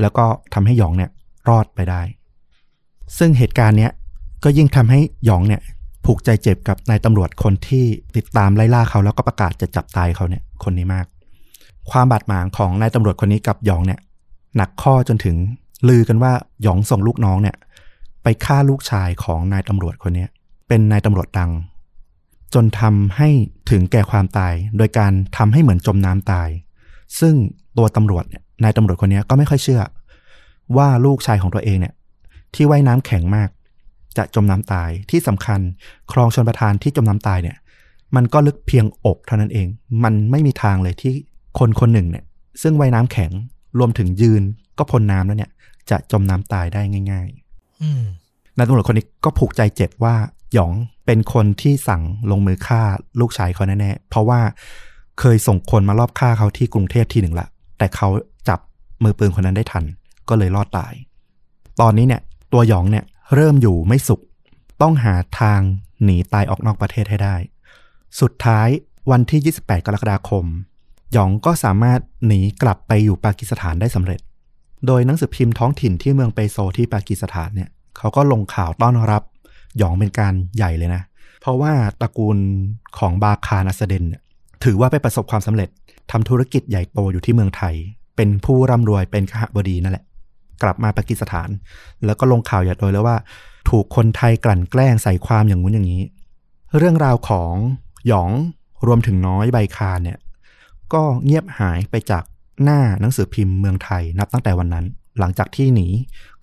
[0.00, 0.24] แล้วก็
[0.54, 1.10] ทำให้หยองเนี่ย
[1.48, 2.02] รอดไปได้
[3.18, 3.92] ซึ่งเหตุการณ์เนี้ย
[4.44, 5.60] ก็ยิ่งทำให้หยองเนี่ย
[6.04, 7.84] ผูกใจเจ็บกับนายตำรวจคนที่
[8.16, 11.06] ติดตามไล่ล่าเขาแล้วก็ประกาศจะจับตายเขาเนี่ยคนนี้มาก
[11.90, 14.00] ความบาดหมางของนายตำรวจคนนี้กับหยองเนี่ย
[14.56, 15.36] หนักข้อจนถึง
[15.88, 16.32] ลือกันว่า
[16.62, 17.56] หยองส่งลูกน้องเนี่ย
[18.24, 20.26] ไปฆ่าลูกชายของนายตำรวจคนนี้
[20.68, 21.50] เป็นนายตำรวจดัง
[22.54, 23.28] จนทำให้
[23.70, 26.48] ถึงแก่ความตาย โดยการทำให้เหมือนจมน้ำตาย
[27.20, 27.34] ซึ่ง
[27.78, 28.24] ตัวตำรวจ
[28.64, 29.82] นายตำรวจคนนี้ก็ไม่ค่อยเชื่อ
[30.76, 31.94] ว่าลูกชายของตัวเองเนี่ย
[32.54, 33.48] ที่ว่ายน้ำแข็งมาก
[34.16, 35.60] จะจมน้ำตายที่สำคัญ
[36.12, 37.56] คลองชนประทานที่จมน้ำตายเนี่ย
[38.16, 39.66] มันก็ลึกเพียงอกเท่านั้นเอง
[40.04, 41.14] มันไม่มีทางเลยที่
[41.58, 42.24] คนคนหนึ่งเนี่ย
[42.62, 43.30] ซึ่งว่ายน้ำแข็ง
[43.78, 44.42] รวมถึงยืน
[44.78, 45.50] ก็พ้นน้ำแล้วเนี่ย
[45.90, 47.43] จะจมน้ำตายได้ง่าย ๆ
[48.56, 50.14] นายตำรวจคนนี้ก็ผูกใจเจ็บว่า
[50.52, 50.72] หยอง
[51.06, 52.82] เป็นคนที่สั่งลงมือฆ่า
[53.20, 54.40] ลูกชายเขาแน่ๆ เพราะว่า
[55.20, 58.08] เคยส่งคนมารอบฆ่าเขาที่กรุงเทพทีหนึ่งละ แต่เขา
[58.48, 58.58] จับ
[59.02, 59.84] มือปืนคนนั้นได้ทัน
[60.28, 60.92] ก็เลยรอดตาย
[61.80, 62.22] ตอนนี้เนี่ย
[62.52, 63.04] ตัวหยองเนี่ย
[63.34, 64.20] เริ่มอยู่ไม่สุข
[64.82, 65.60] ต้องหาทาง
[66.04, 67.36] หนีตายออกนอกประเทศให้ได้
[68.20, 68.68] สุดท้าย
[69.10, 70.44] วันที่ 28 กรกฎาคม
[71.12, 74.20] หยองก็สามารถหนีกลับไปอยู่ปากีสถานได้สำเร็จ
[74.86, 79.22] โดยหนังสือพิมพ์ท้องถิ่นที่เมืองเปโซที่ปากีสถานเนี่ย เขาก็ลงข่าวต้อนรับ
[79.78, 81.02] หยองเป็นการใหญ่เลยนะ
[81.40, 82.38] เพราะว่าตระกูล
[82.98, 84.04] ของบาคานัสเดน
[84.64, 85.68] ถือว่าไปประสบความสำเร็จ
[86.10, 87.74] ทำธุรกิจใหญ่โตอยู่ที่เมืองไทย
[88.16, 90.04] เป็นผู้ร่ำรวยเป็นขหบดีนั่นแหละ
[90.62, 91.48] กลับมาปากีสถาน
[92.04, 93.16] แล้วก็ลงข่าวใหญ่โตเลยว่า
[93.68, 96.02] ถูกคนไทยกลั่นแกล้งใส่ความอย่างงู้นอย่างนี้
[96.78, 97.54] เรื่องราวของ
[98.06, 98.30] หยอง
[98.86, 100.18] รวมถึงน้อยใบคานเนี่ย
[100.92, 102.24] ก็เงียบหายไปจาก
[102.62, 104.84] หน้าหนังสือพิมพ์เมืองไทยนับตั้งแต่วันนั้น
[105.18, 105.86] หลังจากที่หนี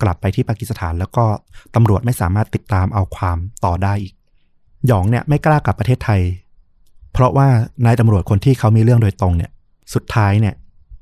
[0.01, 1.25] กลับไปที่ปากีสถานแล้วก็
[1.75, 4.13] ตำรวจไม่สามารถติดตามเอาความต่อได้อีก
[4.87, 6.21] หยองเนี่ยไม่กล้ากลับประเทศไทย
[7.13, 7.47] เพราะว่า
[7.85, 9.51] นายตำรวจคนที่เขามีเรื่องโดยตรงเนี่ย
[9.93, 10.55] สุดท้ายเนี่ย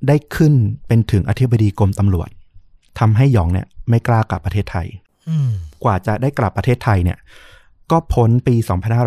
[0.07, 0.53] ได้ขึ้น
[0.87, 2.29] เป็นถึงอธิบดีกรมตำรวจ
[2.99, 4.87] ทำให้หยองเนี่ยไม่กล้ากลับประเทศไทย
[5.29, 5.51] อืม
[5.83, 7.17] กว่าจะได้กลับประเทศไทยเนี่ย
[7.91, 8.55] ก็พ้นปี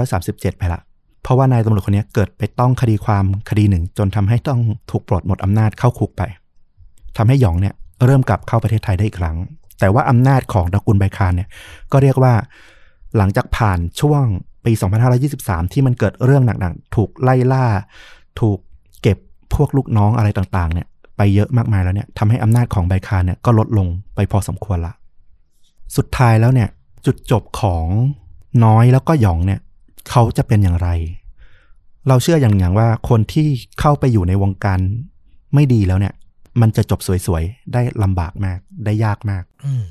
[0.05, 0.81] 2537 ไปละ
[1.23, 4.61] เพราะว่านายตำรวจคนนี้เกิดไปต้องคดีความคดีหนึ่ง จนทำให้ต้อง
[4.91, 6.23] ถูกปลดหมดอำนาจเข้าคุกไป
[7.17, 7.75] ทำให้หยองเนี่ย
[8.05, 9.37] เริ่มกลับเข้าประเทศไทยได้อีกครั้ง
[9.81, 11.49] แต่ว่าอำนาจของตระกูลไบคานเนี่ย
[11.93, 12.35] ก็เรียกว่า
[13.17, 14.23] หลังจากผ่านช่วง
[14.65, 14.73] ปี
[15.23, 17.67] 2523 ที่มันเกิดเรื่องหนักๆ ถูกไล่ล่า
[18.41, 18.59] ถูก
[19.03, 19.19] เก็บ
[19.55, 20.87] พวกลูกน้องอะไรต่างๆเนี่ย
[21.17, 24.93] ไปเยอะมากมายแล้วเนี่ยทำให้อำนาจของไบคานเนี่ยก็ลดลงไปพอสมควรละ
[25.97, 26.69] สุดท้ายแล้วเนี่ย
[27.07, 27.87] จุดจบของ
[28.65, 29.61] น้อยแล้วก็หยองเนี่ย
[30.11, 30.89] เขาจะเป็นอย่างไร
[32.09, 33.49] เราเชื่ออย่างอย่างว่าคนที่
[33.81, 34.79] เข้าไปอยู่ในวงการ
[35.55, 36.15] ไม่ดีแล้วเนี่ย
[36.61, 39.85] มันจะจบสวยๆ ได้ลำบากมาก ได้ยากมากอืม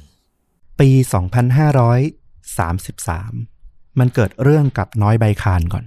[0.79, 0.89] ปี
[2.61, 5.83] 2533 มันเกิดเรื่องกับน้อยใบคานก่อน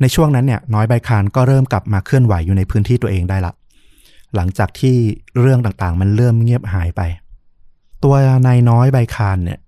[0.00, 3.52] ในช่วงนั้นเนี่ย น้อยใบคานก็เริ่มกลับมาเคลื่อนไหวอยู่ในพื้นที่ตัวเองได้ละ
[4.34, 4.96] หลังจากที่
[5.40, 7.02] เรื่องต่างๆ มันเริ่มเงียบหายไป
[8.04, 8.14] ตัว
[8.46, 9.58] นายน้อยใบคานเนี่ย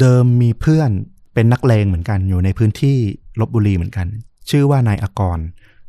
[0.00, 0.90] เดิมมีเพื่อน
[1.34, 2.96] เป็นนักเลงเหมือนกันอยู่ในพื้นที่
[3.40, 4.06] ลบบุรีเหมือนกัน
[4.50, 5.38] ชื่อว่านายอกร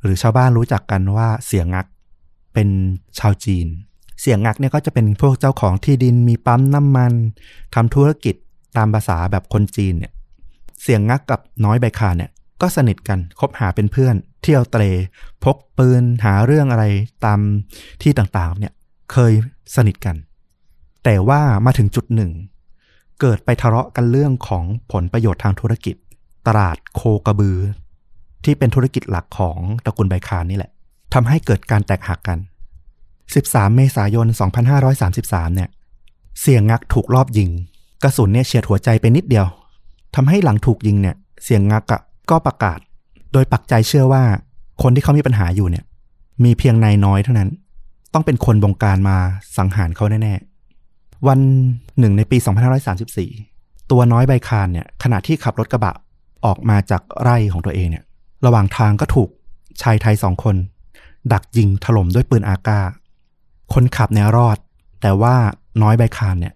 [0.01, 1.85] หรือชาวบ้านรู้จักกันว่าเสียงัก
[2.53, 2.69] เป็น
[3.19, 3.67] ชาวจีน
[4.21, 7.13] เสียงงักเนี่ยก็จะเป็นพวกเจ้าของที่ดินมีปั๊มน้ำมัน
[7.75, 8.35] ทำธุรกิจ
[8.77, 10.11] ตามภาษาแบบคนจีนเนี่ย
[10.81, 14.83] เสียงงักกับน้อยใบคาเนี่ย ก็สนิทกันคบหาเป็นเพื่อน เที่ยวเตร
[15.43, 16.85] พกปืนหาเรื่องอะไร
[17.25, 17.39] ตาม
[18.01, 18.73] ที่ต่างๆ เนี่ย
[19.11, 19.33] เคย
[19.75, 20.15] สนิทกัน
[21.03, 22.31] แต่ว่ามาถึงจุดหนึ่ง
[23.21, 25.95] เกิดไปทะเลาะกันเรื่องของผลประโยชน์ทางธุรกิจ
[26.47, 27.59] ตลาดโคกระบือ
[28.43, 30.71] ที่เป็นธุรกิจหลักของตระกูลใบคานนี่แหละ
[31.13, 32.39] ทำให้เกิดการแตกหักกัน
[33.33, 34.27] 13 เมษายน
[34.91, 35.69] 2533 เนี่ย
[36.41, 37.49] เสียงงักถูกรอบยิง
[38.03, 39.45] กระสุนเนี่ยเฉียดหัวใจไปนิดเดียว
[40.15, 41.83] ทำให้หลังถูกยิงเนี่ย เสียงงัก
[42.29, 42.79] ก็ประกาศ
[43.33, 44.23] โดยปักใจเชื่อว่า
[44.81, 45.83] คนที่เขามีปัญหาอยู่เนี่ย
[46.43, 47.49] มีเพียงนายน้อยเท่านั้น
[48.13, 49.17] ต้องเป็นคนบงการมา
[49.57, 51.39] สังหารเขาแน่ๆ วัน
[51.99, 52.37] หนึ่งในปี
[53.13, 55.93] 2534 ตัวน้อยใบคานเนี่ย ขณะที่ขับรถกระบะ
[56.45, 58.03] ออกมาจากไร่ของตัวเองเนี่ย
[58.45, 59.29] ระหว่างทางก็ถูก
[59.81, 60.55] ชายไทยสองคน
[61.33, 62.79] ดักยิงถล่มด้วยปืนอากา
[63.75, 64.57] คนขับเนี่ยรอด
[65.01, 65.35] แต่ว่า
[65.81, 66.53] น้อยใบคานเนี่ย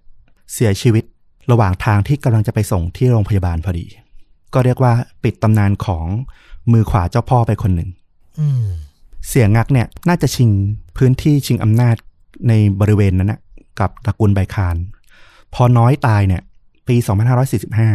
[0.53, 1.03] เสียชีวิต
[1.51, 3.85] ระหว่างทางที่กำลังจะไปส่งที่โรงพยาบาลพอดี
[4.53, 4.93] ก็เรียกว่า
[5.23, 6.05] ปิดตำนานของ
[6.71, 7.89] มือขวาเจ้าพ่อไปคนหนึ่ง
[8.39, 8.65] อืม
[9.29, 10.49] เสียงักเนี่ยน่าจะชิง
[10.97, 11.95] พื้นที่ชิงอำนาจ
[12.47, 13.39] ในบริเวณนั้นนะ
[13.79, 14.75] กับตระกูลใบคาน
[15.53, 16.41] พอน้อยตายเนี่ย
[16.87, 16.95] ปี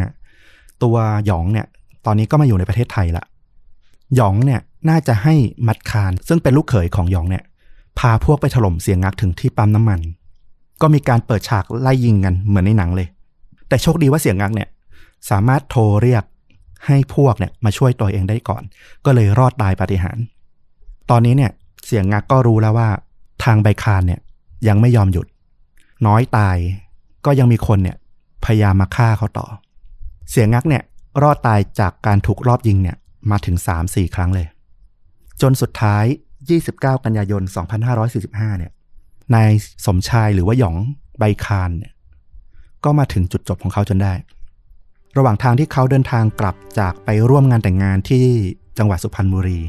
[0.06, 0.96] 2545 ตัว
[1.26, 1.66] หยองเนี่ย
[2.06, 3.24] ตอนนี้ก็มาอยู่ในประเทศไทยละ
[4.16, 5.34] หยองเนี่ยน่าจะให้
[5.66, 7.44] มัดคาน ซึ่งเป็นลูกเขยของหยองเนี่ย
[7.98, 10.00] พาพวกไปถล่มเสียงักถึงที่ปั๊มน้ำมัน
[10.80, 13.08] ก็มีการเปิดฉากไล่ยิงกันเหมือนในหนังเลย
[13.68, 14.68] แต่โชคดีว่าเสียงักเนี่ย
[15.30, 16.24] สามารถโทรเรียก
[16.86, 18.62] ให้พวกเนี่ยมาช่วยตัวเองได้ก่อน
[19.04, 20.24] ก็เลยรอดตายปาฏิหาริย์
[21.10, 21.50] ตอนนี้เนี่ย
[21.86, 22.88] เสียงงักก็รู้แล้วว่า
[23.44, 24.20] ทางใบคานเนี่ย
[24.68, 25.26] ยังไม่ยอมหยุด
[26.06, 26.56] น้อยตาย
[27.26, 27.96] ก็ยังมีคนเนี่ย
[28.44, 29.46] พยายามมาฆ่าเขาต่อ
[30.30, 30.82] เสียงงักเนี่ย
[31.22, 32.96] รอดตายจากการถูกรอบยิงเนี่ย
[33.30, 34.46] มาถึง 3-4 ครั้งเลย
[35.42, 36.04] จนสุดท้าย
[36.52, 37.42] 29 กันยายน
[38.00, 38.72] 2545 เนี่ย
[39.34, 39.50] นาย
[39.86, 40.76] สมชายหรือว่าหยอง
[41.18, 41.92] ใบคานเนี่ย
[42.84, 44.14] ก็มาถึงจุดจบของเขาจนได้
[45.16, 48.24] ระหว่างทางที่เขาเดินทางกลับจากไปร่วมงานแต่งงานที่
[48.78, 49.60] จังหวัดสุพรรณบุรี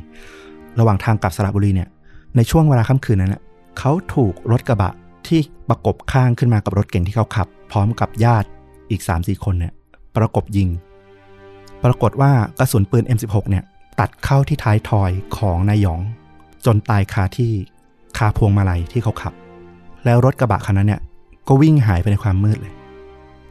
[0.79, 1.89] ระหว่างทางกลับสระบุรีเนี่ย
[2.35, 3.41] ในช่วงเวลาค่ำคืนนั้นนะ
[3.79, 4.93] เขาถูกรถกระบะ
[5.27, 8.47] ที่ประกบข้างขึ้นมากับรถเก่งที่เขาขับ พร้อมกับญาติ
[8.89, 9.73] อีก3-4คนเนี่ย
[10.15, 10.69] ประกบยิง
[11.83, 13.63] ปรากฏว่ากระสุนปืน M16 เนี่ย
[13.99, 16.01] ตัดเข้าที่ท้ายทอยของนายหยอง
[16.65, 17.51] จนตายคาที่
[18.17, 19.33] คาพวงมาลัยที่เขาขับ
[20.05, 21.01] แล้วรถกระบะคันนั้นเนี่ย
[21.47, 22.73] ก็วิ่งหายไปในความมืดเลย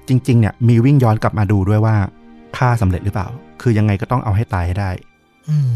[0.09, 1.97] จริง ๆ เนี่ย มีวิ่งย้อนกลับมาดูด้วยว่า
[2.57, 3.29] ฆ่าสำเร็จหรือเปล่า
[3.63, 4.91] คือยังไงก็ต้องเอาให้ตายให้ได้
[5.49, 5.73] อืม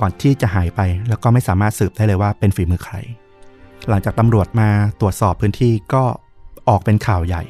[0.00, 2.94] ก่อนที่จะหายไปแล้วก็ไม่สามารถสืบได้เลยว่าเป็นฝีมือใคร
[3.88, 4.68] หลังจากตำรวจมา
[5.00, 6.04] ตรวจสอบพื้นที่ก็
[6.68, 7.42] ออกเป็นข่าวใหญ่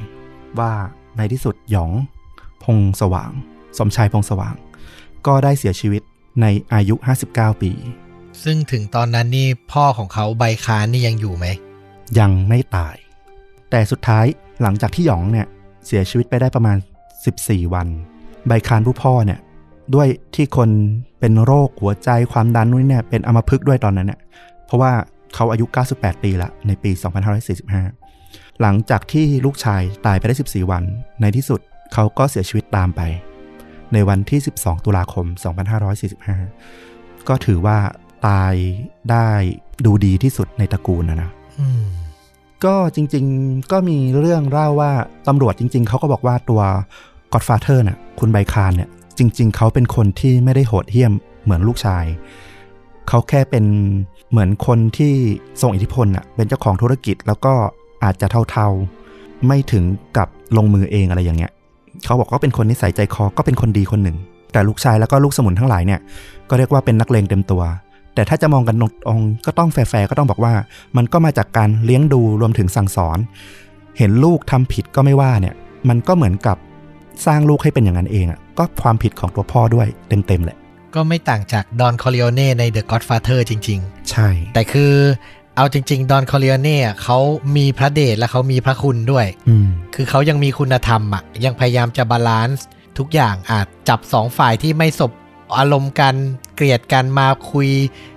[0.58, 0.72] ว่า
[1.16, 1.92] ในที่สุดหยอง
[2.64, 3.30] พงสว่าง
[3.78, 4.54] สมชายพงสว่าง
[5.26, 6.02] ก็ได้เสียชีวิต
[6.40, 6.94] ในอายุ
[7.28, 7.72] 59 ปี
[8.44, 11.46] ซึ่งถึงตอนนั้นนี่พ่อของเขาใบคานนี่ยังอยู่ไหม
[12.18, 12.96] ยังไม่ตาย
[13.70, 14.24] แต่สุดท้าย
[14.62, 15.46] หลังจากที่หยองเนี่ย
[15.86, 16.76] เสียชีวิตไปได้ประมาณ
[17.24, 17.86] 14 วัน
[18.46, 19.40] ใบคานผู้พ่อเนี่ย
[19.94, 20.70] ด้วยที่คน
[21.20, 24.20] เป็นโรคหัวใจความดันนู่นนเนี่ยเป็นอัมพฤกษ์ด้วยตอนนั้นเนี่ย
[24.66, 24.92] เพราะว่า
[25.34, 26.90] เขาอายุ 98 ปีละในปี
[27.76, 30.82] 2545 หลังจากที่ลูกชายตายไปได้ 14 วัน
[31.20, 31.60] ในที่สุด
[31.92, 33.00] เขาก็เสียชีวิตตามไป
[33.92, 35.26] ในวันที่ 12 ตุลาคม
[36.46, 37.76] 2545 ก็ถือว่า
[38.26, 38.54] ตาย
[39.10, 39.28] ได้
[39.86, 41.84] ดูดีที่สุดในตระกูลนะนะอืม
[42.64, 44.92] ก็จริง ๆก็มีเรื่องเล่าว่า
[45.28, 46.62] ตำรวจจริง ๆเขาก็บอกว่าตัว
[47.32, 51.12] Godfather น่ะคุณไบคานเนี่ย จริง ๆเขาเป็นคนที่ไม่ได้โหดเหี้ยม
[51.44, 52.04] เหมือนลูกชาย
[53.08, 53.64] เขาแค่เป็น
[54.30, 55.14] เหมือนคนที่
[55.60, 57.54] ทรงอิทธิพลน่ะเป็นเจ้าของธุรกิจแล้วก็
[58.04, 59.84] อาจจะเท่าๆ ไม่ถึง
[60.16, 61.52] กับลงมือเองอะไรอย่างเงี้ย
[62.04, 64.16] เขาบอกว่าเป็นคนนิสัยใจคอก็เป็นคนดีคนหนึ่ง
[64.52, 66.00] แต่ลูกชายแล้วก็ลูกสมุนทั้งหลายเนี่ย
[66.48, 67.62] ก็เรียกว่าเป็นนักเลงเต็มตัว
[68.14, 68.88] แต่ถ้าจะมองกันตร
[69.18, 70.54] งๆก็ต้องแฟร์ๆก็ต้องบอกว่า
[70.96, 73.18] มันก็มาจากการเลี้ยงดูรวมถึงสั่งสอน
[73.98, 75.54] เห็นลูกทำผิดก็ไม่ว่าเนี่ย
[75.88, 76.56] มันก็เหมือนกับ
[77.26, 80.58] สร้างลูกให้เป็นอย่างนั้นเองอะก็ความผิดของตัวพ่อด้วยเต็มๆแหละ
[80.94, 84.92] ก็ไม่ต่างจากดอนคอ r ิโอเน่ใน The Godfather จริงใช่ๆแต่คือ
[85.56, 87.18] เอาจริง ๆ ดอนคอ r ิโอเน่อะเขา
[87.56, 92.66] มีพระเดชและเขามีพระคุณด้วยอืมคือเขายังมีคุณธรรมอะยังพยายามจะ balance
[92.98, 95.12] ทุกอย่างอาจจับสองฝ่ายที่ไม่สบ
[95.58, 96.14] อารมณ์กัน
[96.56, 97.68] เกลียดกันมาคุย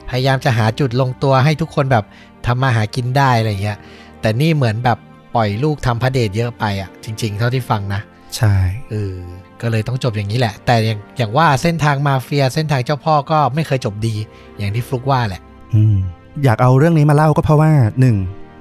[0.10, 2.06] พยายามจะหาจุดลงตัวให้ทุกคนแบบ
[2.46, 3.78] ทำมาหากินได้อะไรเงี้ย
[4.22, 4.98] แต่นี่เหมือนแบบ
[5.36, 8.02] ปล่อยลูกทำพระเดชเยอะไปอะ จริง ๆ เท่าที่ฟังนะ
[8.38, 8.56] ใช่
[8.92, 9.16] เออ
[9.62, 14.16] ก็เลยต้องจบอย่างนี้แหละ แต่อย่างอย่างว่าเส้นทางมาเฟียเส้นทางเจ้าพ่อก็ไม่เคยจบดี
[14.58, 15.42] อย่างที่ฟลุกว่าแหละ
[15.74, 15.98] อืม
[16.44, 18.16] อยากเอาเรื่องนี้มาเล่าก็เพราะว่าหนึ่ง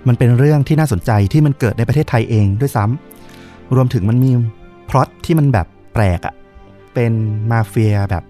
[0.08, 4.30] มันเป็นเรื่องที่น่าสนใจที่มันเกิดในประเทศไทยเองด้วยซ้ำรวมถึงมันมี
[4.88, 6.34] พล็อตที่มันแบบแปลกอะ่ะ
[6.94, 7.12] เป็น
[7.50, 8.24] มาเฟียแบบ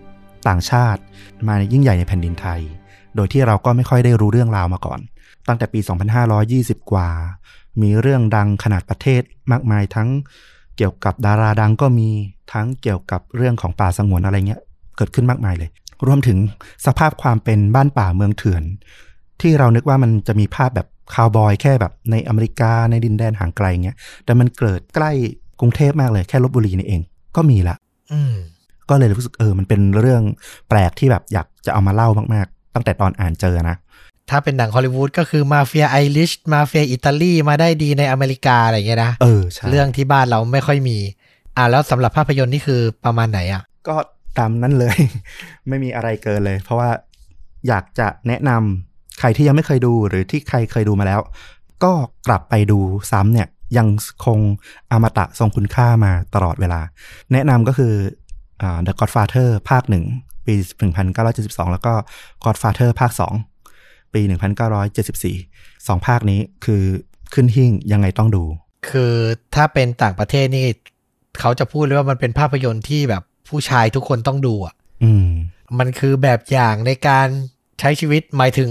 [0.48, 1.00] ต่างชาติ
[1.48, 2.60] มายิ่งใหญ่ในแผ่นดินไทย
[3.16, 5.00] โดยที่เราก็ไม่ค่อยได้รู้เรื่องราวมาก่อน
[5.48, 5.80] ตั้งแต่ปี
[6.34, 7.08] 2520 กว่า
[7.82, 9.22] มีเรื่องดังขนาดประเทศ
[9.52, 10.08] มากมายทั้ง
[10.76, 12.08] เกี่ยวกับดาราดังก็มี
[12.52, 14.60] ทั้งเกี่ยวกับเรื่องของป่าสงวนอะไรเงี้ย
[14.96, 15.70] เกิดขึ้นมากมายเลย
[16.06, 16.38] รวมถึง
[16.86, 18.62] สภาพความเป็นบ้านป่าเมืองเถื่อน
[19.40, 25.10] ที่เรานึกว่ามันจะมีภาพแบบคาวบอยแค่แบบในอเมริกาในดินแดนห่างไกลเงี้ย แต่มันเกิดใกล้
[25.60, 27.00] กรุงเทพมากเลยแค่ลพบุรีนี่เอง
[27.36, 27.74] ก็มีละ
[28.12, 28.34] อืม
[28.90, 30.22] ก็เลยรู้สึกเออมันเป็นเรื่อง
[30.68, 33.76] แปลกที่แบบอยากจะเอามาเล่ามากๆ ตั้งแต่ตอนอ่านเจอนะ
[34.30, 40.98] ถ้าเป็นหนังฮอลลีวูดก็คือมาเฟียไอริชมาเฟียอิตาลีมาได้ดีในอเมริกาอะไรอย่างเงี้ยนะเออใช่เรื่องที่บ้านเราไม่ค่อยมี
[41.56, 43.96] อ่าแล้วสำหรับภาพยนตร์นี่คือประมาณไหนอะ ก็
[44.38, 44.96] ตามนั้นเลย
[45.68, 46.90] ไม่มีอะไรเกินเลย เพราะว่า
[47.68, 51.20] อยากจะแนะนำใครที่ยังไม่เคยดูหรือที่ใครเคยดูมาแล้ว
[51.84, 51.92] ก็
[52.28, 52.78] กลับไปดู
[53.10, 53.88] ซ้ำเนี่ยยัง
[54.26, 54.38] คง
[54.90, 56.80] อมตะทรงคุณค่ามาตลอดเวลา
[57.32, 58.23] แนะนำก็คืออ่า
[58.86, 60.04] The Godfather ภาคหนึ่ง
[60.46, 60.54] ปี
[61.12, 61.92] 1972 แล้วก็
[62.44, 63.12] Godfather ภาค
[63.62, 64.20] 2ปี
[65.04, 66.82] 1974สองภาคนี้คือ
[67.34, 68.44] ขึ้นหิ่งยังไงต้องดู
[68.90, 69.14] คือ
[69.54, 70.66] ถ้าเป็นต่างประเทศนี่
[71.40, 75.28] เขาจะพูดเลยว่ามันเป็นภาพยนตร์ที่แบบผู้ชายทุกคนต้องดูอะอืม
[75.78, 77.28] มันคือแบบอย่างในการ
[77.80, 78.70] ใช้ชีวิตหมายถึง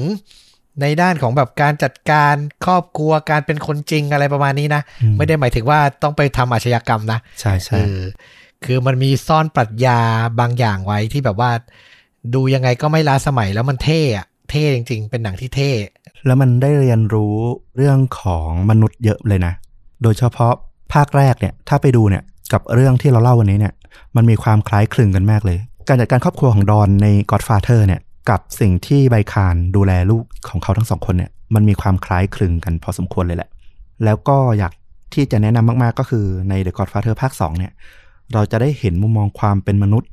[0.81, 2.35] ในด้านของแบบการจัดการ
[2.65, 7.99] ครอบครัวการเป็นคนจริงอะไรประมาณนี้นะอืมไม่ได้หมายถึงว่าต้องไปทำอาชญากรรมนะ ใช่เอใช่อ
[8.65, 9.99] คือมันมีซ่อนปรัชญา
[10.39, 11.51] บางอย่างไว้ที่แบบว่า
[12.33, 15.71] ดูยังไงก็ไม่ล้าสมัยแล้วมันเท่อะเท่จริง ๆ เป็นหนังที่เท่
[16.25, 17.35] แล้วมันได้เรียนรู้
[17.77, 19.53] เรื่องของมนุษย์เยอะเลยนะ
[20.03, 20.53] โดยเฉพาะ
[20.93, 23.73] ภาคแรกเนี่ย ถ้าไปดูเนี่ยกับเรื่องที่เราเล่าวันนี้เนี่ย
[24.15, 33.49] มันมีความคล้ายคลึงกันมากเลย การจัดการครอบครัวของดอนใน Godfather เนี่ย กับสิ่งที่ไบคารดูแลลูกของเขาทั้งสองคนเนี่ย มันมีความคล้ายคลึงกันพอสมควรเลยแหละ
[34.05, 34.73] แล้วก็อยาก
[35.13, 37.71] ที่จะแนะนำมากๆก็คือใน The Godfather ภาค2เนี่ย
[38.33, 40.09] เราจะได้เห็นมุมมองความเป็นมนุษย์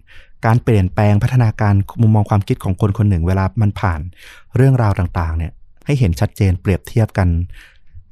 [0.46, 4.00] การเปลี่ยนแปลงพัฒนาการมุมมองความคิดของคนคนหนึ่ง เวลามันผ่าน
[4.56, 5.52] เรื่องราวต่างๆ เนี่ย
[5.86, 7.28] ให้เห็นชัดเจนเปรียบเทียบกัน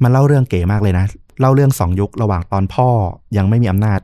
[0.03, 1.07] มันเล่าเรื่องเก๋มากเลยนะ
[1.41, 2.89] เล่าเรื่องสองยุคระหว่างตอนพ่อ
[3.37, 4.01] ยังไม่มีอำนาจ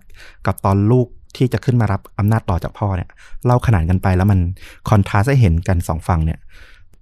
[0.47, 3.09] กับตอนลูกที่จะขึ้นมารับอำนาจต่อจากพ่อเนี่ย
[3.47, 4.41] เล่าขนานกันไปแล้วมัน
[4.89, 6.39] คอนทราสให้เห็นกันสองฝั่งเนี่ย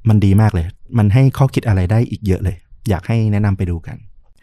[0.09, 0.67] มันดีมากเลย
[0.99, 2.57] มันให้ข้อคิดอะไรได้อีกเยอะเลย
[2.89, 3.97] อยากให้แนะนำไปดูกัน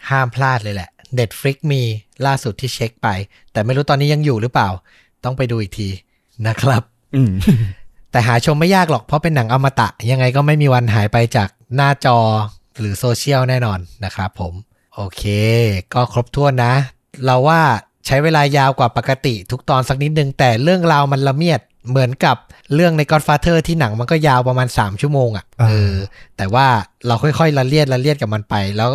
[0.09, 1.81] ห้ามพลาดเลยแหละ Netflix มี
[2.25, 3.07] ล่าสุดที่เช็คไป
[3.51, 4.69] แต่ไม่รู้ตอนนี้ยังอยู่หรือเปล่า
[5.23, 5.89] ต้องไปดูอีกที
[6.47, 6.83] นะครับ
[7.15, 7.31] อืม
[8.11, 12.17] แต่หาชมไม่ยากหรอกเพราะเป็นหนังอมตะ ยังไงก็ไม่มีวันหายไปจากหน้าจอ
[12.79, 14.53] หรือโซเชียลแน่นอนนะครับผม
[14.95, 15.23] โอเค
[15.93, 16.73] ก็ครบถ้วนนะ
[17.25, 17.61] เราว่า
[18.05, 22.37] ใช้เวลายาวกว่าปกติทุกตอนสักนิดนึง แต่เรื่องราวมันละเมียดเหมือนกับ
[22.75, 25.95] เรื่องใน Godfather ที่หนังมันก็ยาวประมาณ 3 ชั่วโมงอะ่ะอ่าเออ
[26.37, 26.67] แต่ว่า
[27.07, 28.89] เราค่อยๆละเลียดละเลียดกับมันไปแล้ว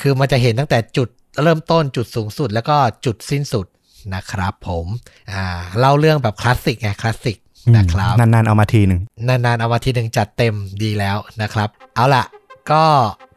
[0.00, 1.08] คือมันจะเห็นตั้งแต่จุด
[1.42, 3.66] เริ่มต้นจุดสูงสุดแล้วก็จุดสิ้นสุด
[4.14, 4.86] นะครับผม
[5.32, 5.44] อ่า
[5.78, 7.38] เล่าเรื่องแบบคลาสสิกไงคลาสสิก
[7.76, 12.24] นะครับนานๆเอามาทีหนึ่งนานๆเอามาทีหนึ่งจัดเต็มดีแล้วนะครับ เอาล่ะ
[12.72, 12.84] ก็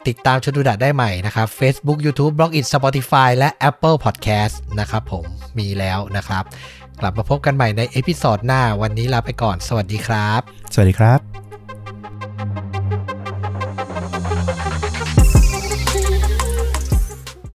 [0.08, 5.26] ติดตามชนดูดะได้ใหม่นะครับ Facebook YouTube b l o g i t Spotify และ Apple Podcast นะครับผม
[5.60, 6.44] มีแล้วนะครับ
[7.00, 10.42] กลับมาพบกันใหม่ในเอพิ o d ดหน้าวันนี้ลาไปก่อน สวัสดีครับ
[10.74, 11.43] สวัสดีครับ